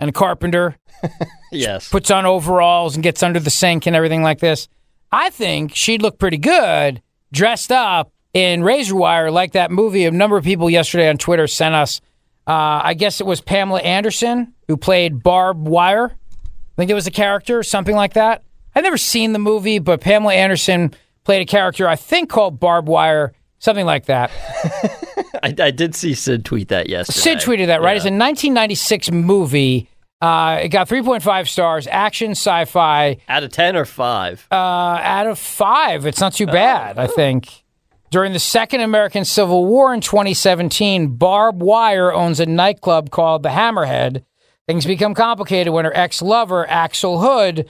and 0.00 0.10
a 0.10 0.12
carpenter. 0.12 0.76
yes. 1.52 1.88
Puts 1.88 2.10
on 2.10 2.26
overalls 2.26 2.94
and 2.94 3.02
gets 3.02 3.22
under 3.22 3.40
the 3.40 3.50
sink 3.50 3.86
and 3.86 3.94
everything 3.94 4.22
like 4.22 4.40
this. 4.40 4.68
I 5.10 5.30
think 5.30 5.74
she'd 5.74 6.02
look 6.02 6.18
pretty 6.18 6.38
good 6.38 7.02
dressed 7.32 7.72
up 7.72 8.12
in 8.32 8.62
razor 8.62 8.96
wire 8.96 9.30
like 9.30 9.52
that 9.52 9.70
movie. 9.70 10.04
A 10.04 10.10
number 10.10 10.36
of 10.36 10.44
people 10.44 10.70
yesterday 10.70 11.08
on 11.08 11.18
Twitter 11.18 11.46
sent 11.46 11.74
us. 11.74 12.00
Uh, 12.46 12.80
I 12.82 12.94
guess 12.94 13.20
it 13.20 13.26
was 13.26 13.40
Pamela 13.40 13.80
Anderson 13.80 14.54
who 14.68 14.76
played 14.76 15.22
Barb 15.22 15.66
Wire. 15.66 16.06
I 16.06 16.76
think 16.76 16.90
it 16.90 16.94
was 16.94 17.06
a 17.06 17.10
character, 17.10 17.62
something 17.62 17.96
like 17.96 18.14
that. 18.14 18.42
I've 18.74 18.84
never 18.84 18.96
seen 18.96 19.32
the 19.32 19.38
movie, 19.38 19.78
but 19.78 20.00
Pamela 20.00 20.34
Anderson 20.34 20.94
played 21.24 21.42
a 21.42 21.46
character 21.46 21.88
I 21.88 21.96
think 21.96 22.30
called 22.30 22.60
Barb 22.60 22.88
Wire, 22.88 23.32
something 23.58 23.84
like 23.84 24.06
that. 24.06 24.30
I, 25.42 25.54
I, 25.58 25.70
did 25.70 25.94
see 25.94 26.14
Sid 26.14 26.44
tweet 26.44 26.68
that 26.68 26.88
yesterday. 26.88 27.18
Sid 27.18 27.38
tweeted 27.38 27.66
that, 27.66 27.80
right? 27.80 27.92
Yeah. 27.92 27.96
It's 27.96 28.04
a 28.04 28.12
1996 28.12 29.10
movie. 29.10 29.88
Uh, 30.20 30.60
it 30.62 30.68
got 30.68 30.88
3.5 30.88 31.48
stars, 31.48 31.86
action, 31.86 32.32
sci 32.32 32.64
fi. 32.64 33.18
Out 33.28 33.44
of 33.44 33.52
10 33.52 33.76
or 33.76 33.84
5? 33.84 34.48
Uh, 34.50 34.54
out 34.54 35.26
of 35.26 35.38
5. 35.38 36.06
It's 36.06 36.20
not 36.20 36.32
too 36.32 36.46
bad, 36.46 36.98
oh. 36.98 37.02
I 37.02 37.06
think. 37.06 37.64
During 38.10 38.32
the 38.32 38.38
Second 38.38 38.80
American 38.80 39.24
Civil 39.24 39.66
War 39.66 39.92
in 39.92 40.00
2017, 40.00 41.16
Barb 41.16 41.62
Wire 41.62 42.12
owns 42.12 42.40
a 42.40 42.46
nightclub 42.46 43.10
called 43.10 43.42
the 43.42 43.50
Hammerhead. 43.50 44.24
Things 44.66 44.86
become 44.86 45.14
complicated 45.14 45.72
when 45.72 45.84
her 45.84 45.96
ex 45.96 46.20
lover, 46.20 46.68
Axel 46.68 47.20
Hood, 47.20 47.68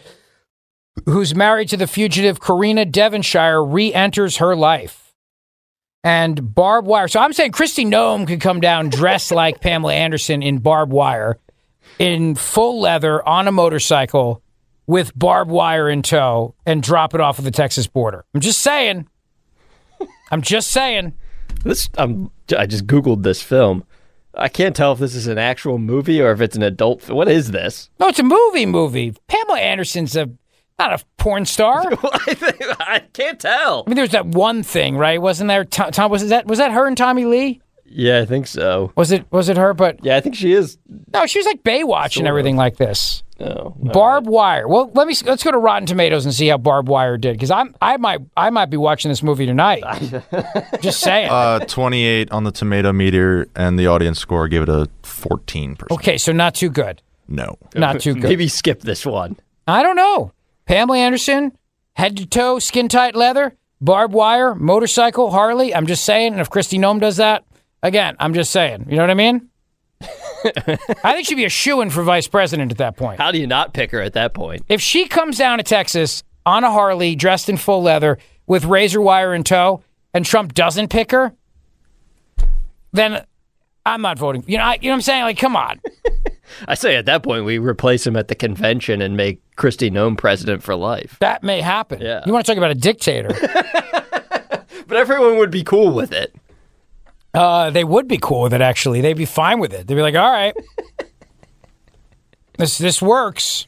who's 1.06 1.34
married 1.34 1.68
to 1.70 1.76
the 1.76 1.86
fugitive 1.86 2.40
Karina 2.40 2.84
Devonshire, 2.84 3.62
re 3.64 3.92
enters 3.92 4.38
her 4.38 4.56
life 4.56 5.07
and 6.04 6.54
barbed 6.54 6.86
wire. 6.86 7.08
So 7.08 7.20
I'm 7.20 7.32
saying 7.32 7.52
Kristi 7.52 7.86
Noem 7.86 8.26
could 8.26 8.40
come 8.40 8.60
down 8.60 8.88
dressed 8.90 9.30
like 9.32 9.60
Pamela 9.60 9.94
Anderson 9.94 10.42
in 10.42 10.58
barbed 10.58 10.92
wire, 10.92 11.38
in 11.98 12.34
full 12.34 12.80
leather 12.80 13.26
on 13.26 13.48
a 13.48 13.52
motorcycle 13.52 14.42
with 14.86 15.16
barbed 15.16 15.50
wire 15.50 15.88
in 15.90 16.02
tow 16.02 16.54
and 16.64 16.82
drop 16.82 17.14
it 17.14 17.20
off 17.20 17.38
of 17.38 17.44
the 17.44 17.50
Texas 17.50 17.86
border. 17.86 18.24
I'm 18.34 18.40
just 18.40 18.60
saying. 18.60 19.08
I'm 20.30 20.42
just 20.42 20.70
saying. 20.70 21.14
This 21.64 21.88
um, 21.98 22.30
I 22.56 22.66
just 22.66 22.86
googled 22.86 23.22
this 23.22 23.42
film. 23.42 23.84
I 24.34 24.48
can't 24.48 24.76
tell 24.76 24.92
if 24.92 24.98
this 24.98 25.14
is 25.14 25.26
an 25.26 25.38
actual 25.38 25.78
movie 25.78 26.20
or 26.22 26.30
if 26.30 26.40
it's 26.40 26.54
an 26.56 26.62
adult. 26.62 27.10
What 27.10 27.28
is 27.28 27.50
this? 27.50 27.90
No, 27.98 28.08
it's 28.08 28.18
a 28.18 28.22
movie. 28.22 28.66
Movie. 28.66 29.14
Pamela 29.26 29.58
Anderson's 29.58 30.16
a 30.16 30.30
not 30.78 31.00
a 31.00 31.04
porn 31.16 31.44
star. 31.44 31.82
I 32.02 33.02
can't 33.12 33.40
tell. 33.40 33.84
I 33.86 33.90
mean, 33.90 33.96
there's 33.96 34.10
that 34.10 34.26
one 34.26 34.62
thing, 34.62 34.96
right? 34.96 35.20
Wasn't 35.20 35.48
there? 35.48 35.64
Tom 35.64 36.10
was 36.10 36.28
that 36.28 36.46
was 36.46 36.58
that 36.58 36.72
her 36.72 36.86
and 36.86 36.96
Tommy 36.96 37.24
Lee? 37.24 37.60
Yeah, 37.90 38.20
I 38.20 38.26
think 38.26 38.46
so. 38.46 38.92
Was 38.96 39.10
it 39.12 39.26
was 39.32 39.48
it 39.48 39.56
her? 39.56 39.74
But 39.74 40.04
yeah, 40.04 40.16
I 40.16 40.20
think 40.20 40.34
she 40.34 40.52
is. 40.52 40.78
No, 41.12 41.26
she 41.26 41.38
was 41.38 41.46
like 41.46 41.62
Baywatch 41.62 42.18
and 42.18 42.26
everything 42.26 42.56
like 42.56 42.76
this. 42.76 43.22
Oh, 43.40 43.74
barbed 43.78 44.26
right. 44.26 44.32
wire. 44.32 44.68
Well, 44.68 44.90
let 44.94 45.06
me 45.06 45.14
let's 45.24 45.44
go 45.44 45.50
to 45.50 45.58
Rotten 45.58 45.86
Tomatoes 45.86 46.24
and 46.24 46.34
see 46.34 46.48
how 46.48 46.58
barbed 46.58 46.88
wire 46.88 47.16
did 47.16 47.34
because 47.34 47.50
I'm 47.50 47.74
I 47.80 47.96
might 47.96 48.20
I 48.36 48.50
might 48.50 48.66
be 48.66 48.76
watching 48.76 49.10
this 49.10 49.22
movie 49.22 49.46
tonight. 49.46 49.82
Just 50.80 51.00
saying. 51.00 51.30
Uh, 51.30 51.60
28 51.60 52.30
on 52.30 52.44
the 52.44 52.52
tomato 52.52 52.92
meter, 52.92 53.48
and 53.54 53.78
the 53.78 53.86
audience 53.86 54.18
score 54.18 54.48
gave 54.48 54.62
it 54.62 54.68
a 54.68 54.88
14 55.02 55.76
percent. 55.76 55.98
Okay, 55.98 56.18
so 56.18 56.32
not 56.32 56.54
too 56.54 56.68
good. 56.68 57.00
No, 57.28 57.56
not 57.74 58.00
too 58.00 58.14
good. 58.14 58.24
Maybe 58.24 58.48
skip 58.48 58.80
this 58.80 59.06
one. 59.06 59.36
I 59.66 59.82
don't 59.82 59.96
know. 59.96 60.32
Pamela 60.68 60.98
Anderson, 60.98 61.56
head 61.94 62.18
to 62.18 62.26
toe, 62.26 62.58
skin 62.58 62.88
tight 62.88 63.16
leather, 63.16 63.56
barbed 63.80 64.12
wire, 64.12 64.54
motorcycle, 64.54 65.30
Harley. 65.30 65.74
I'm 65.74 65.86
just 65.86 66.04
saying. 66.04 66.32
And 66.32 66.42
if 66.42 66.50
Kristi 66.50 66.78
Noem 66.78 67.00
does 67.00 67.16
that, 67.16 67.44
again, 67.82 68.16
I'm 68.20 68.34
just 68.34 68.50
saying. 68.50 68.86
You 68.90 68.96
know 68.96 69.02
what 69.02 69.10
I 69.10 69.14
mean? 69.14 69.48
I 71.02 71.14
think 71.14 71.26
she'd 71.26 71.36
be 71.36 71.46
a 71.46 71.48
shoe 71.48 71.80
in 71.80 71.88
for 71.88 72.02
vice 72.02 72.28
president 72.28 72.70
at 72.70 72.78
that 72.78 72.98
point. 72.98 73.18
How 73.18 73.32
do 73.32 73.38
you 73.38 73.46
not 73.46 73.72
pick 73.72 73.90
her 73.92 74.02
at 74.02 74.12
that 74.12 74.34
point? 74.34 74.62
If 74.68 74.82
she 74.82 75.08
comes 75.08 75.38
down 75.38 75.56
to 75.56 75.64
Texas 75.64 76.22
on 76.44 76.64
a 76.64 76.70
Harley, 76.70 77.16
dressed 77.16 77.48
in 77.48 77.56
full 77.56 77.82
leather, 77.82 78.18
with 78.46 78.66
razor 78.66 79.00
wire 79.00 79.32
in 79.32 79.44
tow, 79.44 79.82
and 80.12 80.24
Trump 80.24 80.52
doesn't 80.52 80.88
pick 80.88 81.12
her, 81.12 81.34
then 82.92 83.24
I'm 83.86 84.02
not 84.02 84.18
voting. 84.18 84.44
You 84.46 84.58
know, 84.58 84.64
I, 84.64 84.74
you 84.74 84.82
know 84.82 84.90
what 84.90 84.94
I'm 84.96 85.00
saying? 85.02 85.22
Like, 85.22 85.38
come 85.38 85.56
on. 85.56 85.80
I 86.66 86.74
say 86.74 86.96
at 86.96 87.06
that 87.06 87.22
point 87.22 87.44
we 87.44 87.58
replace 87.58 88.06
him 88.06 88.16
at 88.16 88.28
the 88.28 88.34
convention 88.34 89.00
and 89.02 89.16
make 89.16 89.40
Kristi 89.56 89.90
Noem 89.90 90.16
president 90.16 90.62
for 90.62 90.74
life. 90.74 91.16
That 91.20 91.42
may 91.42 91.60
happen. 91.60 92.00
Yeah. 92.00 92.22
You 92.26 92.32
want 92.32 92.46
to 92.46 92.52
talk 92.52 92.58
about 92.58 92.70
a 92.70 92.74
dictator? 92.74 93.28
but 94.86 94.96
everyone 94.96 95.38
would 95.38 95.50
be 95.50 95.64
cool 95.64 95.92
with 95.92 96.12
it. 96.12 96.34
Uh, 97.34 97.70
they 97.70 97.84
would 97.84 98.08
be 98.08 98.18
cool 98.18 98.42
with 98.42 98.54
it. 98.54 98.60
Actually, 98.60 99.00
they'd 99.00 99.16
be 99.16 99.26
fine 99.26 99.60
with 99.60 99.72
it. 99.72 99.86
They'd 99.86 99.94
be 99.94 100.02
like, 100.02 100.14
"All 100.14 100.30
right, 100.30 100.54
this 102.56 102.78
this 102.78 103.02
works." 103.02 103.66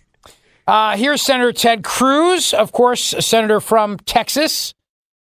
Uh, 0.67 0.97
here's 0.97 1.21
Senator 1.21 1.53
Ted 1.53 1.85
Cruz, 1.85 2.55
of 2.55 2.73
course, 2.73 3.13
a 3.13 3.23
senator 3.23 3.61
from 3.61 3.99
Texas. 3.99 4.75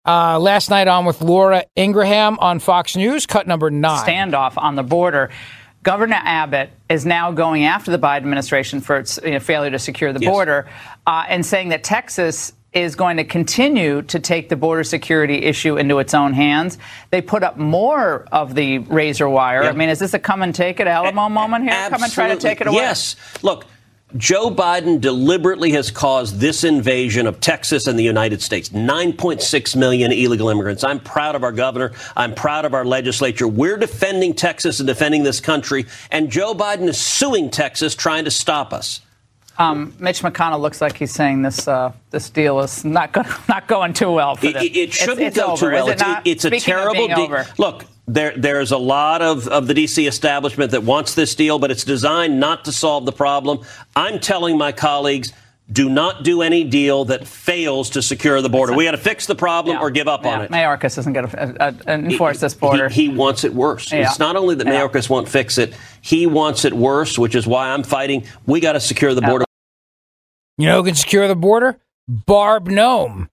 Uh, 0.04 0.38
last 0.38 0.68
night 0.68 0.88
on 0.88 1.04
with 1.04 1.22
Laura 1.22 1.64
Ingraham 1.76 2.38
on 2.40 2.58
Fox 2.58 2.96
News, 2.96 3.24
cut 3.24 3.46
number 3.46 3.70
nine. 3.70 4.04
Standoff 4.04 4.54
on 4.56 4.74
the 4.74 4.82
border. 4.82 5.30
Governor 5.82 6.20
Abbott 6.22 6.70
is 6.88 7.04
now 7.04 7.32
going 7.32 7.64
after 7.64 7.90
the 7.90 7.98
Biden 7.98 8.18
administration 8.18 8.80
for 8.80 8.98
its 8.98 9.18
you 9.24 9.32
know, 9.32 9.40
failure 9.40 9.70
to 9.70 9.78
secure 9.78 10.12
the 10.12 10.20
yes. 10.20 10.30
border 10.30 10.68
uh, 11.06 11.24
and 11.28 11.44
saying 11.44 11.70
that 11.70 11.82
Texas 11.82 12.52
is 12.72 12.94
going 12.94 13.18
to 13.18 13.24
continue 13.24 14.00
to 14.02 14.18
take 14.18 14.48
the 14.48 14.56
border 14.56 14.84
security 14.84 15.42
issue 15.42 15.76
into 15.76 15.98
its 15.98 16.14
own 16.14 16.32
hands. 16.32 16.78
They 17.10 17.20
put 17.20 17.42
up 17.42 17.58
more 17.58 18.26
of 18.32 18.54
the 18.54 18.78
razor 18.78 19.28
wire. 19.28 19.64
Yeah. 19.64 19.70
I 19.70 19.72
mean, 19.72 19.90
is 19.90 19.98
this 19.98 20.14
a 20.14 20.18
come 20.18 20.42
and 20.42 20.54
take 20.54 20.80
it 20.80 20.86
Alamo 20.86 21.28
moment 21.28 21.64
here? 21.64 21.72
Absolutely. 21.72 21.96
Come 21.96 22.04
and 22.04 22.12
try 22.12 22.28
to 22.28 22.36
take 22.36 22.60
it 22.60 22.66
away? 22.66 22.76
Yes. 22.76 23.16
Look, 23.42 23.66
Joe 24.16 24.50
Biden 24.50 25.00
deliberately 25.00 25.72
has 25.72 25.90
caused 25.90 26.38
this 26.38 26.64
invasion 26.64 27.26
of 27.26 27.40
Texas 27.40 27.86
and 27.86 27.98
the 27.98 28.02
United 28.02 28.42
States. 28.42 28.68
9.6 28.70 29.76
million 29.76 30.12
illegal 30.12 30.48
immigrants. 30.48 30.84
I'm 30.84 31.00
proud 31.00 31.34
of 31.34 31.42
our 31.44 31.52
governor. 31.52 31.92
I'm 32.16 32.34
proud 32.34 32.64
of 32.64 32.74
our 32.74 32.84
legislature. 32.84 33.48
We're 33.48 33.76
defending 33.78 34.34
Texas 34.34 34.80
and 34.80 34.86
defending 34.86 35.22
this 35.22 35.40
country. 35.40 35.86
And 36.10 36.30
Joe 36.30 36.54
Biden 36.54 36.88
is 36.88 37.00
suing 37.00 37.50
Texas, 37.50 37.94
trying 37.94 38.24
to 38.24 38.30
stop 38.30 38.72
us. 38.72 39.00
Um, 39.58 39.94
Mitch 39.98 40.22
McConnell 40.22 40.60
looks 40.60 40.80
like 40.80 40.96
he's 40.96 41.12
saying 41.12 41.42
this 41.42 41.68
uh, 41.68 41.92
this 42.10 42.30
deal 42.30 42.60
is 42.60 42.84
not 42.86 43.12
go- 43.12 43.22
not 43.48 43.66
going 43.68 43.92
too 43.92 44.10
well 44.10 44.34
for 44.34 44.46
It, 44.46 44.56
it- 44.56 44.76
it 44.76 44.92
shouldn't 44.94 45.20
it's, 45.20 45.36
it's 45.36 45.46
go 45.46 45.52
over, 45.52 45.66
too 45.68 45.72
well. 45.72 45.88
It 45.88 46.00
it's, 46.24 46.44
it's 46.44 46.64
a 46.64 46.66
terrible 46.66 47.06
deal. 47.06 47.20
over. 47.20 47.46
Look, 47.58 47.84
there 48.06 48.36
there's 48.36 48.72
a 48.72 48.78
lot 48.78 49.22
of, 49.22 49.48
of 49.48 49.66
the 49.66 49.74
DC 49.74 50.06
establishment 50.08 50.72
that 50.72 50.82
wants 50.82 51.14
this 51.14 51.34
deal, 51.34 51.58
but 51.58 51.70
it's 51.70 51.84
designed 51.84 52.40
not 52.40 52.64
to 52.66 52.72
solve 52.72 53.06
the 53.06 53.12
problem. 53.12 53.60
I'm 53.96 54.18
telling 54.18 54.58
my 54.58 54.72
colleagues. 54.72 55.32
Do 55.70 55.88
not 55.88 56.22
do 56.22 56.42
any 56.42 56.64
deal 56.64 57.06
that 57.06 57.26
fails 57.26 57.90
to 57.90 58.02
secure 58.02 58.42
the 58.42 58.50
border. 58.50 58.74
We 58.74 58.84
got 58.84 58.90
to 58.90 58.98
fix 58.98 59.24
the 59.26 59.36
problem 59.36 59.78
or 59.78 59.90
give 59.90 60.06
up 60.06 60.26
on 60.26 60.42
it. 60.42 60.50
Mayorkas 60.50 60.98
isn't 60.98 61.12
going 61.12 61.28
to 61.28 61.40
uh, 61.40 61.70
uh, 61.70 61.72
enforce 61.86 62.40
this 62.40 62.52
border. 62.52 62.90
He, 62.90 63.06
he 63.06 63.08
wants 63.08 63.44
it 63.44 63.54
worse. 63.54 63.90
Yeah. 63.90 64.02
It's 64.02 64.18
not 64.18 64.36
only 64.36 64.54
that 64.56 64.66
Yeah. 64.66 64.80
Mayorkas 64.86 65.08
won't 65.08 65.28
fix 65.30 65.56
it, 65.56 65.72
he 66.02 66.26
wants 66.26 66.66
it 66.66 66.74
worse, 66.74 67.18
which 67.18 67.34
is 67.34 67.46
why 67.46 67.68
I'm 67.70 67.84
fighting. 67.84 68.24
We 68.44 68.60
got 68.60 68.72
to 68.72 68.80
secure 68.80 69.14
the 69.14 69.22
border. 69.22 69.46
You 70.58 70.66
know 70.66 70.78
who 70.78 70.84
can 70.88 70.94
secure 70.94 71.26
the 71.26 71.36
border? 71.36 71.78
Barb 72.06 72.68
Noem. 72.68 73.28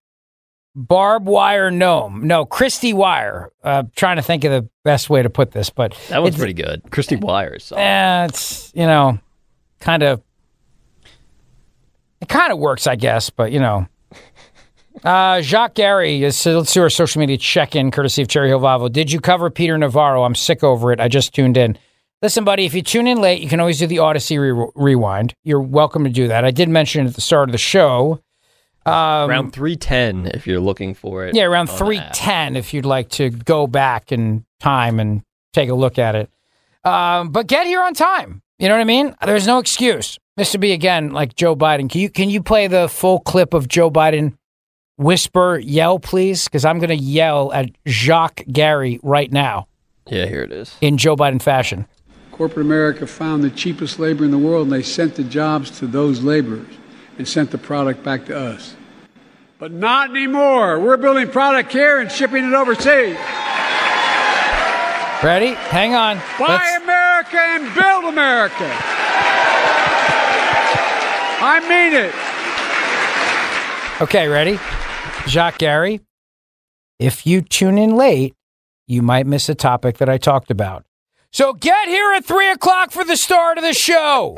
Barb 0.79 1.27
Wire 1.27 1.69
Noem. 1.71 2.23
No, 2.23 2.45
Christy 2.45 2.93
Wire. 2.93 3.51
Uh, 3.61 3.83
trying 3.97 4.15
to 4.15 4.21
think 4.21 4.45
of 4.45 4.51
the 4.51 4.69
best 4.85 5.09
way 5.09 5.21
to 5.21 5.29
put 5.29 5.51
this, 5.51 5.69
but 5.69 5.93
That 6.07 6.21
one's 6.21 6.37
pretty 6.37 6.53
good. 6.53 6.83
Christy 6.89 7.17
Wires. 7.17 7.73
Eh, 7.75 8.25
it's 8.25 8.71
you 8.73 8.85
know, 8.85 9.19
kind 9.81 10.03
of. 10.03 10.21
It 12.21 12.29
kind 12.29 12.51
of 12.53 12.59
works, 12.59 12.87
I 12.87 12.95
guess, 12.95 13.29
but 13.29 13.51
you 13.51 13.59
know. 13.59 13.87
Uh, 15.03 15.41
Jacques 15.41 15.75
Gary, 15.75 16.23
is, 16.23 16.35
so 16.35 16.57
let's 16.57 16.73
do 16.73 16.81
our 16.81 16.89
social 16.89 17.19
media 17.19 17.37
check 17.37 17.75
in, 17.75 17.91
courtesy 17.91 18.21
of 18.21 18.27
Cherry 18.27 18.49
Hill 18.49 18.59
Volvo. 18.59 18.91
Did 18.91 19.11
you 19.11 19.19
cover 19.21 19.49
Peter 19.49 19.77
Navarro? 19.77 20.23
I'm 20.23 20.35
sick 20.35 20.63
over 20.63 20.91
it. 20.91 20.99
I 20.99 21.07
just 21.07 21.33
tuned 21.33 21.55
in. 21.57 21.77
Listen, 22.21 22.43
buddy, 22.43 22.65
if 22.65 22.73
you 22.73 22.81
tune 22.81 23.07
in 23.07 23.21
late, 23.21 23.41
you 23.41 23.47
can 23.47 23.61
always 23.61 23.79
do 23.79 23.87
the 23.87 23.97
Audacy 23.97 24.37
re- 24.37 24.69
rewind. 24.75 25.33
You're 25.43 25.61
welcome 25.61 26.03
to 26.03 26.09
do 26.09 26.27
that. 26.27 26.43
I 26.43 26.51
did 26.51 26.67
mention 26.67 27.07
at 27.07 27.13
the 27.15 27.21
start 27.21 27.47
of 27.47 27.53
the 27.53 27.57
show. 27.57 28.21
Um, 28.93 29.29
Round 29.29 29.53
310, 29.53 30.31
if 30.35 30.45
you're 30.47 30.59
looking 30.59 30.93
for 30.93 31.25
it. 31.25 31.35
yeah, 31.35 31.43
around 31.43 31.69
on 31.69 31.77
the 31.77 31.97
app. 31.97 32.15
310 32.15 32.55
if 32.55 32.73
you'd 32.73 32.85
like 32.85 33.09
to 33.09 33.29
go 33.29 33.67
back 33.67 34.11
in 34.11 34.45
time 34.59 34.99
and 34.99 35.21
take 35.53 35.69
a 35.69 35.73
look 35.75 35.97
at 35.99 36.15
it. 36.15 36.29
Um, 36.83 37.29
but 37.31 37.47
get 37.47 37.67
here 37.67 37.81
on 37.81 37.93
time. 37.93 38.41
You 38.57 38.67
know 38.67 38.75
what 38.75 38.81
I 38.81 38.85
mean? 38.85 39.15
There's 39.25 39.47
no 39.47 39.59
excuse. 39.59 40.17
This 40.37 40.53
would 40.53 40.61
be 40.61 40.71
again 40.71 41.11
like 41.11 41.35
Joe 41.35 41.55
Biden. 41.55 41.89
Can 41.89 42.01
you 42.01 42.09
can 42.09 42.29
you 42.29 42.41
play 42.41 42.67
the 42.67 42.87
full 42.87 43.19
clip 43.19 43.53
of 43.53 43.67
Joe 43.67 43.89
Biden 43.91 44.35
whisper 44.97 45.59
yell 45.59 45.99
please? 45.99 46.45
Because 46.45 46.65
I'm 46.65 46.79
going 46.79 46.89
to 46.89 46.95
yell 47.03 47.51
at 47.53 47.69
Jacques 47.87 48.43
Gary 48.51 48.99
right 49.03 49.31
now 49.31 49.67
Yeah, 50.07 50.25
here 50.25 50.41
it 50.41 50.51
is. 50.51 50.75
in 50.81 50.97
Joe 50.97 51.15
Biden 51.15 51.41
fashion. 51.41 51.85
Corporate 52.31 52.65
America 52.65 53.05
found 53.05 53.43
the 53.43 53.49
cheapest 53.49 53.99
labor 53.99 54.23
in 54.23 54.31
the 54.31 54.37
world 54.37 54.63
and 54.67 54.71
they 54.71 54.83
sent 54.83 55.15
the 55.15 55.23
jobs 55.25 55.77
to 55.79 55.87
those 55.87 56.21
laborers 56.21 56.67
and 57.17 57.27
sent 57.27 57.51
the 57.51 57.57
product 57.57 58.01
back 58.03 58.25
to 58.25 58.37
us. 58.37 58.75
But 59.59 59.73
not 59.73 60.09
anymore. 60.11 60.79
We're 60.79 60.95
building 60.95 61.29
product 61.29 61.73
here 61.73 61.99
and 61.99 62.09
shipping 62.09 62.45
it 62.45 62.53
overseas. 62.53 63.17
Ready? 65.21 65.53
Hang 65.67 65.93
on. 65.95 66.17
Buy 66.39 66.47
Let's- 66.47 66.83
America 66.83 67.37
and 67.37 67.75
build 67.75 68.05
America. 68.05 68.71
I 71.41 71.59
mean 71.67 71.93
it. 71.93 72.15
Okay, 74.01 74.29
ready? 74.29 74.57
Jacques 75.27 75.57
Gary, 75.57 75.99
if 76.97 77.27
you 77.27 77.41
tune 77.41 77.77
in 77.77 77.97
late, 77.97 78.33
you 78.87 79.01
might 79.01 79.27
miss 79.27 79.49
a 79.49 79.55
topic 79.55 79.97
that 79.97 80.07
I 80.07 80.17
talked 80.17 80.49
about. 80.51 80.85
So 81.31 81.51
get 81.53 81.89
here 81.89 82.13
at 82.13 82.23
three 82.23 82.49
o'clock 82.49 82.91
for 82.91 83.03
the 83.03 83.17
start 83.17 83.57
of 83.57 83.63
the 83.65 83.73
show. 83.73 84.37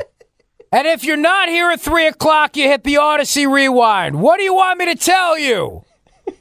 And 0.72 0.86
if 0.86 1.04
you're 1.04 1.18
not 1.18 1.48
here 1.48 1.70
at 1.70 1.80
three 1.80 2.06
o'clock, 2.06 2.56
you 2.56 2.66
hit 2.66 2.82
the 2.82 2.94
Audacy 2.94 3.50
rewind. 3.50 4.20
What 4.20 4.38
do 4.38 4.42
you 4.42 4.54
want 4.54 4.78
me 4.78 4.86
to 4.86 4.96
tell 4.96 5.38
you? 5.38 5.84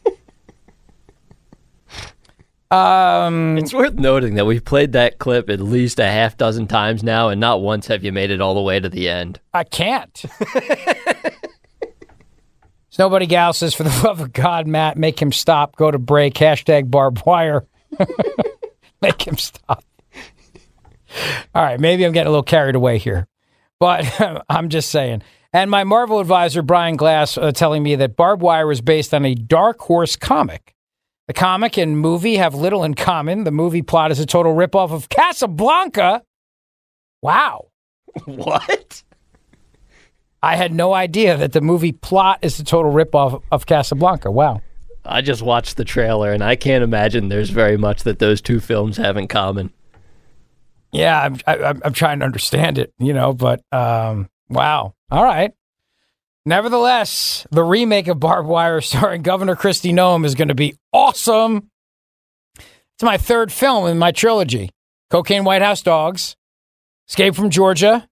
Um, 2.71 3.57
It's 3.57 3.73
worth 3.73 3.95
noting 3.95 4.36
that 4.36 4.45
we've 4.45 4.63
played 4.63 4.93
that 4.93 5.19
clip 5.19 5.49
at 5.49 5.59
least 5.59 5.99
a 5.99 6.05
half 6.05 6.38
dozen 6.38 6.67
times 6.67 7.03
now, 7.03 7.27
and 7.27 7.41
not 7.41 7.61
once 7.61 7.88
have 7.88 8.01
you 8.01 8.13
made 8.13 8.32
it 8.32 8.39
all 8.39 8.55
the 8.55 8.61
way 8.61 8.79
to 8.79 8.88
the 8.88 9.09
end. 9.09 9.41
I 9.53 9.65
can't. 9.65 10.23
Nobody 12.97 13.25
gal 13.25 13.51
says, 13.51 13.73
for 13.73 13.84
the 13.84 14.01
love 14.05 14.21
of 14.21 14.32
God, 14.32 14.67
Matt, 14.67 14.97
make 14.97 15.21
him 15.21 15.34
stop. 15.34 15.75
Go 15.75 15.91
to 15.91 15.99
break. 15.99 16.36
Hashtag 16.36 16.89
barbed 16.89 17.21
wire. 17.25 17.65
make 19.01 19.27
him 19.27 19.38
stop. 19.38 19.84
All 21.53 21.61
right, 21.63 21.77
maybe 21.79 22.05
I'm 22.05 22.13
getting 22.13 22.27
a 22.27 22.32
little 22.32 22.41
carried 22.41 22.75
away 22.75 22.99
here, 22.99 23.27
but 23.82 24.05
I'm 24.49 24.69
just 24.69 24.91
saying. 24.91 25.23
And 25.51 25.69
my 25.69 25.84
Marvel 25.84 26.19
advisor, 26.19 26.61
Brian 26.61 26.95
Glass, 26.95 27.38
uh, 27.38 27.51
telling 27.51 27.84
me 27.84 27.95
that 27.95 28.15
Barbed 28.15 28.41
Wire 28.41 28.71
is 28.71 28.79
based 28.79 29.13
on 29.13 29.25
a 29.25 29.34
Dark 29.34 29.79
Horse 29.79 30.15
comic. 30.15 30.75
The 31.27 31.34
comic 31.34 31.77
and 31.77 31.97
movie 31.99 32.38
have 32.38 32.53
little 32.53 32.84
in 32.84 32.93
common. 32.93 33.43
The 33.43 33.51
movie 33.51 33.82
plot 33.82 34.11
is 34.11 34.19
a 34.19 34.25
total 34.25 34.53
ripoff 34.53 34.91
of 34.91 35.09
Casablanca. 35.09 36.23
Wow. 37.21 37.67
What? 38.25 39.03
I 40.43 40.55
had 40.55 40.73
no 40.73 40.93
idea 40.93 41.38
that 41.38 41.53
the 41.53 41.61
movie 41.61 41.91
plot 41.91 42.39
is 42.41 42.59
a 42.59 42.63
total 42.63 42.91
ripoff 42.91 43.41
of 43.51 43.65
Casablanca. 43.65 44.29
Wow. 44.29 44.61
I 45.05 45.21
just 45.21 45.41
watched 45.41 45.77
the 45.77 45.86
trailer, 45.86 46.32
and 46.32 46.43
I 46.43 46.55
can't 46.55 46.84
imagine 46.84 47.29
there's 47.29 47.51
very 47.51 47.77
much 47.77 48.03
that 48.03 48.19
those 48.19 48.41
two 48.41 48.59
films 48.59 48.97
have 48.97 49.17
in 49.17 49.27
common. 49.27 49.71
Yeah, 50.92 51.22
I'm, 51.22 51.38
I, 51.48 51.58
I'm 51.58 51.82
I'm 51.86 51.94
trying 51.94 52.20
to 52.20 52.26
understand 52.26 52.78
it, 52.78 52.94
you 53.00 53.14
know, 53.14 53.34
but 53.34 53.62
um, 53.72 54.30
wow. 54.50 54.94
All 55.10 55.24
right. 55.24 55.52
Nevertheless, 56.46 57.46
the 57.52 57.64
remake 57.64 58.08
of 58.08 58.20
Barbed 58.20 58.48
Wire 58.48 58.82
starring 58.82 59.22
Governor 59.22 59.56
Kristi 59.56 59.94
Noem 59.94 60.26
is 60.26 60.36
going 60.36 60.48
to 60.48 60.56
be 60.56 60.76
awesome. 60.92 61.70
It's 62.58 63.04
my 63.04 63.18
third 63.18 63.52
film 63.52 63.88
in 63.88 63.98
my 64.00 64.12
trilogy 64.12 64.72
Cocaine 65.12 65.44
White 65.44 65.62
House 65.62 65.82
Dogs, 65.82 66.36
Escape 67.08 67.36
from 67.36 67.50
Georgia, 67.52 68.08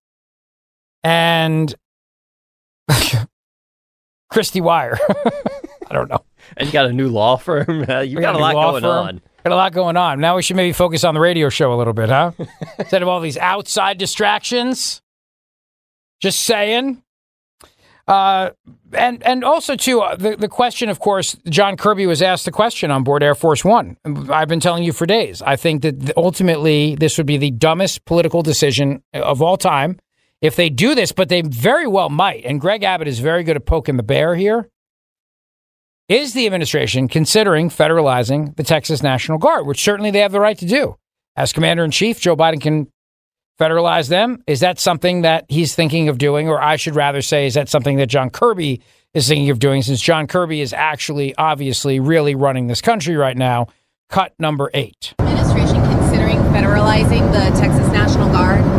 and 1.04 1.74
Christy 4.30 4.62
Wire. 4.62 4.98
I 5.90 5.94
don't 5.94 6.10
know. 6.10 6.24
And 6.56 6.68
you 6.68 6.74
got 6.74 6.86
a 6.86 6.94
new 6.94 7.10
law 7.10 7.36
firm. 7.38 7.68
you 7.90 8.16
We 8.18 8.22
got, 8.22 8.36
a 8.36 8.40
lot 8.40 8.54
going 8.54 8.84
firm. 8.84 9.08
on. 9.08 9.22
Got 9.44 9.54
a 9.54 9.56
lot 9.56 9.74
going 9.74 9.98
on. 9.98 10.20
Now 10.20 10.36
we 10.36 10.42
should 10.42 10.56
maybe 10.56 10.74
focus 10.74 11.04
on 11.04 11.14
the 11.14 11.20
radio 11.20 11.50
show 11.50 11.74
a 11.74 11.78
little 11.78 11.94
bit, 11.94 12.10
huh? 12.10 12.32
Instead 12.80 13.02
of 13.02 13.08
all 13.08 13.20
these 13.22 13.38
outside 13.38 13.98
distractions. 13.98 15.02
Just 16.20 16.42
saying. 16.42 17.02
Uh, 18.08 18.50
and 18.94 19.22
and 19.24 19.44
also 19.44 19.76
too 19.76 20.02
uh, 20.02 20.16
the 20.16 20.36
the 20.36 20.48
question, 20.48 20.90
of 20.90 21.00
course, 21.00 21.38
John 21.48 21.78
Kirby 21.78 22.08
was 22.08 22.24
asked 22.24 22.46
the 22.46 22.52
question 22.52 22.90
on 22.90 23.04
board 23.04 23.22
Air 23.22 23.36
Force 23.36 23.64
One. 23.64 23.98
I've 24.32 24.48
been 24.48 24.60
telling 24.60 24.84
you 24.84 24.92
for 24.92 25.06
days. 25.06 25.44
I 25.44 25.56
think 25.56 25.84
that 25.84 26.18
ultimately 26.18 26.96
this 26.96 27.18
would 27.18 27.28
be 27.28 27.38
the 27.38 27.52
dumbest 27.52 28.06
political 28.06 28.42
decision 28.42 29.04
of 29.14 29.44
all 29.44 29.58
time 29.58 30.00
if 30.42 30.56
they 30.56 30.70
do 30.70 30.96
this, 30.96 31.12
but 31.12 31.30
they 31.30 31.42
very 31.42 31.86
well 31.86 32.10
might. 32.10 32.44
And 32.46 32.60
Greg 32.60 32.84
Abbott 32.84 33.08
is 33.08 33.20
very 33.20 33.44
good 33.44 33.56
at 33.56 33.66
poking 33.68 33.98
the 33.98 34.04
bear 34.04 34.36
here. 34.36 34.68
Is 36.10 36.34
the 36.34 36.48
administration 36.48 37.08
considering 37.08 37.70
federalizing 37.70 38.56
the 38.56 38.64
Texas 38.64 39.04
National 39.04 39.38
Guard, 39.38 39.68
which 39.68 39.84
certainly 39.84 40.10
they 40.10 40.22
have 40.22 40.32
the 40.32 40.40
right 40.40 40.58
to 40.58 40.66
do? 40.66 40.96
As 41.36 41.54
commander 41.54 41.86
in 41.86 41.92
chief, 41.92 42.20
Joe 42.20 42.36
Biden 42.36 42.60
can 42.60 42.92
federalize 43.60 44.10
them. 44.10 44.44
Is 44.48 44.62
that 44.62 44.80
something 44.80 45.22
that 45.22 45.46
he's 45.50 45.76
thinking 45.76 46.10
of 46.10 46.18
doing? 46.18 46.50
Or 46.50 46.60
I 46.60 46.78
should 46.78 46.96
rather 46.96 47.22
say, 47.22 47.46
is 47.46 47.54
that 47.54 47.70
something 47.70 47.98
that 47.98 48.08
John 48.08 48.32
Kirby 48.32 48.82
is 49.14 49.28
thinking 49.28 49.52
of 49.52 49.60
doing 49.60 49.84
since 49.84 50.02
John 50.02 50.26
Kirby 50.26 50.62
is 50.62 50.74
actually, 50.74 51.36
obviously, 51.36 52.00
really 52.00 52.34
running 52.34 52.66
this 52.66 52.82
country 52.82 53.16
right 53.16 53.38
now? 53.38 53.68
Cut 54.10 54.34
number 54.40 54.72
eight. 54.74 55.14
administration 55.20 55.84
considering 55.84 56.38
federalizing 56.52 57.32
the 57.32 57.56
Texas 57.56 57.88
National 57.94 58.32
Guard? 58.32 58.79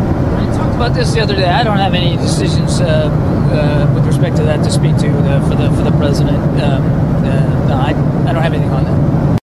I 0.81 0.85
talked 0.85 0.95
about 0.95 1.05
this 1.05 1.13
the 1.13 1.21
other 1.21 1.35
day. 1.35 1.47
I 1.47 1.63
don't 1.63 1.77
have 1.77 1.93
any 1.93 2.17
decisions 2.17 2.81
uh, 2.81 2.85
uh, 2.87 3.93
with 3.93 4.03
respect 4.03 4.35
to 4.37 4.43
that 4.45 4.63
to 4.63 4.71
speak 4.71 4.97
to 4.97 5.11
the, 5.11 5.39
for 5.47 5.53
the 5.53 5.69
for 5.75 5.83
the 5.83 5.95
president. 5.95 6.39
Um, 6.59 6.83
uh, 7.23 7.67
no, 7.67 7.75
I, 7.75 7.89
I 8.27 8.33
don't 8.33 8.41
have 8.41 8.51
anything 8.51 8.71
on 8.71 8.83
that. 8.85 9.41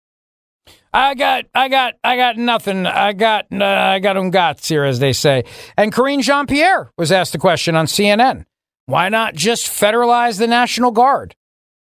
I 0.91 1.13
got, 1.13 1.45
I 1.53 1.69
got, 1.69 1.93
I 2.03 2.17
got 2.17 2.37
nothing. 2.37 2.87
I 2.87 3.13
got, 3.13 3.45
uh, 3.51 3.63
I 3.63 3.99
got 3.99 4.17
un 4.17 4.31
gats 4.31 4.67
here, 4.67 4.83
as 4.83 4.97
they 4.97 5.13
say. 5.13 5.43
And 5.77 5.93
Karine 5.93 6.23
Jean 6.23 6.47
Pierre 6.47 6.91
was 6.97 7.11
asked 7.11 7.33
the 7.33 7.37
question 7.37 7.75
on 7.75 7.85
CNN: 7.85 8.45
Why 8.87 9.07
not 9.09 9.35
just 9.35 9.67
federalize 9.67 10.39
the 10.39 10.47
National 10.47 10.89
Guard? 10.89 11.35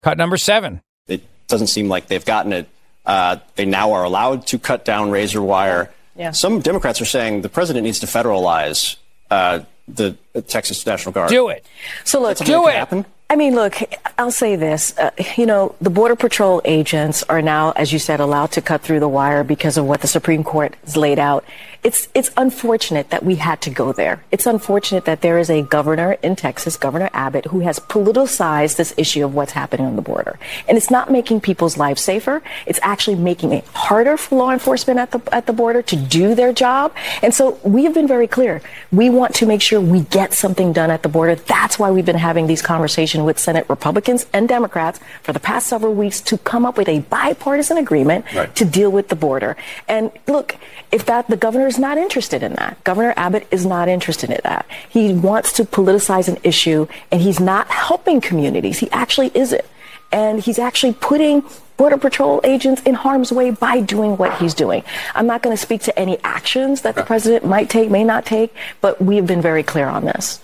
Cut 0.02 0.16
number 0.16 0.38
seven. 0.38 0.80
It 1.08 1.24
doesn't 1.48 1.66
seem 1.66 1.90
like 1.90 2.06
they've 2.06 2.24
gotten 2.24 2.54
it. 2.54 2.68
Uh, 3.04 3.36
they 3.56 3.66
now 3.66 3.92
are 3.92 4.04
allowed 4.04 4.46
to 4.46 4.58
cut 4.58 4.86
down 4.86 5.10
razor 5.10 5.42
wire. 5.42 5.92
Yeah. 6.16 6.30
Some 6.30 6.60
Democrats 6.60 7.02
are 7.02 7.06
saying 7.06 7.42
the 7.42 7.50
president 7.50 7.84
needs 7.84 7.98
to 7.98 8.06
federalize 8.06 8.96
uh, 9.32 9.64
the 9.88 10.16
Texas 10.46 10.84
National 10.86 11.12
Guard. 11.12 11.30
Do 11.30 11.48
it. 11.48 11.64
So 12.04 12.20
let's 12.20 12.40
do 12.40 12.68
it. 12.68 12.74
happen. 12.74 13.04
I 13.32 13.34
mean, 13.34 13.54
look, 13.54 13.76
I'll 14.18 14.30
say 14.30 14.56
this. 14.56 14.94
Uh, 14.98 15.10
you 15.38 15.46
know, 15.46 15.74
the 15.80 15.88
Border 15.88 16.16
Patrol 16.16 16.60
agents 16.66 17.22
are 17.30 17.40
now, 17.40 17.70
as 17.70 17.90
you 17.90 17.98
said, 17.98 18.20
allowed 18.20 18.52
to 18.52 18.60
cut 18.60 18.82
through 18.82 19.00
the 19.00 19.08
wire 19.08 19.42
because 19.42 19.78
of 19.78 19.86
what 19.86 20.02
the 20.02 20.06
Supreme 20.06 20.44
Court 20.44 20.76
has 20.84 20.98
laid 20.98 21.18
out. 21.18 21.42
It's, 21.82 22.08
it's 22.14 22.30
unfortunate 22.36 23.08
that 23.08 23.24
we 23.24 23.36
had 23.36 23.62
to 23.62 23.70
go 23.70 23.92
there. 23.92 24.22
It's 24.30 24.44
unfortunate 24.46 25.06
that 25.06 25.22
there 25.22 25.38
is 25.38 25.48
a 25.48 25.62
governor 25.62 26.12
in 26.22 26.36
Texas, 26.36 26.76
Governor 26.76 27.08
Abbott, 27.14 27.46
who 27.46 27.60
has 27.60 27.78
politicized 27.80 28.76
this 28.76 28.92
issue 28.98 29.24
of 29.24 29.34
what's 29.34 29.52
happening 29.52 29.86
on 29.86 29.96
the 29.96 30.02
border. 30.02 30.38
And 30.68 30.76
it's 30.76 30.90
not 30.90 31.10
making 31.10 31.40
people's 31.40 31.78
lives 31.78 32.02
safer. 32.02 32.42
It's 32.66 32.78
actually 32.82 33.16
making 33.16 33.52
it 33.52 33.64
harder 33.68 34.18
for 34.18 34.36
law 34.36 34.52
enforcement 34.52 35.00
at 35.00 35.10
the, 35.10 35.34
at 35.34 35.46
the 35.46 35.54
border 35.54 35.80
to 35.80 35.96
do 35.96 36.34
their 36.34 36.52
job. 36.52 36.94
And 37.22 37.34
so 37.34 37.58
we 37.64 37.84
have 37.84 37.94
been 37.94 38.06
very 38.06 38.28
clear. 38.28 38.60
We 38.92 39.08
want 39.08 39.34
to 39.36 39.46
make 39.46 39.62
sure 39.62 39.80
we 39.80 40.02
get 40.02 40.34
something 40.34 40.74
done 40.74 40.90
at 40.90 41.02
the 41.02 41.08
border. 41.08 41.34
That's 41.34 41.78
why 41.78 41.90
we've 41.90 42.06
been 42.06 42.14
having 42.14 42.46
these 42.46 42.62
conversations 42.62 43.21
with 43.24 43.38
Senate 43.38 43.66
Republicans 43.68 44.26
and 44.32 44.48
Democrats 44.48 45.00
for 45.22 45.32
the 45.32 45.40
past 45.40 45.66
several 45.66 45.94
weeks 45.94 46.20
to 46.22 46.38
come 46.38 46.64
up 46.66 46.76
with 46.76 46.88
a 46.88 47.00
bipartisan 47.00 47.78
agreement 47.78 48.24
Right. 48.34 48.54
to 48.56 48.64
deal 48.64 48.90
with 48.90 49.08
the 49.08 49.16
border. 49.16 49.56
And 49.88 50.10
look, 50.26 50.56
if 50.90 51.06
that 51.06 51.28
the 51.28 51.36
governor 51.36 51.66
is 51.66 51.78
not 51.78 51.98
interested 51.98 52.42
in 52.42 52.54
that, 52.54 52.82
Governor 52.84 53.14
Abbott 53.16 53.46
is 53.50 53.64
not 53.66 53.88
interested 53.88 54.30
in 54.30 54.40
that. 54.44 54.66
He 54.88 55.12
wants 55.14 55.52
to 55.54 55.64
politicize 55.64 56.28
an 56.28 56.38
issue, 56.42 56.86
and 57.10 57.20
he's 57.20 57.40
not 57.40 57.68
helping 57.68 58.20
communities. 58.20 58.78
He 58.78 58.90
actually 58.90 59.30
isn't, 59.34 59.64
and 60.10 60.40
he's 60.40 60.58
actually 60.58 60.94
putting. 60.94 61.44
Border 61.78 61.96
Patrol 61.96 62.40
agents 62.44 62.80
in 62.82 62.94
harm's 62.94 63.32
way 63.32 63.50
by 63.50 63.80
doing 63.80 64.16
what 64.16 64.38
he's 64.38 64.54
doing. 64.54 64.84
I'm 65.16 65.26
not 65.26 65.42
going 65.42 65.56
to 65.56 65.60
speak 65.60 65.80
to 65.82 65.98
any 65.98 66.16
actions 66.22 66.82
that 66.82 66.94
the 66.94 67.02
president 67.02 67.44
might 67.44 67.68
take, 67.70 67.90
may 67.90 68.04
not 68.04 68.24
take, 68.24 68.54
but 68.80 69.02
we've 69.02 69.26
been 69.26 69.40
very 69.42 69.64
clear 69.64 69.88
on 69.88 70.04
this. 70.04 70.38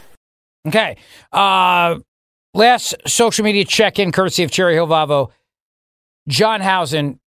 Okay. 0.66 0.96
Uh, 1.32 1.98
last 2.58 2.94
social 3.06 3.44
media 3.44 3.64
check 3.64 3.98
in, 3.98 4.12
courtesy 4.12 4.42
of 4.42 4.50
Cherry 4.50 4.74
Hill 4.74 4.88
Volvo. 4.88 5.30
John 6.26 6.60
Housen, 6.60 7.20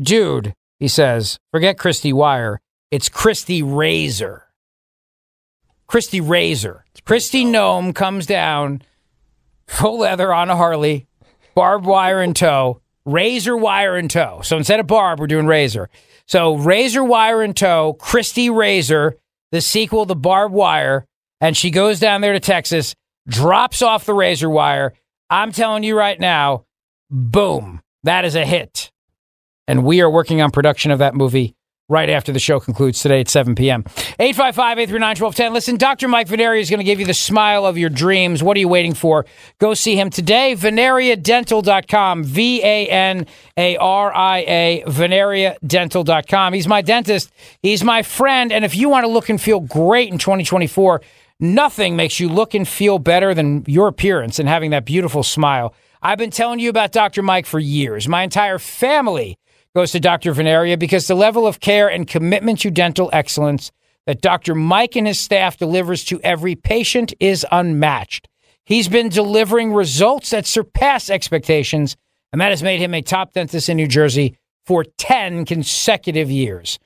dude, 0.00 0.54
he 0.80 0.88
says, 0.88 1.38
forget 1.52 1.78
Christy 1.78 2.12
Wire. 2.12 2.60
It's 2.90 3.08
Christy 3.08 3.62
Razor. 3.62 4.42
Christy 5.86 6.20
Razor. 6.20 6.84
Kristi 7.06 7.44
Noem 7.44 7.94
comes 7.94 8.24
down, 8.24 8.80
full 9.66 9.98
leather 9.98 10.32
on 10.32 10.48
a 10.48 10.56
Harley, 10.56 11.06
barbed 11.54 11.84
wire 11.84 12.22
in 12.22 12.32
tow, 12.32 12.80
razor 13.04 13.56
wire 13.56 13.98
in 13.98 14.08
tow. 14.08 14.40
So 14.42 14.56
instead 14.56 14.80
of 14.80 14.86
barb, 14.86 15.20
we're 15.20 15.26
doing 15.26 15.46
razor. 15.46 15.90
So 16.26 16.56
razor 16.56 17.04
wire 17.04 17.42
in 17.42 17.52
tow, 17.52 17.92
Christy 18.00 18.48
Razor, 18.48 19.16
the 19.52 19.60
sequel 19.60 20.06
to 20.06 20.14
Barbed 20.14 20.54
Wire, 20.54 21.06
and 21.40 21.54
she 21.54 21.70
goes 21.70 22.00
down 22.00 22.22
there 22.22 22.32
to 22.32 22.40
Texas, 22.40 22.94
drops 23.28 23.82
off 23.82 24.04
the 24.04 24.14
razor 24.14 24.50
wire. 24.50 24.94
I'm 25.30 25.52
telling 25.52 25.82
you 25.82 25.96
right 25.96 26.18
now, 26.18 26.64
boom, 27.10 27.80
that 28.02 28.24
is 28.24 28.34
a 28.34 28.44
hit. 28.44 28.92
And 29.66 29.84
we 29.84 30.00
are 30.00 30.10
working 30.10 30.42
on 30.42 30.50
production 30.50 30.90
of 30.90 30.98
that 30.98 31.14
movie 31.14 31.56
right 31.88 32.08
after 32.08 32.32
the 32.32 32.38
show 32.38 32.58
concludes 32.58 33.00
today 33.00 33.20
at 33.20 33.28
7 33.28 33.54
p.m. 33.54 33.84
855 34.18 34.78
839 34.78 35.08
1210. 35.08 35.52
Listen, 35.52 35.76
Dr. 35.76 36.08
Mike 36.08 36.28
Vanaria 36.28 36.60
is 36.60 36.70
going 36.70 36.78
to 36.78 36.84
give 36.84 36.98
you 36.98 37.06
the 37.06 37.14
smile 37.14 37.66
of 37.66 37.76
your 37.76 37.90
dreams. 37.90 38.42
What 38.42 38.56
are 38.56 38.60
you 38.60 38.68
waiting 38.68 38.94
for? 38.94 39.26
Go 39.58 39.74
see 39.74 39.96
him 39.96 40.10
today. 40.10 40.54
VanariaDental.com. 40.56 42.24
V 42.24 42.62
A 42.62 42.88
N 42.88 43.26
A 43.56 43.76
R 43.76 44.14
I 44.14 44.38
A. 44.38 44.84
VanariaDental.com. 44.86 46.52
He's 46.52 46.68
my 46.68 46.82
dentist. 46.82 47.32
He's 47.62 47.84
my 47.84 48.02
friend. 48.02 48.52
And 48.52 48.64
if 48.64 48.74
you 48.74 48.88
want 48.88 49.04
to 49.04 49.08
look 49.08 49.28
and 49.28 49.40
feel 49.40 49.60
great 49.60 50.10
in 50.10 50.18
2024, 50.18 51.02
nothing 51.40 51.96
makes 51.96 52.20
you 52.20 52.28
look 52.28 52.54
and 52.54 52.66
feel 52.66 52.98
better 52.98 53.34
than 53.34 53.64
your 53.66 53.88
appearance 53.88 54.38
and 54.38 54.48
having 54.48 54.70
that 54.70 54.84
beautiful 54.84 55.22
smile. 55.22 55.74
I've 56.02 56.18
been 56.18 56.30
telling 56.30 56.58
you 56.58 56.70
about 56.70 56.92
Dr. 56.92 57.22
Mike 57.22 57.46
for 57.46 57.58
years. 57.58 58.08
My 58.08 58.22
entire 58.22 58.58
family 58.58 59.38
goes 59.74 59.92
to 59.92 60.00
Dr. 60.00 60.32
Vanaria 60.32 60.78
because 60.78 61.06
the 61.06 61.14
level 61.14 61.46
of 61.46 61.60
care 61.60 61.88
and 61.88 62.06
commitment 62.06 62.60
to 62.60 62.70
dental 62.70 63.10
excellence 63.12 63.72
that 64.06 64.20
Dr. 64.20 64.54
Mike 64.54 64.96
and 64.96 65.06
his 65.06 65.18
staff 65.18 65.56
delivers 65.56 66.04
to 66.04 66.20
every 66.20 66.54
patient 66.54 67.14
is 67.18 67.46
unmatched. 67.50 68.28
He's 68.64 68.88
been 68.88 69.08
delivering 69.08 69.74
results 69.74 70.30
that 70.30 70.46
surpass 70.46 71.10
expectations, 71.10 71.96
and 72.32 72.40
that 72.40 72.50
has 72.50 72.62
made 72.62 72.80
him 72.80 72.94
a 72.94 73.02
top 73.02 73.32
dentist 73.32 73.68
in 73.68 73.76
New 73.76 73.88
Jersey 73.88 74.36
for 74.64 74.84
10 74.84 75.44
consecutive 75.44 76.30
years. 76.30 76.78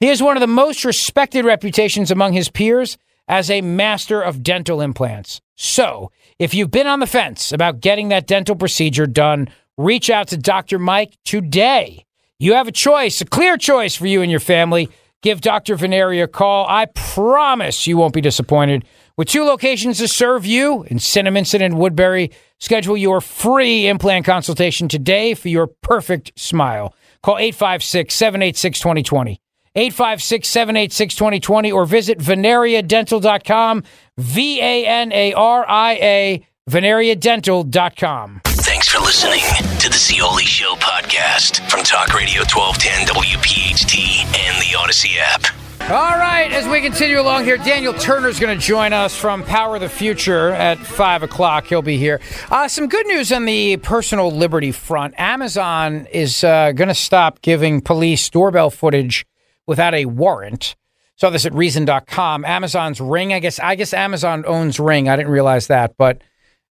He 0.00 0.06
has 0.06 0.22
one 0.22 0.36
of 0.36 0.40
the 0.40 0.46
most 0.46 0.84
respected 0.84 1.44
reputations 1.44 2.10
among 2.10 2.32
his 2.32 2.50
peers 2.50 2.96
as 3.28 3.50
a 3.50 3.60
master 3.60 4.20
of 4.20 4.42
dental 4.42 4.80
implants. 4.80 5.40
So, 5.56 6.10
if 6.38 6.52
you've 6.52 6.70
been 6.70 6.86
on 6.86 7.00
the 7.00 7.06
fence 7.06 7.52
about 7.52 7.80
getting 7.80 8.08
that 8.08 8.26
dental 8.26 8.56
procedure 8.56 9.06
done, 9.06 9.48
reach 9.76 10.10
out 10.10 10.28
to 10.28 10.36
Dr. 10.36 10.78
Mike 10.78 11.16
today. 11.24 12.04
You 12.38 12.54
have 12.54 12.68
a 12.68 12.72
choice, 12.72 13.20
a 13.20 13.24
clear 13.24 13.56
choice 13.56 13.94
for 13.94 14.06
you 14.06 14.20
and 14.20 14.30
your 14.30 14.40
family. 14.40 14.90
Give 15.22 15.40
Dr. 15.40 15.76
Vanaria 15.76 16.24
a 16.24 16.28
call. 16.28 16.66
I 16.68 16.86
promise 16.86 17.86
you 17.86 17.96
won't 17.96 18.12
be 18.14 18.20
disappointed. 18.20 18.84
With 19.16 19.28
two 19.28 19.44
locations 19.44 19.98
to 19.98 20.08
serve 20.08 20.44
you 20.44 20.82
in 20.84 20.98
Cinnaminson 20.98 21.62
and 21.62 21.78
Woodbury, 21.78 22.30
schedule 22.60 22.98
your 22.98 23.22
free 23.22 23.88
implant 23.88 24.26
consultation 24.26 24.88
today 24.88 25.32
for 25.32 25.48
your 25.48 25.68
perfect 25.68 26.38
smile. 26.38 26.94
Call 27.22 27.38
856 27.38 28.14
786 28.14 28.78
2020. 28.78 29.40
856 29.76 30.48
786 30.48 31.14
2020 31.14 31.70
or 31.70 31.84
visit 31.84 32.18
vanariadental.com. 32.18 33.84
V 34.16 34.60
A 34.60 34.86
N 34.86 35.12
A 35.12 35.34
R 35.34 35.68
I 35.68 35.92
A, 35.94 36.46
vanariadental.com. 36.68 38.40
Thanks 38.44 38.88
for 38.88 38.98
listening 39.00 39.42
to 39.78 39.88
the 39.88 39.96
Zeoli 39.96 40.44
Show 40.44 40.74
podcast 40.76 41.68
from 41.70 41.84
Talk 41.84 42.14
Radio 42.14 42.40
1210 42.40 43.06
WPHT 43.06 44.24
and 44.24 44.60
the 44.60 44.76
Audacy 44.76 45.18
app. 45.18 45.44
All 45.88 46.18
right, 46.18 46.50
as 46.50 46.66
we 46.66 46.80
continue 46.80 47.20
along 47.20 47.44
here, 47.44 47.58
Daniel 47.58 47.92
Turner's 47.92 48.40
going 48.40 48.58
to 48.58 48.60
join 48.60 48.92
us 48.92 49.14
from 49.14 49.44
Power 49.44 49.76
of 49.76 49.82
the 49.82 49.88
Future 49.88 50.50
at 50.50 50.78
5 50.78 51.22
o'clock. 51.22 51.66
He'll 51.66 51.80
be 51.80 51.96
here. 51.96 52.20
Uh, 52.50 52.66
some 52.66 52.88
good 52.88 53.06
news 53.06 53.30
on 53.30 53.44
the 53.44 53.76
personal 53.76 54.32
liberty 54.32 54.72
front. 54.72 55.14
Amazon 55.16 56.08
is 56.12 56.42
uh, 56.42 56.72
going 56.72 56.88
to 56.88 56.94
stop 56.94 57.40
giving 57.40 57.80
police 57.80 58.28
doorbell 58.30 58.70
footage 58.70 59.26
without 59.66 59.94
a 59.94 60.06
warrant. 60.06 60.76
Saw 61.16 61.30
this 61.30 61.46
at 61.46 61.54
Reason.com. 61.54 62.44
Amazon's 62.44 63.00
Ring, 63.00 63.32
I 63.32 63.40
guess. 63.40 63.58
I 63.58 63.74
guess 63.74 63.94
Amazon 63.94 64.44
owns 64.46 64.78
Ring. 64.78 65.08
I 65.08 65.16
didn't 65.16 65.32
realize 65.32 65.68
that, 65.68 65.96
but 65.96 66.22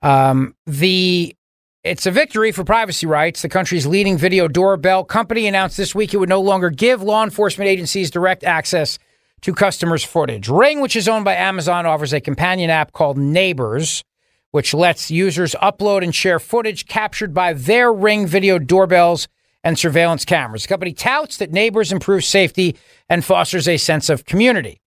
um, 0.01 0.55
the 0.65 1.35
it's 1.83 2.05
a 2.05 2.11
victory 2.11 2.51
for 2.51 2.63
privacy 2.63 3.05
rights. 3.05 3.41
The 3.41 3.49
country's 3.49 3.87
leading 3.87 4.17
video 4.17 4.47
doorbell 4.47 5.03
company 5.05 5.47
announced 5.47 5.77
this 5.77 5.95
week 5.95 6.13
it 6.13 6.17
would 6.17 6.29
no 6.29 6.41
longer 6.41 6.69
give 6.69 7.01
law 7.01 7.23
enforcement 7.23 7.69
agencies 7.69 8.11
direct 8.11 8.43
access 8.43 8.99
to 9.41 9.53
customers' 9.53 10.03
footage. 10.03 10.49
Ring, 10.49 10.81
which 10.81 10.95
is 10.95 11.07
owned 11.07 11.25
by 11.25 11.35
Amazon, 11.35 11.85
offers 11.85 12.13
a 12.13 12.19
companion 12.19 12.69
app 12.69 12.91
called 12.91 13.17
Neighbors, 13.17 14.03
which 14.51 14.73
lets 14.73 15.09
users 15.09 15.55
upload 15.61 16.03
and 16.03 16.13
share 16.13 16.39
footage 16.39 16.85
captured 16.85 17.33
by 17.33 17.53
their 17.53 17.93
Ring 17.93 18.27
video 18.27 18.59
doorbells 18.59 19.27
and 19.63 19.77
surveillance 19.77 20.25
cameras. 20.25 20.63
The 20.63 20.69
company 20.69 20.93
touts 20.93 21.37
that 21.37 21.51
Neighbors 21.51 21.91
improve 21.91 22.23
safety 22.23 22.77
and 23.09 23.23
fosters 23.25 23.67
a 23.67 23.77
sense 23.77 24.09
of 24.09 24.25
community. 24.25 24.81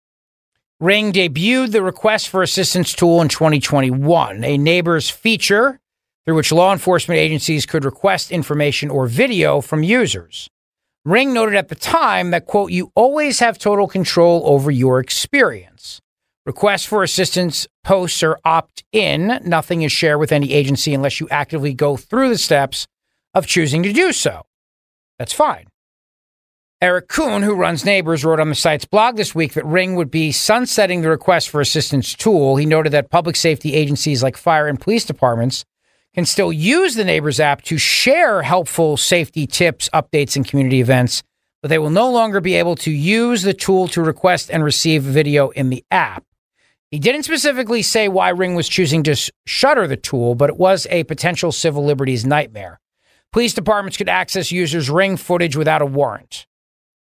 Ring 0.79 1.13
debuted 1.13 1.73
the 1.73 1.83
request 1.83 2.29
for 2.29 2.43
assistance 2.43 2.95
tool 2.95 3.21
in 3.21 3.29
2021, 3.29 4.45
a 4.45 4.57
Neighbors 4.57 5.11
feature 5.11 5.79
through 6.25 6.37
which 6.37 6.53
law 6.53 6.73
enforcement 6.73 7.19
agencies 7.19 7.67
could 7.67 7.85
request 7.85 8.31
information 8.31 8.91
or 8.91 9.07
video 9.07 9.61
from 9.61 9.83
users. 9.83 10.49
Ring 11.05 11.33
noted 11.33 11.55
at 11.55 11.69
the 11.69 11.75
time 11.75 12.31
that, 12.31 12.47
quote, 12.47 12.71
you 12.71 12.93
always 12.95 13.41
have 13.41 13.59
total 13.59 13.89
control 13.89 14.43
over 14.45 14.71
your 14.71 15.01
experience. 15.01 16.01
Requests 16.47 16.85
for 16.85 17.03
assistance 17.03 17.67
posts 17.85 18.23
are 18.23 18.39
opt 18.45 18.85
in. 18.93 19.41
Nothing 19.45 19.83
is 19.83 19.93
shared 19.93 20.21
with 20.21 20.33
any 20.33 20.53
agency 20.53 20.95
unless 20.95 21.21
you 21.21 21.29
actively 21.31 21.75
go 21.75 21.97
through 21.97 22.29
the 22.29 22.39
steps 22.39 22.87
of 23.35 23.47
choosing 23.47 23.83
to 23.83 23.93
do 23.93 24.13
so. 24.13 24.43
That's 25.21 25.35
fine. 25.35 25.67
Eric 26.81 27.09
Kuhn, 27.09 27.43
who 27.43 27.55
runs 27.55 27.85
Neighbors, 27.85 28.25
wrote 28.25 28.41
on 28.41 28.49
the 28.49 28.55
site's 28.55 28.87
blog 28.87 29.17
this 29.19 29.35
week 29.35 29.53
that 29.53 29.67
Ring 29.67 29.95
would 29.97 30.11
be 30.11 30.33
sunsetting 30.33 31.03
the 31.03 31.11
request 31.11 31.51
for 31.51 31.61
assistance 31.61 32.15
tool. 32.15 32.57
He 32.57 32.65
noted 32.65 32.93
that 32.93 33.11
public 33.11 33.37
safety 33.37 33.75
agencies 33.75 34.23
like 34.23 34.39
fire 34.39 34.67
and 34.67 34.81
police 34.81 35.05
departments 35.05 35.67
can 36.15 36.25
still 36.25 36.51
use 36.51 36.95
the 36.95 37.05
Neighbors 37.05 37.39
app 37.39 37.61
to 37.65 37.77
share 37.77 38.41
helpful 38.41 38.97
safety 38.97 39.47
tips, 39.47 39.91
updates, 39.93 40.37
and 40.37 40.49
community 40.49 40.81
events, 40.81 41.23
but 41.61 41.69
they 41.69 41.79
will 41.79 41.91
no 41.91 42.11
longer 42.11 42.41
be 42.41 42.55
able 42.55 42.77
to 42.77 42.91
use 42.91 43.43
the 43.43 43.53
tool 43.53 43.89
to 43.89 44.01
request 44.01 44.51
and 44.51 44.65
receive 44.65 45.03
video 45.03 45.51
in 45.51 45.69
the 45.69 45.85
app. 45.91 46.25
He 46.91 46.99
didn't 46.99 47.25
specifically 47.25 47.83
say 47.83 48.09
why 48.09 48.31
Ring 48.31 48.55
was 48.55 48.71
choosing 48.71 49.03
to 49.03 49.33
shutter 49.45 49.87
the 49.87 49.99
tool, 49.99 50.35
but 50.35 50.49
it 50.49 50.57
was 50.57 50.87
a 50.89 51.05
potential 51.05 51.53
civil 51.53 51.85
liberties 51.85 52.25
nightmare. 52.25 52.81
Police 53.33 53.55
departments 53.55 53.97
could 53.97 54.09
access 54.09 54.51
users' 54.51 54.91
Ring 54.91 55.17
footage 55.17 55.57
without 55.57 55.83
a 55.83 55.87
warrant. 55.87 56.47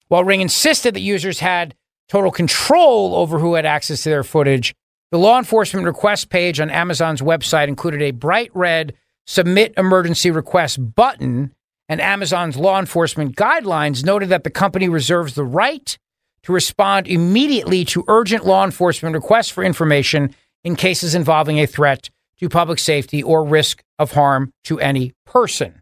While 0.08 0.24
Ring 0.24 0.40
insisted 0.40 0.94
that 0.94 1.00
users 1.00 1.40
had 1.40 1.74
total 2.08 2.30
control 2.30 3.14
over 3.14 3.38
who 3.38 3.54
had 3.54 3.64
access 3.66 4.02
to 4.02 4.10
their 4.10 4.24
footage, 4.24 4.74
The 5.10 5.18
law 5.18 5.38
enforcement 5.38 5.86
request 5.86 6.28
page 6.28 6.60
on 6.60 6.68
Amazon's 6.68 7.22
website 7.22 7.68
included 7.68 8.02
a 8.02 8.10
bright 8.10 8.50
red 8.54 8.94
submit 9.26 9.72
emergency 9.78 10.30
request 10.30 10.94
button, 10.94 11.54
and 11.88 12.00
Amazon's 12.00 12.58
law 12.58 12.78
enforcement 12.78 13.34
guidelines 13.34 14.04
noted 14.04 14.28
that 14.28 14.44
the 14.44 14.50
company 14.50 14.86
reserves 14.86 15.34
the 15.34 15.44
right 15.44 15.96
to 16.42 16.52
respond 16.52 17.06
immediately 17.06 17.86
to 17.86 18.04
urgent 18.06 18.44
law 18.44 18.64
enforcement 18.64 19.14
requests 19.14 19.48
for 19.48 19.64
information 19.64 20.34
in 20.62 20.76
cases 20.76 21.14
involving 21.14 21.58
a 21.58 21.66
threat 21.66 22.10
to 22.38 22.48
public 22.50 22.78
safety 22.78 23.22
or 23.22 23.44
risk 23.44 23.82
of 23.98 24.12
harm 24.12 24.52
to 24.64 24.78
any 24.78 25.14
person. 25.24 25.80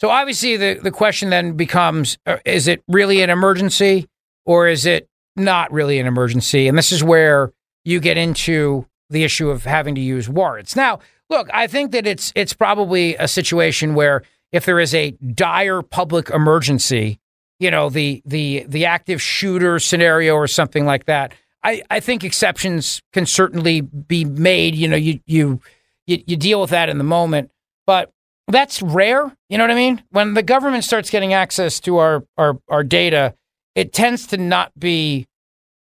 So 0.00 0.08
obviously 0.08 0.56
the, 0.56 0.80
the 0.82 0.90
question 0.90 1.28
then 1.28 1.52
becomes 1.52 2.16
uh, 2.26 2.38
is 2.46 2.68
it 2.68 2.82
really 2.88 3.20
an 3.20 3.28
emergency 3.28 4.08
or 4.46 4.66
is 4.66 4.86
it 4.86 5.08
not 5.36 5.70
really 5.70 5.98
an 5.98 6.06
emergency? 6.06 6.68
And 6.68 6.78
this 6.78 6.90
is 6.90 7.04
where 7.04 7.52
you 7.84 8.00
get 8.00 8.16
into 8.16 8.86
the 9.10 9.24
issue 9.24 9.50
of 9.50 9.64
having 9.64 9.94
to 9.96 10.00
use 10.00 10.26
warrants. 10.26 10.74
Now, 10.74 11.00
look, 11.28 11.50
I 11.52 11.66
think 11.66 11.92
that 11.92 12.06
it's 12.06 12.32
it's 12.34 12.54
probably 12.54 13.14
a 13.16 13.28
situation 13.28 13.94
where 13.94 14.22
if 14.52 14.64
there 14.64 14.80
is 14.80 14.94
a 14.94 15.10
dire 15.34 15.82
public 15.82 16.30
emergency, 16.30 17.20
you 17.58 17.70
know, 17.70 17.90
the 17.90 18.22
the 18.24 18.64
the 18.68 18.86
active 18.86 19.20
shooter 19.20 19.78
scenario 19.78 20.34
or 20.34 20.46
something 20.46 20.86
like 20.86 21.04
that, 21.06 21.34
I, 21.62 21.82
I 21.90 22.00
think 22.00 22.24
exceptions 22.24 23.02
can 23.12 23.26
certainly 23.26 23.82
be 23.82 24.24
made. 24.24 24.74
You 24.74 24.88
know, 24.88 24.96
you 24.96 25.20
you 25.26 25.60
you, 26.06 26.22
you 26.26 26.36
deal 26.36 26.60
with 26.60 26.70
that 26.70 26.88
in 26.88 26.96
the 26.96 27.04
moment, 27.04 27.50
but 27.86 28.12
that's 28.50 28.82
rare. 28.82 29.34
You 29.48 29.58
know 29.58 29.64
what 29.64 29.70
I 29.70 29.74
mean? 29.74 30.02
When 30.10 30.34
the 30.34 30.42
government 30.42 30.84
starts 30.84 31.10
getting 31.10 31.32
access 31.32 31.80
to 31.80 31.98
our 31.98 32.24
our, 32.36 32.58
our 32.68 32.84
data, 32.84 33.34
it 33.74 33.92
tends 33.92 34.26
to 34.28 34.36
not 34.36 34.78
be 34.78 35.26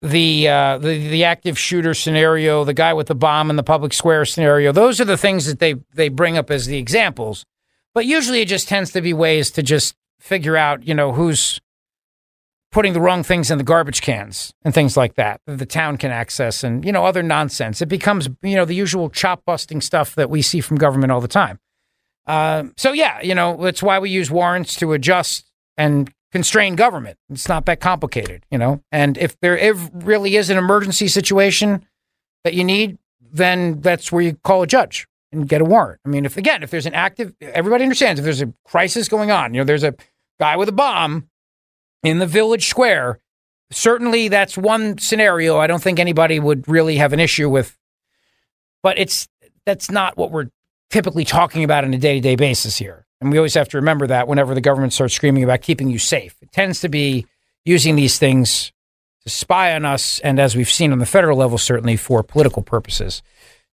the, 0.03 0.49
uh, 0.49 0.79
the 0.79 1.09
the 1.09 1.25
active 1.25 1.59
shooter 1.59 1.93
scenario, 1.93 2.65
the 2.65 2.75
guy 2.75 2.95
with 2.95 3.09
the 3.09 3.15
bomb 3.15 3.51
in 3.51 3.57
the 3.57 3.63
public 3.63 3.93
square 3.93 4.25
scenario. 4.25 4.73
Those 4.73 5.01
are 5.01 5.05
the 5.05 5.19
things 5.19 5.47
that 5.47 5.59
they 5.59 5.75
they 5.93 6.09
bring 6.09 6.39
up 6.39 6.51
as 6.51 6.67
the 6.67 6.79
examples. 6.79 7.45
But 7.93 8.07
usually, 8.07 8.41
it 8.41 8.49
just 8.49 8.69
tends 8.69 8.93
to 8.93 9.03
be 9.03 9.13
ways 9.13 9.51
to 9.53 9.63
just 9.63 9.95
figure 10.21 10.57
out, 10.57 10.87
you 10.87 10.95
know, 10.95 11.13
who's 11.13 11.61
putting 12.71 12.93
the 12.93 13.01
wrong 13.01 13.23
things 13.23 13.51
in 13.51 13.59
the 13.59 13.65
garbage 13.65 14.01
cans 14.01 14.55
and 14.65 14.73
things 14.73 14.97
like 14.97 15.15
that 15.15 15.41
that 15.47 15.59
the 15.59 15.67
town 15.67 15.97
can 15.97 16.11
access 16.11 16.63
and 16.63 16.85
you 16.85 16.93
know 16.93 17.05
other 17.05 17.23
nonsense. 17.23 17.83
It 17.83 17.87
becomes 17.87 18.29
you 18.43 18.57
know 18.57 18.65
the 18.65 18.75
usual 18.75 19.11
chop 19.11 19.45
busting 19.45 19.81
stuff 19.81 20.15
that 20.15 20.31
we 20.31 20.43
see 20.43 20.61
from 20.61 20.77
government 20.77 21.13
all 21.13 21.21
the 21.21 21.29
time. 21.29 21.59
Uh, 22.31 22.69
so 22.77 22.93
yeah, 22.93 23.21
you 23.23 23.35
know 23.35 23.57
that's 23.61 23.83
why 23.83 23.99
we 23.99 24.09
use 24.09 24.31
warrants 24.31 24.77
to 24.77 24.93
adjust 24.93 25.51
and 25.77 26.15
constrain 26.31 26.77
government. 26.77 27.19
It's 27.29 27.49
not 27.49 27.67
that 27.67 27.81
complicated, 27.81 28.47
you 28.53 28.57
know. 28.57 28.81
And 28.93 29.19
if 29.19 29.37
there 29.41 29.59
if 29.59 29.91
really 29.93 30.37
is 30.37 30.49
an 30.49 30.57
emergency 30.57 31.09
situation 31.09 31.85
that 32.45 32.55
you 32.55 32.63
need, 32.63 32.99
then 33.21 33.81
that's 33.81 34.13
where 34.13 34.23
you 34.23 34.35
call 34.45 34.63
a 34.63 34.67
judge 34.69 35.09
and 35.33 35.49
get 35.49 35.61
a 35.61 35.65
warrant. 35.65 36.01
I 36.05 36.09
mean, 36.09 36.25
if 36.25 36.37
again, 36.37 36.63
if 36.63 36.71
there's 36.71 36.87
an 36.87 36.95
active, 36.95 37.35
everybody 37.41 37.83
understands 37.83 38.21
if 38.21 38.25
there's 38.25 38.43
a 38.43 38.55
crisis 38.65 39.09
going 39.09 39.33
on, 39.33 39.53
you 39.53 39.61
know, 39.61 39.65
there's 39.65 39.83
a 39.83 39.97
guy 40.39 40.57
with 40.57 40.69
a 40.69 40.73
bomb 40.73 41.29
in 42.05 42.21
the 42.21 42.29
village 42.29 42.69
square. 42.69 43.19
Certainly, 43.73 44.29
that's 44.29 44.57
one 44.57 44.99
scenario. 44.99 45.59
I 45.59 45.67
don't 45.67 45.83
think 45.83 45.99
anybody 45.99 46.39
would 46.39 46.69
really 46.69 46.99
have 46.99 47.13
an 47.13 47.19
issue 47.19 47.49
with, 47.49 47.77
but 48.85 49.01
it's 49.01 49.27
that's 49.67 49.91
not 49.91 50.17
what 50.17 50.31
we're 50.31 50.47
typically 50.91 51.25
talking 51.25 51.65
about 51.65 51.85
on 51.85 51.95
a 51.95 51.99
day 51.99 52.15
to 52.15 52.21
day 52.21 52.37
basis 52.37 52.77
here. 52.77 53.07
And 53.21 53.31
we 53.31 53.39
always 53.39 53.55
have 53.55 53.69
to 53.71 53.77
remember 53.77 54.07
that 54.07 54.29
whenever 54.29 54.55
the 54.55 54.61
government 54.61 54.93
starts 54.93 55.15
screaming 55.15 55.45
about 55.45 55.63
keeping 55.63 55.91
you 55.91 55.99
safe, 55.99 56.37
it 56.41 56.53
tends 56.53 56.81
to 56.81 56.89
be 56.89 57.27
using 57.65 57.97
these 57.97 58.19
things 58.19 58.73
to 59.23 59.31
spy 59.31 59.75
on 59.75 59.85
us, 59.85 60.19
and 60.21 60.39
as 60.39 60.57
we've 60.57 60.71
seen 60.71 60.93
on 60.93 60.99
the 60.99 61.07
federal 61.07 61.37
level, 61.37 61.59
certainly 61.59 61.97
for 61.97 62.23
political 62.23 62.63
purposes 62.63 63.23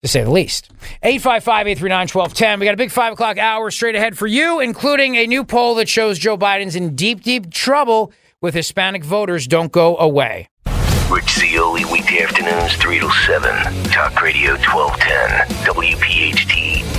to 0.02 0.08
say 0.08 0.24
the 0.24 0.32
least. 0.32 0.72
855 1.04 1.68
839 1.68 2.00
1210. 2.00 2.60
We 2.60 2.66
got 2.66 2.74
a 2.74 2.78
big 2.78 2.92
five 2.92 3.14
o'clock 3.14 3.38
hour 3.38 3.70
straight 3.72 3.96
ahead 3.96 4.18
for 4.18 4.28
you, 4.28 4.60
including 4.60 5.16
a 5.16 5.28
new 5.28 5.44
poll 5.44 5.76
that 5.76 5.90
shows 5.90 6.18
Joe 6.20 6.38
Biden's 6.38 6.76
in 6.76 6.96
deep, 6.96 7.22
deep 7.22 7.52
trouble 7.52 8.12
with 8.42 8.54
Hispanic 8.54 9.04
voters. 9.04 9.48
Don't 9.48 9.72
go 9.72 9.98
away. 9.98 10.50
Rich 11.10 11.38
Zeoli, 11.38 11.86
weekday 11.86 12.24
afternoons, 12.24 12.76
3 12.78 13.00
to 13.00 13.12
7. 13.12 13.84
Talk 13.92 14.20
Radio 14.22 14.54
1210, 14.54 15.48
WPHT, 15.64 16.75